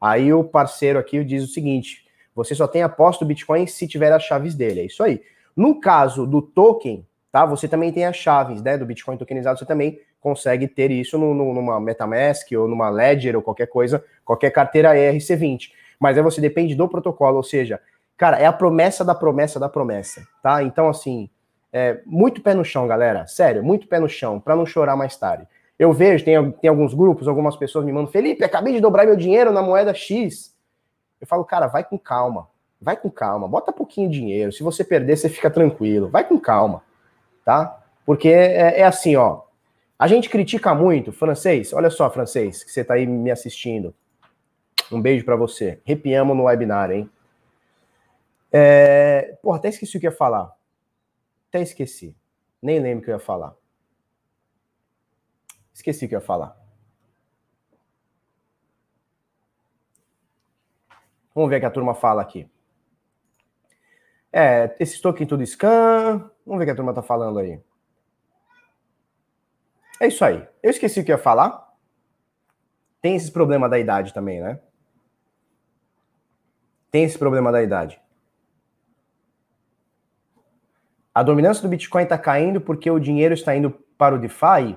Aí 0.00 0.32
o 0.32 0.42
parceiro 0.42 0.98
aqui 0.98 1.22
diz 1.22 1.44
o 1.44 1.52
seguinte: 1.52 2.06
você 2.34 2.54
só 2.54 2.66
tem 2.66 2.82
a 2.82 2.88
posse 2.88 3.20
do 3.20 3.26
Bitcoin 3.26 3.66
se 3.66 3.86
tiver 3.86 4.10
as 4.12 4.22
chaves 4.22 4.54
dele. 4.54 4.80
É 4.80 4.84
isso 4.86 5.02
aí. 5.02 5.22
No 5.54 5.78
caso 5.78 6.26
do 6.26 6.40
token, 6.40 7.06
tá? 7.30 7.44
Você 7.44 7.68
também 7.68 7.92
tem 7.92 8.06
as 8.06 8.16
chaves, 8.16 8.62
né? 8.62 8.78
Do 8.78 8.86
Bitcoin 8.86 9.18
tokenizado, 9.18 9.58
você 9.58 9.66
também 9.66 10.00
consegue 10.20 10.66
ter 10.66 10.90
isso 10.90 11.18
no, 11.18 11.34
no, 11.34 11.52
numa 11.52 11.78
MetaMask 11.80 12.50
ou 12.52 12.66
numa 12.66 12.88
Ledger 12.88 13.36
ou 13.36 13.42
qualquer 13.42 13.66
coisa, 13.66 14.04
qualquer 14.24 14.50
carteira 14.50 14.94
ERC20. 14.94 15.70
Mas 15.98 16.16
aí 16.16 16.22
você 16.22 16.40
depende 16.40 16.74
do 16.74 16.88
protocolo, 16.88 17.36
ou 17.36 17.42
seja, 17.42 17.80
cara, 18.16 18.38
é 18.38 18.46
a 18.46 18.52
promessa 18.52 19.04
da 19.04 19.14
promessa 19.14 19.60
da 19.60 19.68
promessa, 19.68 20.26
tá? 20.42 20.62
Então, 20.62 20.88
assim, 20.88 21.28
é, 21.72 22.00
muito 22.06 22.42
pé 22.42 22.54
no 22.54 22.64
chão, 22.64 22.86
galera. 22.86 23.26
Sério, 23.26 23.62
muito 23.62 23.86
pé 23.86 24.00
no 24.00 24.08
chão, 24.08 24.40
para 24.40 24.56
não 24.56 24.66
chorar 24.66 24.96
mais 24.96 25.16
tarde. 25.16 25.46
Eu 25.80 25.94
vejo, 25.94 26.22
tem, 26.22 26.52
tem 26.52 26.68
alguns 26.68 26.92
grupos, 26.92 27.26
algumas 27.26 27.56
pessoas 27.56 27.86
me 27.86 27.90
mandam, 27.90 28.12
Felipe, 28.12 28.44
acabei 28.44 28.74
de 28.74 28.82
dobrar 28.82 29.06
meu 29.06 29.16
dinheiro 29.16 29.50
na 29.50 29.62
moeda 29.62 29.94
X. 29.94 30.54
Eu 31.18 31.26
falo, 31.26 31.42
cara, 31.42 31.68
vai 31.68 31.82
com 31.82 31.98
calma. 31.98 32.48
Vai 32.78 32.98
com 32.98 33.10
calma. 33.10 33.48
Bota 33.48 33.72
pouquinho 33.72 34.10
de 34.10 34.18
dinheiro. 34.18 34.52
Se 34.52 34.62
você 34.62 34.84
perder, 34.84 35.16
você 35.16 35.30
fica 35.30 35.50
tranquilo. 35.50 36.10
Vai 36.10 36.22
com 36.28 36.38
calma. 36.38 36.82
Tá? 37.46 37.82
Porque 38.04 38.28
é, 38.28 38.80
é 38.80 38.84
assim, 38.84 39.16
ó. 39.16 39.40
A 39.98 40.06
gente 40.06 40.28
critica 40.28 40.74
muito, 40.74 41.12
francês. 41.12 41.72
Olha 41.72 41.88
só, 41.88 42.10
francês, 42.10 42.62
que 42.62 42.70
você 42.70 42.84
tá 42.84 42.92
aí 42.92 43.06
me 43.06 43.30
assistindo. 43.30 43.94
Um 44.92 45.00
beijo 45.00 45.24
para 45.24 45.34
você. 45.34 45.80
Repiamos 45.82 46.36
no 46.36 46.44
webinar, 46.44 46.90
hein? 46.90 47.08
É... 48.52 49.34
Porra, 49.42 49.56
até 49.56 49.70
esqueci 49.70 49.96
o 49.96 50.00
que 50.00 50.06
ia 50.06 50.12
falar. 50.12 50.52
Até 51.48 51.62
esqueci. 51.62 52.14
Nem 52.60 52.80
lembro 52.80 53.00
o 53.00 53.04
que 53.06 53.10
eu 53.10 53.14
ia 53.14 53.18
falar. 53.18 53.54
Esqueci 55.80 56.04
o 56.04 56.08
que 56.10 56.14
eu 56.14 56.20
ia 56.20 56.24
falar. 56.24 56.54
Vamos 61.34 61.48
ver 61.48 61.56
o 61.56 61.60
que 61.60 61.66
a 61.66 61.70
turma 61.70 61.94
fala 61.94 62.20
aqui. 62.20 62.46
É, 64.30 64.76
esse 64.78 65.00
token 65.00 65.26
tudo 65.26 65.46
scan. 65.46 66.30
Vamos 66.44 66.58
ver 66.58 66.64
o 66.64 66.66
que 66.66 66.70
a 66.70 66.74
turma 66.74 66.92
tá 66.92 67.02
falando 67.02 67.38
aí. 67.38 67.58
É 69.98 70.08
isso 70.08 70.22
aí. 70.22 70.46
Eu 70.62 70.68
esqueci 70.68 71.00
o 71.00 71.04
que 71.04 71.12
ia 71.12 71.16
falar. 71.16 71.74
Tem 73.00 73.16
esse 73.16 73.32
problema 73.32 73.66
da 73.66 73.78
idade 73.78 74.12
também, 74.12 74.38
né? 74.42 74.60
Tem 76.90 77.04
esse 77.04 77.18
problema 77.18 77.50
da 77.50 77.62
idade. 77.62 77.98
A 81.14 81.22
dominância 81.22 81.62
do 81.62 81.70
Bitcoin 81.70 82.02
está 82.02 82.18
caindo 82.18 82.60
porque 82.60 82.90
o 82.90 83.00
dinheiro 83.00 83.32
está 83.32 83.56
indo 83.56 83.70
para 83.96 84.14
o 84.14 84.18
DeFi? 84.18 84.76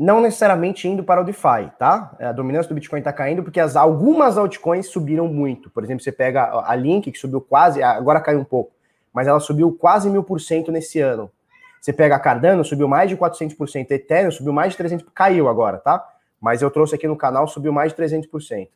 Não 0.00 0.18
necessariamente 0.18 0.88
indo 0.88 1.04
para 1.04 1.20
o 1.20 1.24
DeFi, 1.24 1.70
tá? 1.78 2.16
A 2.18 2.32
dominância 2.32 2.70
do 2.70 2.74
Bitcoin 2.74 3.00
está 3.00 3.12
caindo 3.12 3.42
porque 3.42 3.60
as, 3.60 3.76
algumas 3.76 4.38
altcoins 4.38 4.86
subiram 4.86 5.28
muito. 5.28 5.68
Por 5.68 5.84
exemplo, 5.84 6.02
você 6.02 6.10
pega 6.10 6.64
a 6.64 6.74
Link, 6.74 7.12
que 7.12 7.18
subiu 7.18 7.38
quase, 7.38 7.82
agora 7.82 8.18
caiu 8.18 8.40
um 8.40 8.44
pouco, 8.44 8.72
mas 9.12 9.28
ela 9.28 9.38
subiu 9.38 9.76
quase 9.78 10.08
mil 10.08 10.24
por 10.24 10.40
cento 10.40 10.72
nesse 10.72 11.00
ano. 11.00 11.30
Você 11.78 11.92
pega 11.92 12.16
a 12.16 12.18
Cardano, 12.18 12.64
subiu 12.64 12.88
mais 12.88 13.10
de 13.10 13.16
400%, 13.16 13.90
Ethereum 13.90 14.30
subiu 14.30 14.54
mais 14.54 14.74
de 14.74 14.82
300%, 14.82 15.04
caiu 15.14 15.50
agora, 15.50 15.76
tá? 15.76 16.02
Mas 16.40 16.62
eu 16.62 16.70
trouxe 16.70 16.94
aqui 16.94 17.06
no 17.06 17.14
canal, 17.14 17.46
subiu 17.46 17.70
mais 17.70 17.92
de 17.92 18.02
300%. 18.02 18.68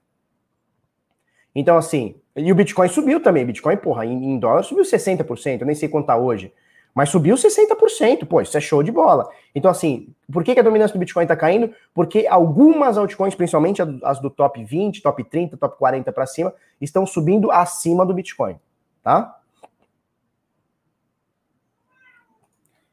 Então, 1.55 1.79
assim, 1.79 2.17
e 2.37 2.53
o 2.53 2.55
Bitcoin 2.55 2.89
subiu 2.89 3.19
também. 3.19 3.47
Bitcoin, 3.47 3.79
porra, 3.79 4.05
em, 4.05 4.35
em 4.35 4.39
dólar 4.39 4.63
subiu 4.63 4.85
60%, 4.85 5.63
eu 5.63 5.67
nem 5.67 5.75
sei 5.75 5.89
quanto 5.89 6.05
tá 6.05 6.19
hoje. 6.19 6.53
Mas 6.95 7.09
subiu 7.09 7.35
60%, 7.35 8.25
pô, 8.25 8.41
isso 8.41 8.57
é 8.57 8.61
show 8.61 8.81
de 8.81 8.93
bola. 8.93 9.29
Então, 9.53 9.69
assim, 9.69 10.15
por 10.33 10.45
que, 10.45 10.55
que 10.55 10.61
a 10.61 10.63
dominância 10.63 10.95
do 10.95 11.01
Bitcoin 11.01 11.27
tá 11.27 11.35
caindo? 11.35 11.75
Porque 11.93 12.27
algumas 12.29 12.97
altcoins, 12.97 13.35
principalmente 13.35 13.83
as 14.03 14.21
do 14.21 14.31
top 14.31 14.63
20, 14.63 15.03
top 15.03 15.25
30, 15.25 15.57
top 15.57 15.77
40 15.77 16.13
para 16.13 16.25
cima, 16.25 16.55
estão 16.81 17.05
subindo 17.05 17.51
acima 17.51 18.07
do 18.07 18.15
Bitcoin, 18.15 18.57
tá? 19.03 19.41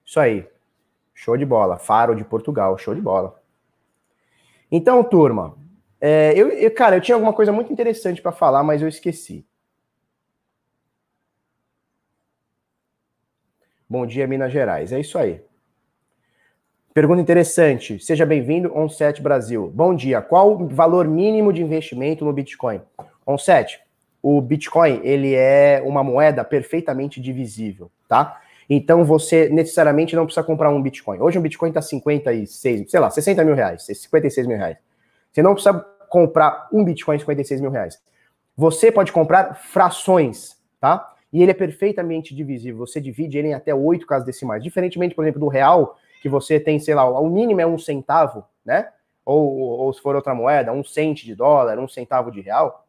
Isso 0.03 0.19
aí. 0.19 0.47
Show 1.13 1.37
de 1.37 1.45
bola. 1.45 1.77
Faro 1.77 2.15
de 2.15 2.25
Portugal, 2.25 2.77
show 2.79 2.95
de 2.95 3.01
bola. 3.01 3.39
Então, 4.71 5.03
turma, 5.03 5.55
é, 5.99 6.33
eu, 6.35 6.49
eu, 6.49 6.73
cara, 6.73 6.95
eu 6.95 7.01
tinha 7.01 7.15
alguma 7.15 7.33
coisa 7.33 7.51
muito 7.51 7.71
interessante 7.71 8.21
para 8.21 8.31
falar, 8.31 8.63
mas 8.63 8.81
eu 8.81 8.87
esqueci. 8.87 9.45
Bom 13.91 14.05
dia, 14.05 14.25
Minas 14.25 14.53
Gerais. 14.53 14.93
É 14.93 15.01
isso 15.01 15.17
aí. 15.17 15.41
Pergunta 16.93 17.19
interessante. 17.19 17.99
Seja 17.99 18.25
bem-vindo, 18.25 18.73
Onset 18.73 19.21
Brasil. 19.21 19.69
Bom 19.75 19.93
dia. 19.93 20.21
Qual 20.21 20.53
o 20.53 20.65
valor 20.69 21.05
mínimo 21.09 21.51
de 21.51 21.61
investimento 21.61 22.23
no 22.23 22.31
Bitcoin? 22.31 22.79
Onset, 23.27 23.81
o 24.23 24.39
Bitcoin 24.39 25.01
ele 25.03 25.35
é 25.35 25.83
uma 25.85 26.05
moeda 26.05 26.41
perfeitamente 26.45 27.19
divisível, 27.19 27.91
tá? 28.07 28.39
Então 28.69 29.03
você 29.03 29.49
necessariamente 29.49 30.15
não 30.15 30.23
precisa 30.23 30.45
comprar 30.45 30.69
um 30.69 30.81
Bitcoin. 30.81 31.19
Hoje 31.19 31.37
um 31.37 31.41
Bitcoin 31.41 31.67
está 31.67 31.81
56, 31.81 32.89
sei 32.89 32.97
lá, 32.97 33.09
60 33.09 33.43
mil 33.43 33.55
reais, 33.55 33.83
56 33.83 34.47
mil 34.47 34.55
reais. 34.55 34.77
Você 35.33 35.43
não 35.43 35.53
precisa 35.53 35.85
comprar 36.07 36.69
um 36.71 36.81
Bitcoin 36.85 37.19
56 37.19 37.59
mil 37.59 37.71
reais. 37.71 38.01
Você 38.55 38.89
pode 38.89 39.11
comprar 39.11 39.53
frações, 39.55 40.55
tá? 40.79 41.10
E 41.31 41.41
ele 41.41 41.51
é 41.51 41.53
perfeitamente 41.53 42.35
divisível. 42.35 42.85
Você 42.85 42.99
divide 42.99 43.37
ele 43.37 43.49
em 43.49 43.53
até 43.53 43.73
oito 43.73 44.05
casas 44.05 44.25
decimais. 44.25 44.61
Diferentemente, 44.61 45.15
por 45.15 45.23
exemplo, 45.23 45.39
do 45.39 45.47
real, 45.47 45.97
que 46.21 46.27
você 46.27 46.59
tem, 46.59 46.77
sei 46.79 46.93
lá, 46.93 47.07
o 47.07 47.29
mínimo 47.29 47.61
é 47.61 47.65
um 47.65 47.77
centavo, 47.77 48.43
né? 48.65 48.89
Ou, 49.25 49.47
ou 49.57 49.93
se 49.93 50.01
for 50.01 50.15
outra 50.15 50.35
moeda, 50.35 50.73
um 50.73 50.83
cento 50.83 51.23
de 51.23 51.35
dólar, 51.35 51.79
um 51.79 51.87
centavo 51.87 52.31
de 52.31 52.41
real. 52.41 52.85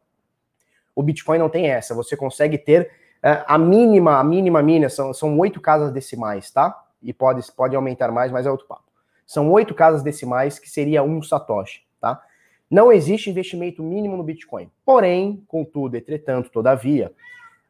O 0.95 1.01
Bitcoin 1.01 1.37
não 1.37 1.49
tem 1.49 1.67
essa. 1.67 1.95
Você 1.95 2.17
consegue 2.17 2.57
ter 2.57 2.91
é, 3.21 3.43
a 3.47 3.57
mínima, 3.57 4.19
a 4.19 4.23
mínima 4.23 4.61
mínima 4.61 4.89
são, 4.89 5.13
são 5.13 5.39
oito 5.39 5.61
casas 5.61 5.91
decimais, 5.91 6.51
tá? 6.51 6.83
E 7.01 7.13
pode, 7.13 7.49
pode 7.53 7.75
aumentar 7.75 8.11
mais, 8.11 8.31
mas 8.31 8.45
é 8.45 8.51
outro 8.51 8.67
papo. 8.67 8.83
São 9.25 9.49
oito 9.51 9.73
casas 9.73 10.03
decimais, 10.03 10.59
que 10.59 10.69
seria 10.69 11.01
um 11.01 11.21
satoshi, 11.21 11.83
tá? 12.01 12.21
Não 12.69 12.91
existe 12.91 13.29
investimento 13.29 13.81
mínimo 13.81 14.17
no 14.17 14.23
Bitcoin. 14.23 14.69
Porém, 14.85 15.43
contudo, 15.47 15.95
entretanto, 15.95 16.49
todavia, 16.49 17.13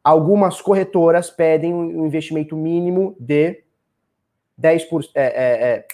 algumas 0.04 0.60
corretoras 0.60 1.30
pedem 1.30 1.72
um 1.72 2.06
investimento 2.06 2.54
mínimo 2.54 3.16
de 3.18 3.64
10%, 4.60 5.10
é, 5.14 5.24
é, 5.24 5.68
é, 5.70 5.86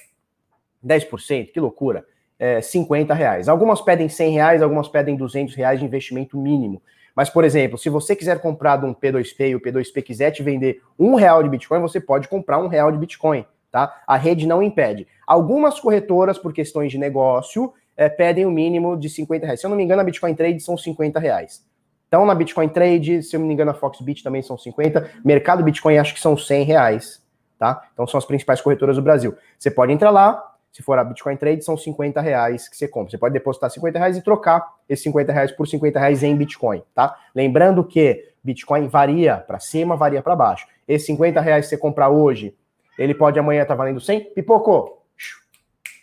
10% 0.84 1.52
que 1.52 1.61
loucura, 1.61 2.04
é, 2.36 2.61
50 2.61 3.14
reais. 3.14 3.48
Algumas 3.48 3.80
pedem 3.80 4.08
100 4.08 4.32
reais, 4.32 4.62
algumas 4.62 4.88
pedem 4.88 5.16
200 5.16 5.54
reais 5.54 5.78
de 5.78 5.86
investimento 5.86 6.36
mínimo. 6.36 6.82
Mas, 7.14 7.30
por 7.30 7.44
exemplo, 7.44 7.78
se 7.78 7.88
você 7.88 8.16
quiser 8.16 8.40
comprar 8.40 8.76
de 8.78 8.86
um 8.86 8.94
P2P 8.94 9.50
e 9.50 9.54
o 9.54 9.61
P2P 9.61 10.02
quiser 10.02 10.30
te 10.30 10.42
vender 10.42 10.82
um 10.98 11.14
real 11.14 11.42
de 11.42 11.48
Bitcoin, 11.48 11.80
você 11.80 12.00
pode 12.00 12.28
comprar 12.28 12.58
um 12.58 12.66
real 12.66 12.90
de 12.90 12.98
Bitcoin, 12.98 13.44
tá? 13.70 14.02
A 14.06 14.16
rede 14.16 14.46
não 14.46 14.62
impede. 14.62 15.06
Algumas 15.26 15.78
corretoras, 15.78 16.38
por 16.38 16.52
questões 16.52 16.90
de 16.90 16.98
negócio, 16.98 17.72
é, 17.96 18.08
pedem 18.08 18.46
o 18.46 18.50
mínimo 18.50 18.96
de 18.96 19.08
50 19.08 19.44
reais. 19.44 19.61
Se 19.61 19.66
eu 19.66 19.70
não 19.70 19.76
me 19.76 19.84
engano, 19.84 20.00
a 20.00 20.04
Bitcoin 20.04 20.34
Trade 20.34 20.61
são 20.61 20.76
50 20.76 21.20
reais. 21.20 21.64
Então, 22.11 22.26
na 22.26 22.34
Bitcoin 22.34 22.68
Trade, 22.68 23.22
se 23.22 23.36
eu 23.36 23.38
não 23.38 23.46
me 23.46 23.54
engano, 23.54 23.70
a 23.70 23.74
Foxbit 23.74 24.24
também 24.24 24.42
são 24.42 24.58
50. 24.58 25.08
Mercado 25.24 25.62
Bitcoin, 25.62 25.96
acho 25.96 26.12
que 26.12 26.18
são 26.18 26.36
100 26.36 26.64
reais, 26.64 27.22
tá? 27.56 27.88
Então, 27.92 28.04
são 28.04 28.18
as 28.18 28.24
principais 28.24 28.61
corretoras 28.61 28.96
do 28.96 29.02
Brasil. 29.02 29.36
Você 29.56 29.70
pode 29.70 29.92
entrar 29.92 30.11
lá, 30.11 30.44
se 30.72 30.82
for 30.82 30.98
a 30.98 31.04
Bitcoin 31.04 31.36
Trade, 31.36 31.64
são 31.64 31.76
50 31.76 32.20
reais 32.20 32.68
que 32.68 32.76
você 32.76 32.88
compra. 32.88 33.12
Você 33.12 33.18
pode 33.18 33.32
depositar 33.32 33.70
50 33.70 33.96
reais 33.96 34.16
e 34.16 34.22
trocar 34.22 34.74
esses 34.88 35.04
50 35.04 35.32
reais 35.32 35.52
por 35.52 35.68
50 35.68 36.00
reais 36.00 36.24
em 36.24 36.36
Bitcoin, 36.36 36.82
tá? 36.92 37.16
Lembrando 37.32 37.84
que 37.84 38.28
Bitcoin 38.42 38.88
varia 38.88 39.36
para 39.36 39.61
cima, 39.61 39.94
varia 39.94 40.20
para 40.20 40.34
baixo. 40.34 40.66
Esses 40.88 41.06
50 41.06 41.40
reais 41.40 41.66
que 41.66 41.70
você 41.70 41.78
comprar 41.78 42.08
hoje, 42.08 42.56
ele 42.98 43.14
pode 43.14 43.38
amanhã 43.38 43.62
estar 43.62 43.74
tá 43.74 43.78
valendo 43.78 44.00
100. 44.00 44.34
Pipoco, 44.34 45.00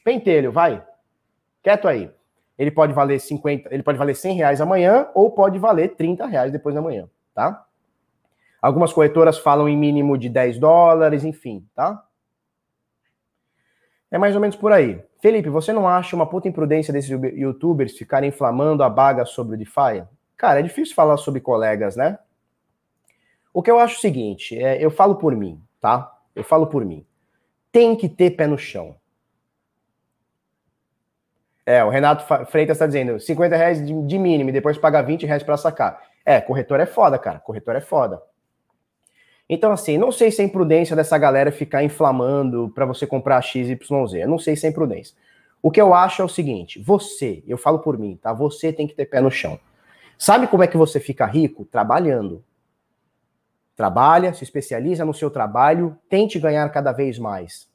pentelho, 0.05 0.53
vai. 0.53 0.81
Quieto 1.61 1.85
aí. 1.85 2.09
Ele 2.57 2.71
pode 2.71 2.93
valer 2.93 3.19
50, 3.19 3.73
ele 3.73 3.83
pode 3.83 3.97
valer 3.97 4.15
100 4.15 4.35
reais 4.35 4.61
amanhã 4.61 5.07
ou 5.13 5.31
pode 5.31 5.59
valer 5.59 5.95
30 5.95 6.25
reais 6.25 6.51
depois 6.51 6.73
da 6.73 6.81
manhã, 6.81 7.07
tá? 7.33 7.65
Algumas 8.61 8.91
corretoras 8.91 9.37
falam 9.37 9.69
em 9.69 9.77
mínimo 9.77 10.17
de 10.17 10.29
10 10.29 10.57
dólares, 10.57 11.23
enfim, 11.23 11.65
tá? 11.75 12.03
É 14.09 14.17
mais 14.17 14.35
ou 14.35 14.41
menos 14.41 14.55
por 14.55 14.71
aí. 14.71 15.03
Felipe, 15.19 15.49
você 15.49 15.73
não 15.73 15.87
acha 15.87 16.15
uma 16.15 16.25
puta 16.25 16.47
imprudência 16.47 16.93
desses 16.93 17.09
youtubers 17.09 17.97
ficarem 17.97 18.29
inflamando 18.29 18.83
a 18.83 18.89
baga 18.89 19.25
sobre 19.25 19.55
o 19.55 19.57
DeFi? 19.57 20.05
Cara, 20.35 20.59
é 20.59 20.63
difícil 20.63 20.95
falar 20.95 21.17
sobre 21.17 21.41
colegas, 21.41 21.95
né? 21.95 22.17
O 23.53 23.61
que 23.61 23.71
eu 23.71 23.79
acho 23.79 23.95
é 23.95 23.97
o 23.97 24.01
seguinte, 24.01 24.57
é, 24.57 24.83
eu 24.83 24.91
falo 24.91 25.15
por 25.15 25.35
mim, 25.35 25.61
tá? 25.81 26.15
Eu 26.35 26.43
falo 26.43 26.67
por 26.67 26.85
mim. 26.85 27.05
Tem 27.71 27.95
que 27.95 28.07
ter 28.07 28.31
pé 28.31 28.47
no 28.47 28.57
chão. 28.57 28.95
É, 31.67 31.83
o 31.83 31.89
Renato 31.89 32.23
Freitas 32.45 32.77
está 32.77 32.87
dizendo 32.87 33.19
50 33.19 33.57
reais 33.57 33.85
de, 33.85 33.93
de 33.93 34.17
mínimo 34.17 34.49
e 34.49 34.53
depois 34.53 34.77
paga 34.77 35.01
20 35.01 35.25
reais 35.25 35.43
para 35.43 35.57
sacar. 35.57 36.01
É, 36.25 36.39
corretor 36.39 36.79
é 36.79 36.85
foda, 36.85 37.19
cara. 37.19 37.39
Corretor 37.39 37.75
é 37.75 37.81
foda. 37.81 38.21
Então, 39.49 39.73
assim, 39.73 39.97
não 39.97 40.09
sei 40.09 40.31
se 40.31 40.41
é 40.41 40.45
imprudência 40.45 40.95
dessa 40.95 41.17
galera 41.17 41.51
ficar 41.51 41.83
inflamando 41.83 42.71
para 42.73 42.85
você 42.85 43.05
comprar 43.05 43.41
XYZ. 43.41 44.13
Eu 44.13 44.29
não 44.29 44.39
sei 44.39 44.55
se 44.55 44.65
é 44.65 44.69
imprudência. 44.69 45.13
O 45.61 45.69
que 45.69 45.81
eu 45.81 45.93
acho 45.93 46.21
é 46.21 46.25
o 46.25 46.29
seguinte: 46.29 46.81
você, 46.81 47.43
eu 47.45 47.57
falo 47.57 47.79
por 47.79 47.97
mim, 47.97 48.17
tá? 48.21 48.31
Você 48.31 48.71
tem 48.71 48.87
que 48.87 48.93
ter 48.93 49.05
pé 49.05 49.19
no 49.19 49.29
chão. 49.29 49.59
Sabe 50.17 50.47
como 50.47 50.63
é 50.63 50.67
que 50.67 50.77
você 50.77 51.01
fica 51.01 51.25
rico? 51.25 51.65
Trabalhando. 51.65 52.41
Trabalha, 53.75 54.33
se 54.33 54.45
especializa 54.45 55.03
no 55.03 55.13
seu 55.13 55.29
trabalho, 55.29 55.97
tente 56.09 56.39
ganhar 56.39 56.69
cada 56.69 56.93
vez 56.93 57.19
mais. 57.19 57.67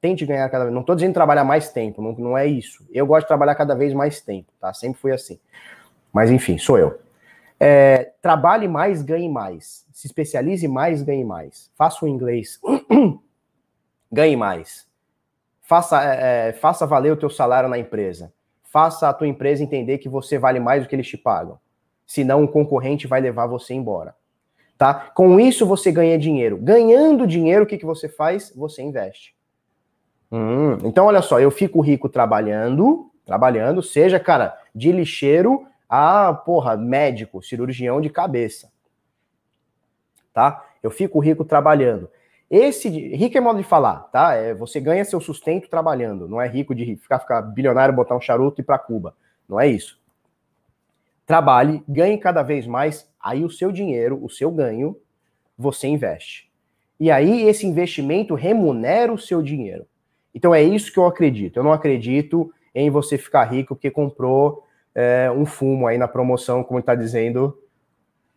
Tente 0.00 0.24
ganhar 0.24 0.48
cada 0.48 0.64
vez. 0.64 0.74
Não 0.74 0.82
estou 0.82 0.94
dizendo 0.94 1.14
trabalhar 1.14 1.44
mais 1.44 1.72
tempo, 1.72 2.00
não, 2.00 2.12
não 2.12 2.38
é 2.38 2.46
isso. 2.46 2.86
Eu 2.92 3.06
gosto 3.06 3.22
de 3.22 3.28
trabalhar 3.28 3.54
cada 3.54 3.74
vez 3.74 3.92
mais 3.92 4.20
tempo, 4.20 4.52
tá? 4.60 4.72
Sempre 4.72 5.00
fui 5.00 5.12
assim. 5.12 5.38
Mas 6.12 6.30
enfim, 6.30 6.56
sou 6.56 6.78
eu. 6.78 6.98
É, 7.60 8.12
trabalhe 8.22 8.68
mais, 8.68 9.02
ganhe 9.02 9.28
mais. 9.28 9.84
Se 9.92 10.06
especialize 10.06 10.66
mais, 10.68 11.02
ganhe 11.02 11.24
mais. 11.24 11.70
Faça 11.76 12.04
o 12.04 12.08
inglês, 12.08 12.60
ganhe 14.10 14.36
mais. 14.36 14.86
Faça, 15.62 16.02
é, 16.02 16.48
é, 16.48 16.52
faça 16.52 16.86
valer 16.86 17.12
o 17.12 17.16
teu 17.16 17.28
salário 17.28 17.68
na 17.68 17.78
empresa. 17.78 18.32
Faça 18.62 19.08
a 19.08 19.12
tua 19.12 19.26
empresa 19.26 19.62
entender 19.62 19.98
que 19.98 20.08
você 20.08 20.38
vale 20.38 20.60
mais 20.60 20.82
do 20.82 20.88
que 20.88 20.94
eles 20.94 21.08
te 21.08 21.16
pagam. 21.16 21.58
Senão 22.06 22.44
o 22.44 22.48
concorrente 22.48 23.06
vai 23.06 23.20
levar 23.20 23.46
você 23.46 23.74
embora. 23.74 24.14
Tá? 24.78 24.94
Com 24.94 25.40
isso 25.40 25.66
você 25.66 25.90
ganha 25.90 26.16
dinheiro. 26.16 26.56
Ganhando 26.56 27.26
dinheiro, 27.26 27.64
o 27.64 27.66
que, 27.66 27.76
que 27.76 27.84
você 27.84 28.08
faz? 28.08 28.52
Você 28.54 28.80
investe. 28.80 29.34
Hum, 30.30 30.78
então, 30.84 31.06
olha 31.06 31.22
só, 31.22 31.40
eu 31.40 31.50
fico 31.50 31.80
rico 31.80 32.08
trabalhando, 32.08 33.10
trabalhando, 33.24 33.82
seja, 33.82 34.20
cara, 34.20 34.58
de 34.74 34.92
lixeiro 34.92 35.66
a, 35.88 36.32
porra, 36.34 36.76
médico, 36.76 37.42
cirurgião 37.42 38.00
de 38.00 38.10
cabeça. 38.10 38.70
Tá? 40.32 40.64
Eu 40.82 40.90
fico 40.90 41.18
rico 41.18 41.44
trabalhando. 41.44 42.10
Esse 42.50 42.88
rico 42.88 43.36
é 43.36 43.40
modo 43.40 43.58
de 43.58 43.64
falar, 43.64 44.08
tá? 44.10 44.34
É, 44.34 44.54
você 44.54 44.80
ganha 44.80 45.04
seu 45.04 45.20
sustento 45.20 45.68
trabalhando, 45.68 46.26
não 46.26 46.40
é 46.40 46.48
rico 46.48 46.74
de 46.74 46.96
ficar, 46.96 47.18
ficar 47.18 47.42
bilionário, 47.42 47.94
botar 47.94 48.16
um 48.16 48.20
charuto 48.20 48.60
e 48.60 48.62
ir 48.62 48.64
para 48.64 48.78
Cuba. 48.78 49.14
Não 49.46 49.60
é 49.60 49.66
isso. 49.66 50.00
Trabalhe, 51.26 51.82
ganhe 51.86 52.16
cada 52.16 52.42
vez 52.42 52.66
mais, 52.66 53.06
aí 53.20 53.44
o 53.44 53.50
seu 53.50 53.70
dinheiro, 53.70 54.18
o 54.24 54.30
seu 54.30 54.50
ganho, 54.50 54.96
você 55.58 55.88
investe. 55.88 56.50
E 56.98 57.10
aí 57.10 57.46
esse 57.46 57.66
investimento 57.66 58.34
remunera 58.34 59.12
o 59.12 59.18
seu 59.18 59.42
dinheiro. 59.42 59.86
Então 60.38 60.54
é 60.54 60.62
isso 60.62 60.92
que 60.92 60.98
eu 61.00 61.04
acredito. 61.04 61.56
Eu 61.56 61.64
não 61.64 61.72
acredito 61.72 62.54
em 62.72 62.90
você 62.90 63.18
ficar 63.18 63.42
rico 63.42 63.74
porque 63.74 63.90
comprou 63.90 64.64
é, 64.94 65.28
um 65.28 65.44
fumo 65.44 65.88
aí 65.88 65.98
na 65.98 66.06
promoção, 66.06 66.62
como 66.62 66.78
está 66.78 66.94
dizendo 66.94 67.58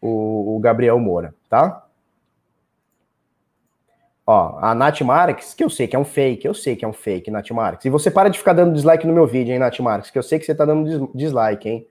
o, 0.01 0.55
o, 0.55 0.59
Gabriel 0.59 0.97
Moura, 0.97 1.35
tá? 1.47 1.85
Ó, 4.25 4.57
a 4.59 4.73
Nath 4.73 5.01
Marques, 5.01 5.53
que 5.53 5.63
eu 5.63 5.69
sei 5.69 5.87
que 5.87 5.95
é 5.95 5.99
um 5.99 6.03
fake, 6.03 6.47
eu 6.47 6.55
sei 6.55 6.75
que 6.75 6.83
é 6.83 6.87
um 6.87 6.93
fake, 6.93 7.29
Nath 7.29 7.51
Marques. 7.51 7.85
E 7.85 7.89
você 7.91 8.09
para 8.09 8.29
de 8.29 8.39
ficar 8.39 8.53
dando 8.53 8.73
dislike 8.73 9.05
no 9.05 9.13
meu 9.13 9.27
vídeo, 9.27 9.53
hein, 9.53 9.59
Nath 9.59 9.79
Marques, 9.79 10.09
que 10.09 10.17
eu 10.17 10.23
sei 10.23 10.39
que 10.39 10.45
você 10.45 10.55
tá 10.55 10.65
dando 10.65 11.11
dislike, 11.13 11.69
hein. 11.69 11.87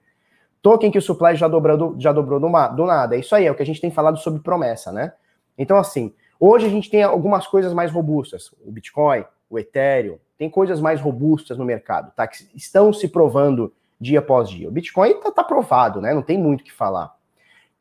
Token 0.61 0.90
que 0.90 0.98
o 0.98 1.02
supply 1.02 1.36
já 1.36 1.46
dobrou, 1.46 1.94
já 2.00 2.12
dobrou 2.12 2.40
do, 2.40 2.48
do 2.48 2.84
nada. 2.84 3.14
É 3.14 3.20
isso 3.20 3.32
aí, 3.32 3.46
é 3.46 3.50
o 3.52 3.54
que 3.54 3.62
a 3.62 3.66
gente 3.66 3.80
tem 3.80 3.92
falado 3.92 4.18
sobre 4.18 4.42
promessa, 4.42 4.90
né? 4.90 5.12
Então, 5.56 5.76
assim, 5.76 6.12
hoje 6.40 6.66
a 6.66 6.68
gente 6.68 6.90
tem 6.90 7.04
algumas 7.04 7.46
coisas 7.46 7.72
mais 7.72 7.92
robustas. 7.92 8.52
O 8.66 8.72
Bitcoin, 8.72 9.24
o 9.51 9.59
Ethereum, 9.59 10.18
tem 10.38 10.48
coisas 10.48 10.80
mais 10.80 11.01
robustas 11.01 11.59
no 11.59 11.64
mercado, 11.64 12.12
tá? 12.14 12.26
Que 12.26 12.46
estão 12.55 12.92
se 12.92 13.09
provando 13.09 13.74
dia 14.01 14.20
após 14.20 14.48
dia. 14.48 14.68
O 14.68 14.72
Bitcoin 14.72 15.20
tá, 15.20 15.30
tá 15.30 15.44
provado, 15.44 16.01
né? 16.01 16.14
Não 16.14 16.22
tem 16.22 16.38
muito 16.38 16.62
o 16.62 16.64
que 16.64 16.72
falar. 16.72 17.14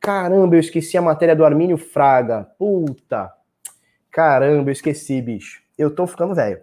Caramba, 0.00 0.56
eu 0.56 0.60
esqueci 0.60 0.98
a 0.98 1.02
matéria 1.02 1.36
do 1.36 1.44
Armínio 1.44 1.78
Fraga. 1.78 2.46
Puta. 2.58 3.32
Caramba, 4.10 4.68
eu 4.68 4.72
esqueci, 4.72 5.22
bicho. 5.22 5.62
Eu 5.78 5.94
tô 5.94 6.06
ficando 6.06 6.34
velho. 6.34 6.60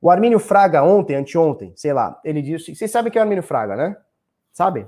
O 0.00 0.10
Armínio 0.10 0.38
Fraga, 0.38 0.82
ontem, 0.82 1.14
anteontem, 1.14 1.72
sei 1.76 1.92
lá, 1.92 2.20
ele 2.24 2.42
disse. 2.42 2.74
Vocês 2.74 2.90
sabem 2.90 3.10
que 3.10 3.16
é 3.16 3.20
o 3.20 3.24
Armínio 3.24 3.42
Fraga, 3.42 3.76
né? 3.76 3.96
Sabe? 4.52 4.86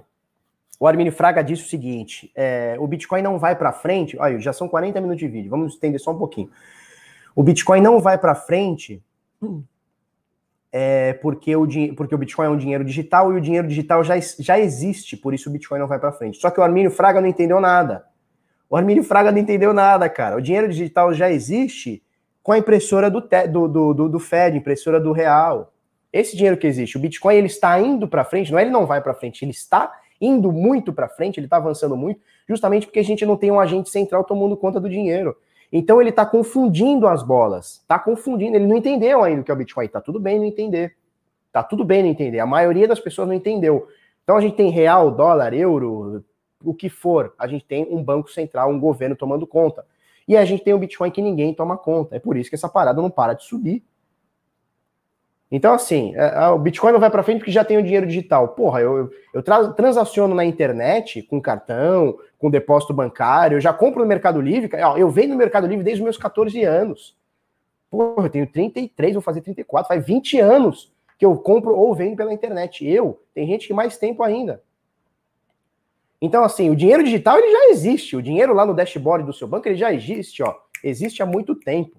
O 0.78 0.86
Armínio 0.86 1.12
Fraga 1.12 1.42
disse 1.42 1.62
o 1.62 1.68
seguinte: 1.68 2.32
é, 2.34 2.76
o 2.78 2.86
Bitcoin 2.86 3.22
não 3.22 3.38
vai 3.38 3.54
para 3.54 3.72
frente. 3.72 4.18
Olha, 4.18 4.38
já 4.40 4.52
são 4.52 4.68
40 4.68 5.00
minutos 5.00 5.20
de 5.20 5.28
vídeo, 5.28 5.50
vamos 5.50 5.74
estender 5.74 6.00
só 6.00 6.10
um 6.10 6.18
pouquinho. 6.18 6.50
O 7.34 7.42
Bitcoin 7.42 7.80
não 7.80 8.00
vai 8.00 8.18
para 8.18 8.34
frente 8.34 9.02
é, 10.76 11.12
porque, 11.14 11.54
o, 11.54 11.66
porque 11.94 12.14
o 12.14 12.18
Bitcoin 12.18 12.46
é 12.46 12.50
um 12.50 12.56
dinheiro 12.56 12.84
digital 12.84 13.32
e 13.32 13.36
o 13.36 13.40
dinheiro 13.40 13.68
digital 13.68 14.02
já, 14.02 14.18
já 14.18 14.58
existe, 14.58 15.16
por 15.16 15.32
isso 15.32 15.48
o 15.48 15.52
Bitcoin 15.52 15.78
não 15.78 15.86
vai 15.86 16.00
para 16.00 16.10
frente. 16.10 16.38
Só 16.38 16.50
que 16.50 16.58
o 16.58 16.62
Armínio 16.64 16.90
Fraga 16.90 17.20
não 17.20 17.28
entendeu 17.28 17.60
nada. 17.60 18.04
O 18.68 18.76
Armínio 18.76 19.04
Fraga 19.04 19.30
não 19.30 19.38
entendeu 19.38 19.72
nada, 19.72 20.08
cara. 20.08 20.36
O 20.36 20.40
dinheiro 20.40 20.68
digital 20.68 21.14
já 21.14 21.30
existe 21.30 22.02
com 22.42 22.50
a 22.50 22.58
impressora 22.58 23.08
do, 23.08 23.20
do, 23.20 23.94
do, 23.94 24.08
do 24.08 24.18
Fed, 24.18 24.56
impressora 24.56 25.00
do 25.00 25.12
Real. 25.12 25.72
Esse 26.12 26.36
dinheiro 26.36 26.56
que 26.56 26.66
existe, 26.66 26.96
o 26.96 27.00
Bitcoin 27.00 27.36
ele 27.36 27.46
está 27.46 27.78
indo 27.80 28.08
para 28.08 28.24
frente, 28.24 28.50
não 28.50 28.58
é 28.58 28.62
ele 28.62 28.70
não 28.70 28.84
vai 28.84 29.00
para 29.00 29.14
frente, 29.14 29.44
ele 29.44 29.52
está 29.52 29.92
indo 30.20 30.50
muito 30.50 30.92
para 30.92 31.08
frente, 31.08 31.38
ele 31.38 31.46
está 31.46 31.56
avançando 31.56 31.96
muito, 31.96 32.20
justamente 32.48 32.86
porque 32.86 32.98
a 32.98 33.04
gente 33.04 33.24
não 33.24 33.36
tem 33.36 33.50
um 33.50 33.60
agente 33.60 33.90
central 33.90 34.24
tomando 34.24 34.56
conta 34.56 34.80
do 34.80 34.88
dinheiro. 34.88 35.36
Então 35.76 36.00
ele 36.00 36.10
está 36.10 36.24
confundindo 36.24 37.08
as 37.08 37.20
bolas, 37.20 37.80
está 37.80 37.98
confundindo, 37.98 38.56
ele 38.56 38.64
não 38.64 38.76
entendeu 38.76 39.24
ainda 39.24 39.40
o 39.40 39.44
que 39.44 39.50
é 39.50 39.54
o 39.54 39.56
Bitcoin, 39.56 39.88
tá 39.88 40.00
tudo 40.00 40.20
bem 40.20 40.38
não 40.38 40.44
entender. 40.46 40.96
Tá 41.50 41.64
tudo 41.64 41.84
bem 41.84 42.00
não 42.00 42.10
entender. 42.10 42.38
A 42.38 42.46
maioria 42.46 42.86
das 42.86 43.00
pessoas 43.00 43.26
não 43.26 43.34
entendeu. 43.34 43.88
Então 44.22 44.36
a 44.36 44.40
gente 44.40 44.54
tem 44.54 44.70
real, 44.70 45.10
dólar, 45.10 45.52
euro, 45.52 46.24
o 46.62 46.72
que 46.72 46.88
for. 46.88 47.34
A 47.36 47.48
gente 47.48 47.64
tem 47.64 47.88
um 47.90 48.02
banco 48.04 48.30
central, 48.30 48.70
um 48.70 48.78
governo 48.78 49.16
tomando 49.16 49.48
conta. 49.48 49.84
E 50.28 50.36
a 50.36 50.44
gente 50.44 50.62
tem 50.62 50.72
o 50.72 50.78
Bitcoin 50.78 51.10
que 51.10 51.20
ninguém 51.20 51.52
toma 51.52 51.76
conta. 51.76 52.14
É 52.14 52.20
por 52.20 52.36
isso 52.36 52.48
que 52.48 52.54
essa 52.54 52.68
parada 52.68 53.02
não 53.02 53.10
para 53.10 53.34
de 53.34 53.42
subir. 53.42 53.82
Então, 55.56 55.72
assim, 55.72 56.12
é, 56.16 56.48
o 56.48 56.58
Bitcoin 56.58 56.90
não 56.90 56.98
vai 56.98 57.08
para 57.08 57.22
frente 57.22 57.38
porque 57.38 57.52
já 57.52 57.64
tem 57.64 57.78
o 57.78 57.82
dinheiro 57.82 58.08
digital. 58.08 58.48
Porra, 58.48 58.80
eu, 58.80 59.08
eu, 59.32 59.40
transaciono 59.40 60.34
na 60.34 60.44
internet 60.44 61.22
com 61.22 61.40
cartão, 61.40 62.18
com 62.40 62.50
depósito 62.50 62.92
bancário, 62.92 63.54
eu 63.54 63.60
já 63.60 63.72
compro 63.72 64.00
no 64.00 64.08
Mercado 64.08 64.40
Livre. 64.40 64.68
Eu 64.98 65.08
venho 65.10 65.28
no 65.28 65.36
Mercado 65.36 65.68
Livre 65.68 65.84
desde 65.84 66.00
os 66.00 66.04
meus 66.04 66.16
14 66.16 66.60
anos. 66.64 67.16
Porra, 67.88 68.26
eu 68.26 68.30
tenho 68.30 68.48
33, 68.48 69.12
vou 69.12 69.22
fazer 69.22 69.42
34, 69.42 69.86
faz 69.86 70.04
20 70.04 70.40
anos 70.40 70.92
que 71.16 71.24
eu 71.24 71.36
compro 71.36 71.72
ou 71.76 71.94
vendo 71.94 72.16
pela 72.16 72.32
internet. 72.32 72.84
Eu, 72.84 73.22
tem 73.32 73.46
gente 73.46 73.68
que 73.68 73.72
mais 73.72 73.96
tempo 73.96 74.24
ainda. 74.24 74.60
Então, 76.20 76.42
assim, 76.42 76.68
o 76.68 76.74
dinheiro 76.74 77.04
digital 77.04 77.38
ele 77.38 77.52
já 77.52 77.70
existe. 77.70 78.16
O 78.16 78.22
dinheiro 78.22 78.54
lá 78.54 78.66
no 78.66 78.74
dashboard 78.74 79.24
do 79.24 79.32
seu 79.32 79.46
banco 79.46 79.68
ele 79.68 79.76
já 79.76 79.94
existe, 79.94 80.42
ó. 80.42 80.52
Existe 80.82 81.22
há 81.22 81.26
muito 81.26 81.54
tempo. 81.54 81.96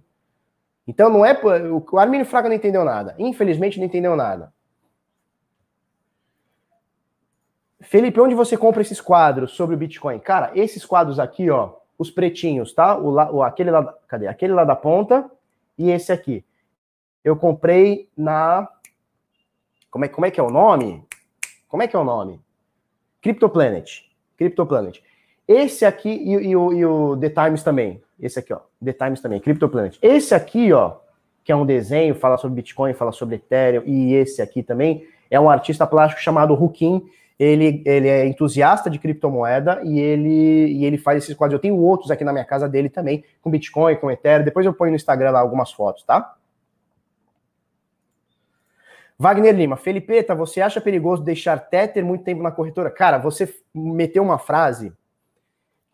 Então 0.87 1.09
não 1.09 1.25
é. 1.25 1.39
O 1.91 1.97
Arminio 1.97 2.25
Fraga 2.25 2.49
não 2.49 2.55
entendeu 2.55 2.83
nada. 2.83 3.15
Infelizmente 3.17 3.79
não 3.79 3.85
entendeu 3.85 4.15
nada. 4.15 4.53
Felipe, 7.81 8.19
onde 8.19 8.33
você 8.33 8.57
compra 8.57 8.81
esses 8.81 8.99
quadros 8.99 9.51
sobre 9.51 9.75
o 9.75 9.77
Bitcoin? 9.77 10.19
Cara, 10.19 10.51
esses 10.55 10.83
quadros 10.85 11.19
aqui, 11.19 11.49
ó, 11.49 11.73
os 11.97 12.09
pretinhos, 12.09 12.73
tá? 12.73 12.97
O, 12.97 13.13
o, 13.13 13.43
aquele 13.43 13.69
lá, 13.71 13.93
cadê? 14.07 14.27
Aquele 14.27 14.53
lá 14.53 14.63
da 14.63 14.75
ponta 14.75 15.29
e 15.77 15.91
esse 15.91 16.11
aqui. 16.11 16.43
Eu 17.23 17.35
comprei 17.35 18.09
na. 18.17 18.67
Como 19.89 20.05
é, 20.05 20.07
como 20.07 20.25
é 20.25 20.31
que 20.31 20.39
é 20.39 20.43
o 20.43 20.49
nome? 20.49 21.03
Como 21.67 21.83
é 21.83 21.87
que 21.87 21.95
é 21.95 21.99
o 21.99 22.03
nome? 22.03 22.39
CryptoPlanet. 23.21 24.11
CryptoPlanet. 24.37 25.03
Esse 25.47 25.85
aqui 25.85 26.09
e, 26.09 26.31
e, 26.31 26.55
o, 26.55 26.73
e 26.73 26.85
o 26.85 27.17
The 27.17 27.29
Times 27.29 27.63
também. 27.63 28.01
Esse 28.19 28.39
aqui, 28.39 28.53
ó. 28.53 28.61
The 28.85 28.93
Times 28.93 29.21
também, 29.21 29.39
CryptoPlanet. 29.39 29.99
Esse 30.01 30.33
aqui, 30.33 30.71
ó, 30.71 30.97
que 31.43 31.51
é 31.51 31.55
um 31.55 31.65
desenho, 31.65 32.15
fala 32.15 32.37
sobre 32.37 32.55
Bitcoin, 32.55 32.93
fala 32.93 33.11
sobre 33.11 33.35
Ethereum, 33.35 33.83
e 33.85 34.13
esse 34.13 34.41
aqui 34.41 34.63
também, 34.63 35.05
é 35.29 35.39
um 35.39 35.49
artista 35.49 35.85
plástico 35.85 36.21
chamado 36.21 36.53
Rukin. 36.53 37.03
Ele, 37.37 37.83
ele 37.85 38.07
é 38.07 38.25
entusiasta 38.25 38.89
de 38.89 38.97
criptomoeda 38.97 39.81
e 39.83 39.99
ele, 39.99 40.67
e 40.71 40.85
ele 40.85 40.97
faz 40.97 41.21
esses 41.21 41.35
quadros. 41.35 41.57
Eu 41.57 41.61
tenho 41.61 41.75
outros 41.75 42.09
aqui 42.09 42.23
na 42.23 42.31
minha 42.31 42.45
casa 42.45 42.69
dele 42.69 42.89
também, 42.89 43.25
com 43.41 43.51
Bitcoin, 43.51 43.97
com 43.97 44.09
Ethereum. 44.09 44.45
Depois 44.45 44.65
eu 44.65 44.73
ponho 44.73 44.91
no 44.91 44.95
Instagram 44.95 45.31
lá 45.31 45.39
algumas 45.39 45.71
fotos, 45.71 46.03
tá? 46.03 46.35
Wagner 49.17 49.55
Lima, 49.55 49.77
Felipeta, 49.77 50.35
você 50.35 50.61
acha 50.61 50.81
perigoso 50.81 51.23
deixar 51.23 51.57
Tether 51.57 52.05
muito 52.05 52.23
tempo 52.23 52.41
na 52.41 52.51
corretora? 52.51 52.89
Cara, 52.89 53.17
você 53.17 53.53
meteu 53.73 54.23
uma 54.23 54.37
frase 54.37 54.91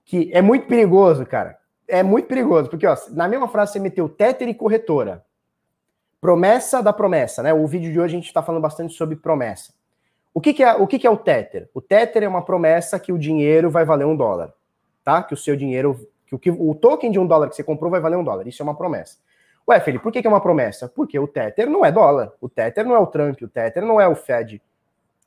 que 0.06 0.32
é 0.34 0.42
muito 0.42 0.68
perigoso, 0.68 1.26
cara. 1.26 1.58
É 1.92 2.02
muito 2.02 2.26
perigoso, 2.26 2.70
porque 2.70 2.88
ó, 2.88 2.96
na 3.10 3.28
mesma 3.28 3.50
frase 3.50 3.74
você 3.74 3.80
meteu 3.80 4.08
Tether 4.08 4.48
e 4.48 4.54
corretora. 4.54 5.26
Promessa 6.22 6.82
da 6.82 6.94
promessa, 6.94 7.44
né? 7.44 7.54
O 7.54 7.68
vídeo 7.68 7.92
de 7.92 8.00
hoje 8.00 8.14
a 8.14 8.18
gente 8.18 8.28
está 8.28 8.42
falando 8.42 8.62
bastante 8.62 8.94
sobre 8.94 9.18
promessa. 9.18 9.74
O 10.34 10.40
que, 10.40 10.54
que 10.54 10.64
é 10.64 10.74
o 10.74 10.88
que, 10.88 10.98
que 10.98 11.06
é 11.06 11.10
o 11.10 11.18
Tether? 11.18 11.70
O 11.74 11.82
Tether 11.82 12.24
é 12.24 12.28
uma 12.30 12.46
promessa 12.46 12.98
que 12.98 13.12
o 13.12 13.18
dinheiro 13.18 13.70
vai 13.70 13.84
valer 13.84 14.06
um 14.06 14.16
dólar, 14.16 14.54
tá? 15.04 15.22
Que 15.22 15.34
o 15.34 15.38
seu 15.38 15.58
dinheiro, 15.58 16.08
que 16.26 16.34
o, 16.34 16.40
que, 16.40 16.50
o 16.50 16.74
token 16.74 17.12
de 17.12 17.20
um 17.20 17.28
dólar 17.28 17.50
que 17.50 17.56
você 17.58 17.64
comprou 17.64 17.92
vai 17.92 18.00
valer 18.00 18.16
um 18.16 18.24
dólar. 18.24 18.48
Isso 18.48 18.62
é 18.62 18.64
uma 18.64 18.76
promessa. 18.76 19.18
Ué, 19.68 19.80
Felipe, 19.82 20.02
por 20.02 20.14
que, 20.14 20.22
que 20.22 20.28
é 20.28 20.30
uma 20.30 20.40
promessa? 20.40 20.88
Porque 20.88 21.20
o 21.20 21.28
Tether 21.28 21.70
não 21.70 21.84
é 21.84 21.92
dólar. 21.92 22.32
O 22.40 22.48
Tether 22.48 22.86
não 22.86 22.96
é 22.96 23.00
o 23.00 23.08
Trump. 23.08 23.42
O 23.42 23.50
Tether 23.50 23.86
não 23.86 24.00
é 24.00 24.08
o 24.08 24.16
Fed. 24.16 24.62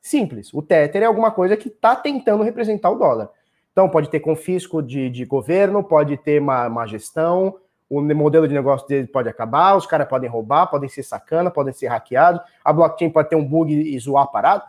Simples. 0.01 0.51
O 0.53 0.63
Tether 0.63 1.03
é 1.03 1.05
alguma 1.05 1.29
coisa 1.29 1.55
que 1.55 1.67
está 1.67 1.95
tentando 1.95 2.43
representar 2.43 2.89
o 2.89 2.95
dólar. 2.95 3.29
Então, 3.75 3.89
pode 3.89 4.09
ter 4.09 4.21
confisco 4.21 4.81
de, 4.81 5.09
de 5.09 5.25
governo, 5.25 5.83
pode 5.83 6.15
ter 6.15 6.39
má, 6.39 6.69
má 6.69 6.87
gestão, 6.87 7.57
o 7.89 8.01
modelo 8.01 8.47
de 8.47 8.53
negócio 8.53 8.87
dele 8.87 9.05
pode 9.05 9.27
acabar, 9.27 9.75
os 9.75 9.85
caras 9.85 10.07
podem 10.07 10.29
roubar, 10.29 10.67
podem 10.67 10.87
ser 10.87 11.03
sacana, 11.03 11.51
podem 11.51 11.73
ser 11.73 11.87
hackeados, 11.87 12.39
a 12.63 12.71
blockchain 12.71 13.09
pode 13.09 13.27
ter 13.27 13.35
um 13.35 13.43
bug 13.43 13.73
e 13.73 13.99
zoar 13.99 14.31
parado. 14.31 14.63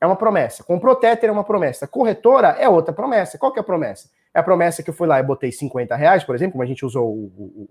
É 0.00 0.06
uma 0.06 0.16
promessa. 0.16 0.64
Comprou 0.64 0.96
Tether 0.96 1.28
é 1.28 1.32
uma 1.32 1.44
promessa. 1.44 1.86
Corretora 1.86 2.56
é 2.58 2.66
outra 2.66 2.90
promessa. 2.90 3.36
Qual 3.36 3.52
que 3.52 3.58
é 3.58 3.60
a 3.60 3.64
promessa? 3.64 4.08
É 4.32 4.40
a 4.40 4.42
promessa 4.42 4.82
que 4.82 4.88
eu 4.88 4.94
fui 4.94 5.06
lá 5.06 5.20
e 5.20 5.22
botei 5.22 5.52
50 5.52 5.94
reais, 5.94 6.24
por 6.24 6.34
exemplo, 6.34 6.52
como 6.52 6.62
a 6.62 6.66
gente 6.66 6.86
usou 6.86 7.06
o, 7.06 7.32
o, 7.36 7.68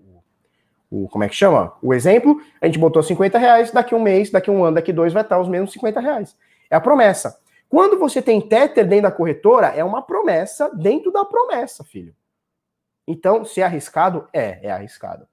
o, 0.90 1.04
o 1.04 1.08
como 1.08 1.24
é 1.24 1.28
que 1.28 1.34
chama? 1.34 1.72
O 1.82 1.92
exemplo, 1.92 2.40
a 2.60 2.66
gente 2.66 2.78
botou 2.78 3.02
50 3.02 3.36
reais, 3.36 3.72
daqui 3.72 3.96
um 3.96 4.00
mês, 4.00 4.30
daqui 4.30 4.48
um 4.48 4.62
ano, 4.62 4.76
daqui 4.76 4.92
dois 4.92 5.12
vai 5.12 5.24
estar 5.24 5.40
os 5.40 5.48
mesmos 5.48 5.72
50 5.72 5.98
reais. 5.98 6.36
É 6.70 6.76
a 6.76 6.80
promessa. 6.80 7.36
Quando 7.68 7.98
você 7.98 8.22
tem 8.22 8.40
Tether 8.40 8.86
dentro 8.86 9.04
da 9.04 9.12
corretora, 9.12 9.68
é 9.68 9.84
uma 9.84 10.00
promessa 10.00 10.70
dentro 10.74 11.12
da 11.12 11.24
promessa, 11.24 11.84
filho. 11.84 12.14
Então, 13.06 13.44
se 13.44 13.60
é 13.60 13.64
arriscado, 13.64 14.26
é, 14.32 14.66
é 14.66 14.70
arriscado. 14.70 15.26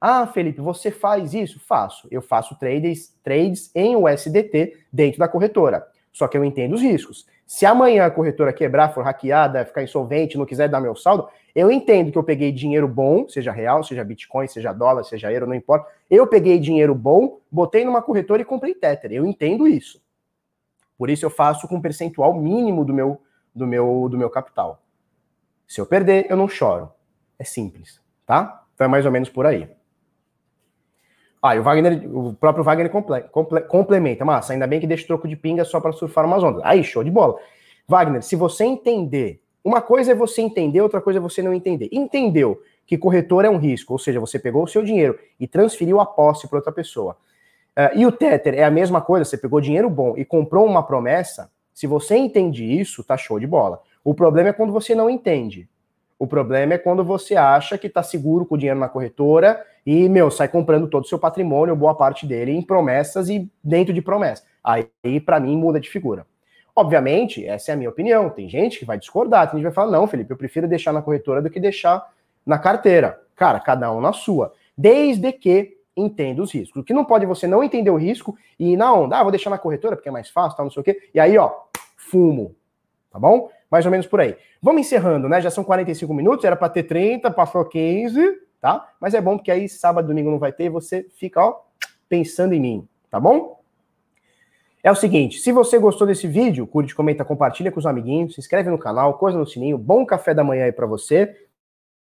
Ah, 0.00 0.26
Felipe, 0.26 0.60
você 0.60 0.90
faz 0.90 1.34
isso? 1.34 1.58
Faço. 1.58 2.06
Eu 2.10 2.22
faço 2.22 2.56
trades, 2.58 3.12
trades 3.22 3.70
em 3.74 3.96
USDT 3.96 4.76
dentro 4.92 5.18
da 5.18 5.28
corretora. 5.28 5.86
Só 6.12 6.28
que 6.28 6.36
eu 6.36 6.44
entendo 6.44 6.74
os 6.74 6.82
riscos. 6.82 7.26
Se 7.46 7.64
amanhã 7.64 8.04
a 8.06 8.10
corretora 8.10 8.52
quebrar, 8.52 8.92
for 8.92 9.02
hackeada, 9.02 9.64
ficar 9.64 9.82
insolvente, 9.82 10.36
não 10.36 10.46
quiser 10.46 10.68
dar 10.68 10.80
meu 10.80 10.94
saldo, 10.94 11.28
eu 11.54 11.70
entendo 11.72 12.12
que 12.12 12.18
eu 12.18 12.22
peguei 12.22 12.52
dinheiro 12.52 12.86
bom, 12.86 13.28
seja 13.28 13.50
real, 13.50 13.82
seja 13.82 14.04
Bitcoin, 14.04 14.46
seja 14.46 14.72
dólar, 14.72 15.02
seja 15.04 15.32
euro, 15.32 15.46
não 15.46 15.54
importa. 15.54 15.88
Eu 16.10 16.26
peguei 16.26 16.58
dinheiro 16.58 16.94
bom, 16.94 17.40
botei 17.50 17.84
numa 17.84 18.02
corretora 18.02 18.42
e 18.42 18.44
comprei 18.44 18.74
Tether. 18.74 19.12
Eu 19.12 19.26
entendo 19.26 19.66
isso. 19.66 20.00
Por 20.98 21.08
isso 21.08 21.24
eu 21.24 21.30
faço 21.30 21.68
com 21.68 21.76
um 21.76 21.80
percentual 21.80 22.34
mínimo 22.34 22.84
do 22.84 22.92
meu, 22.92 23.22
do 23.54 23.66
meu, 23.66 24.08
do 24.10 24.18
meu 24.18 24.28
capital. 24.28 24.82
Se 25.66 25.80
eu 25.80 25.86
perder, 25.86 26.26
eu 26.28 26.36
não 26.36 26.48
choro. 26.48 26.90
É 27.38 27.44
simples, 27.44 28.00
tá? 28.26 28.66
Então 28.74 28.84
é 28.84 28.88
mais 28.88 29.06
ou 29.06 29.12
menos 29.12 29.28
por 29.28 29.46
aí. 29.46 29.70
Ah, 31.40 31.54
e 31.54 31.60
o 31.60 31.62
Wagner, 31.62 32.04
o 32.12 32.34
próprio 32.34 32.64
Wagner 32.64 32.90
comple, 32.90 33.20
comple, 33.30 33.60
complementa. 33.60 34.24
Massa, 34.24 34.52
ainda 34.52 34.66
bem 34.66 34.80
que 34.80 34.86
deixa 34.88 35.04
o 35.04 35.06
troco 35.06 35.28
de 35.28 35.36
pinga 35.36 35.64
só 35.64 35.80
para 35.80 35.92
surfar 35.92 36.24
umas 36.26 36.42
ondas. 36.42 36.62
Aí, 36.64 36.82
show 36.82 37.04
de 37.04 37.10
bola. 37.12 37.36
Wagner, 37.86 38.22
se 38.22 38.34
você 38.34 38.64
entender, 38.64 39.40
uma 39.62 39.80
coisa 39.80 40.12
é 40.12 40.14
você 40.14 40.42
entender, 40.42 40.80
outra 40.80 41.00
coisa 41.00 41.20
é 41.20 41.22
você 41.22 41.40
não 41.40 41.54
entender. 41.54 41.88
Entendeu 41.92 42.60
que 42.84 42.98
corretor 42.98 43.44
é 43.44 43.50
um 43.50 43.58
risco, 43.58 43.92
ou 43.92 43.98
seja, 43.98 44.18
você 44.18 44.38
pegou 44.38 44.64
o 44.64 44.66
seu 44.66 44.82
dinheiro 44.82 45.16
e 45.38 45.46
transferiu 45.46 46.00
a 46.00 46.06
posse 46.06 46.48
para 46.48 46.58
outra 46.58 46.72
pessoa. 46.72 47.16
Uh, 47.78 47.96
e 47.96 48.04
o 48.04 48.10
Tether 48.10 48.54
é 48.54 48.64
a 48.64 48.70
mesma 48.72 49.00
coisa, 49.00 49.24
você 49.24 49.38
pegou 49.38 49.60
dinheiro 49.60 49.88
bom 49.88 50.14
e 50.16 50.24
comprou 50.24 50.66
uma 50.66 50.82
promessa, 50.82 51.48
se 51.72 51.86
você 51.86 52.16
entende 52.16 52.64
isso, 52.64 53.04
tá 53.04 53.16
show 53.16 53.38
de 53.38 53.46
bola. 53.46 53.80
O 54.02 54.12
problema 54.12 54.48
é 54.48 54.52
quando 54.52 54.72
você 54.72 54.96
não 54.96 55.08
entende. 55.08 55.68
O 56.18 56.26
problema 56.26 56.74
é 56.74 56.78
quando 56.78 57.04
você 57.04 57.36
acha 57.36 57.78
que 57.78 57.86
está 57.86 58.02
seguro 58.02 58.44
com 58.44 58.56
o 58.56 58.58
dinheiro 58.58 58.80
na 58.80 58.88
corretora 58.88 59.64
e, 59.86 60.08
meu, 60.08 60.28
sai 60.28 60.48
comprando 60.48 60.88
todo 60.88 61.04
o 61.04 61.06
seu 61.06 61.20
patrimônio, 61.20 61.76
boa 61.76 61.94
parte 61.94 62.26
dele, 62.26 62.50
em 62.50 62.60
promessas 62.60 63.28
e 63.28 63.48
dentro 63.62 63.94
de 63.94 64.02
promessas. 64.02 64.44
Aí, 64.64 65.20
para 65.24 65.38
mim, 65.38 65.56
muda 65.56 65.78
de 65.78 65.88
figura. 65.88 66.26
Obviamente, 66.74 67.46
essa 67.46 67.70
é 67.70 67.74
a 67.74 67.76
minha 67.76 67.90
opinião. 67.90 68.28
Tem 68.28 68.48
gente 68.48 68.80
que 68.80 68.84
vai 68.84 68.98
discordar, 68.98 69.48
tem 69.48 69.60
gente 69.60 69.68
que 69.68 69.74
vai 69.74 69.84
falar, 69.84 69.96
não, 69.96 70.08
Felipe, 70.08 70.32
eu 70.32 70.36
prefiro 70.36 70.66
deixar 70.66 70.92
na 70.92 71.00
corretora 71.00 71.40
do 71.40 71.48
que 71.48 71.60
deixar 71.60 72.04
na 72.44 72.58
carteira. 72.58 73.20
Cara, 73.36 73.60
cada 73.60 73.92
um 73.92 74.00
na 74.00 74.12
sua. 74.12 74.52
Desde 74.76 75.30
que 75.30 75.77
entenda 75.98 76.42
os 76.42 76.52
riscos. 76.52 76.80
O 76.80 76.84
que 76.84 76.94
não 76.94 77.04
pode 77.04 77.26
você 77.26 77.46
não 77.46 77.62
entender 77.62 77.90
o 77.90 77.96
risco 77.96 78.36
e 78.58 78.72
ir 78.72 78.76
na 78.76 78.92
onda. 78.92 79.18
Ah, 79.18 79.22
vou 79.22 79.32
deixar 79.32 79.50
na 79.50 79.58
corretora 79.58 79.96
porque 79.96 80.08
é 80.08 80.12
mais 80.12 80.30
fácil, 80.30 80.56
tal, 80.56 80.66
não 80.66 80.70
sei 80.70 80.80
o 80.80 80.84
quê. 80.84 81.10
E 81.14 81.20
aí, 81.20 81.36
ó, 81.36 81.52
fumo. 81.96 82.54
Tá 83.10 83.18
bom? 83.18 83.50
Mais 83.70 83.84
ou 83.84 83.90
menos 83.90 84.06
por 84.06 84.20
aí. 84.20 84.36
Vamos 84.62 84.82
encerrando, 84.82 85.28
né? 85.28 85.40
Já 85.40 85.50
são 85.50 85.64
45 85.64 86.12
minutos, 86.14 86.44
era 86.44 86.56
para 86.56 86.68
ter 86.68 86.84
30, 86.84 87.30
passou 87.30 87.64
15, 87.64 88.40
tá? 88.60 88.88
Mas 89.00 89.14
é 89.14 89.20
bom 89.20 89.36
porque 89.36 89.50
aí 89.50 89.68
sábado 89.68 90.08
domingo 90.08 90.30
não 90.30 90.38
vai 90.38 90.52
ter 90.52 90.64
e 90.64 90.68
você 90.68 91.06
fica, 91.16 91.44
ó, 91.44 91.60
pensando 92.08 92.54
em 92.54 92.60
mim, 92.60 92.88
tá 93.10 93.20
bom? 93.20 93.58
É 94.82 94.90
o 94.90 94.94
seguinte, 94.94 95.38
se 95.40 95.52
você 95.52 95.78
gostou 95.78 96.06
desse 96.06 96.26
vídeo, 96.26 96.66
curte, 96.66 96.94
comenta, 96.94 97.24
compartilha 97.24 97.70
com 97.70 97.78
os 97.78 97.86
amiguinhos, 97.86 98.34
se 98.34 98.40
inscreve 98.40 98.70
no 98.70 98.78
canal, 98.78 99.18
coisa 99.18 99.36
no 99.36 99.46
sininho, 99.46 99.76
bom 99.76 100.06
café 100.06 100.32
da 100.32 100.44
manhã 100.44 100.64
aí 100.64 100.72
para 100.72 100.86
você. 100.86 101.36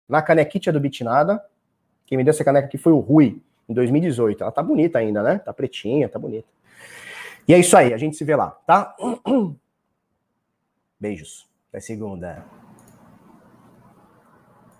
Na 0.08 0.22
canequita 0.22 0.72
do 0.72 0.80
Bitnada. 0.80 1.42
Quem 2.06 2.18
me 2.18 2.24
deu 2.24 2.32
essa 2.32 2.44
caneca 2.44 2.68
aqui 2.68 2.78
foi 2.78 2.92
o 2.92 3.00
Rui, 3.00 3.42
em 3.70 3.74
2018. 3.74 4.42
Ela 4.42 4.52
tá 4.52 4.64
bonita 4.64 5.00
ainda, 5.00 5.22
né? 5.22 5.40
Tá 5.40 5.54
pretinha, 5.54 6.10
tá 6.10 6.18
bonita. 6.18 6.48
E 7.48 7.54
é 7.54 7.60
isso 7.60 7.78
aí, 7.78 7.94
a 7.94 7.98
gente 7.98 8.18
se 8.18 8.24
vê 8.24 8.36
lá, 8.36 8.52
tá? 8.66 8.96
Beijos. 11.00 11.48
Até 11.70 11.80
segunda. 11.80 12.44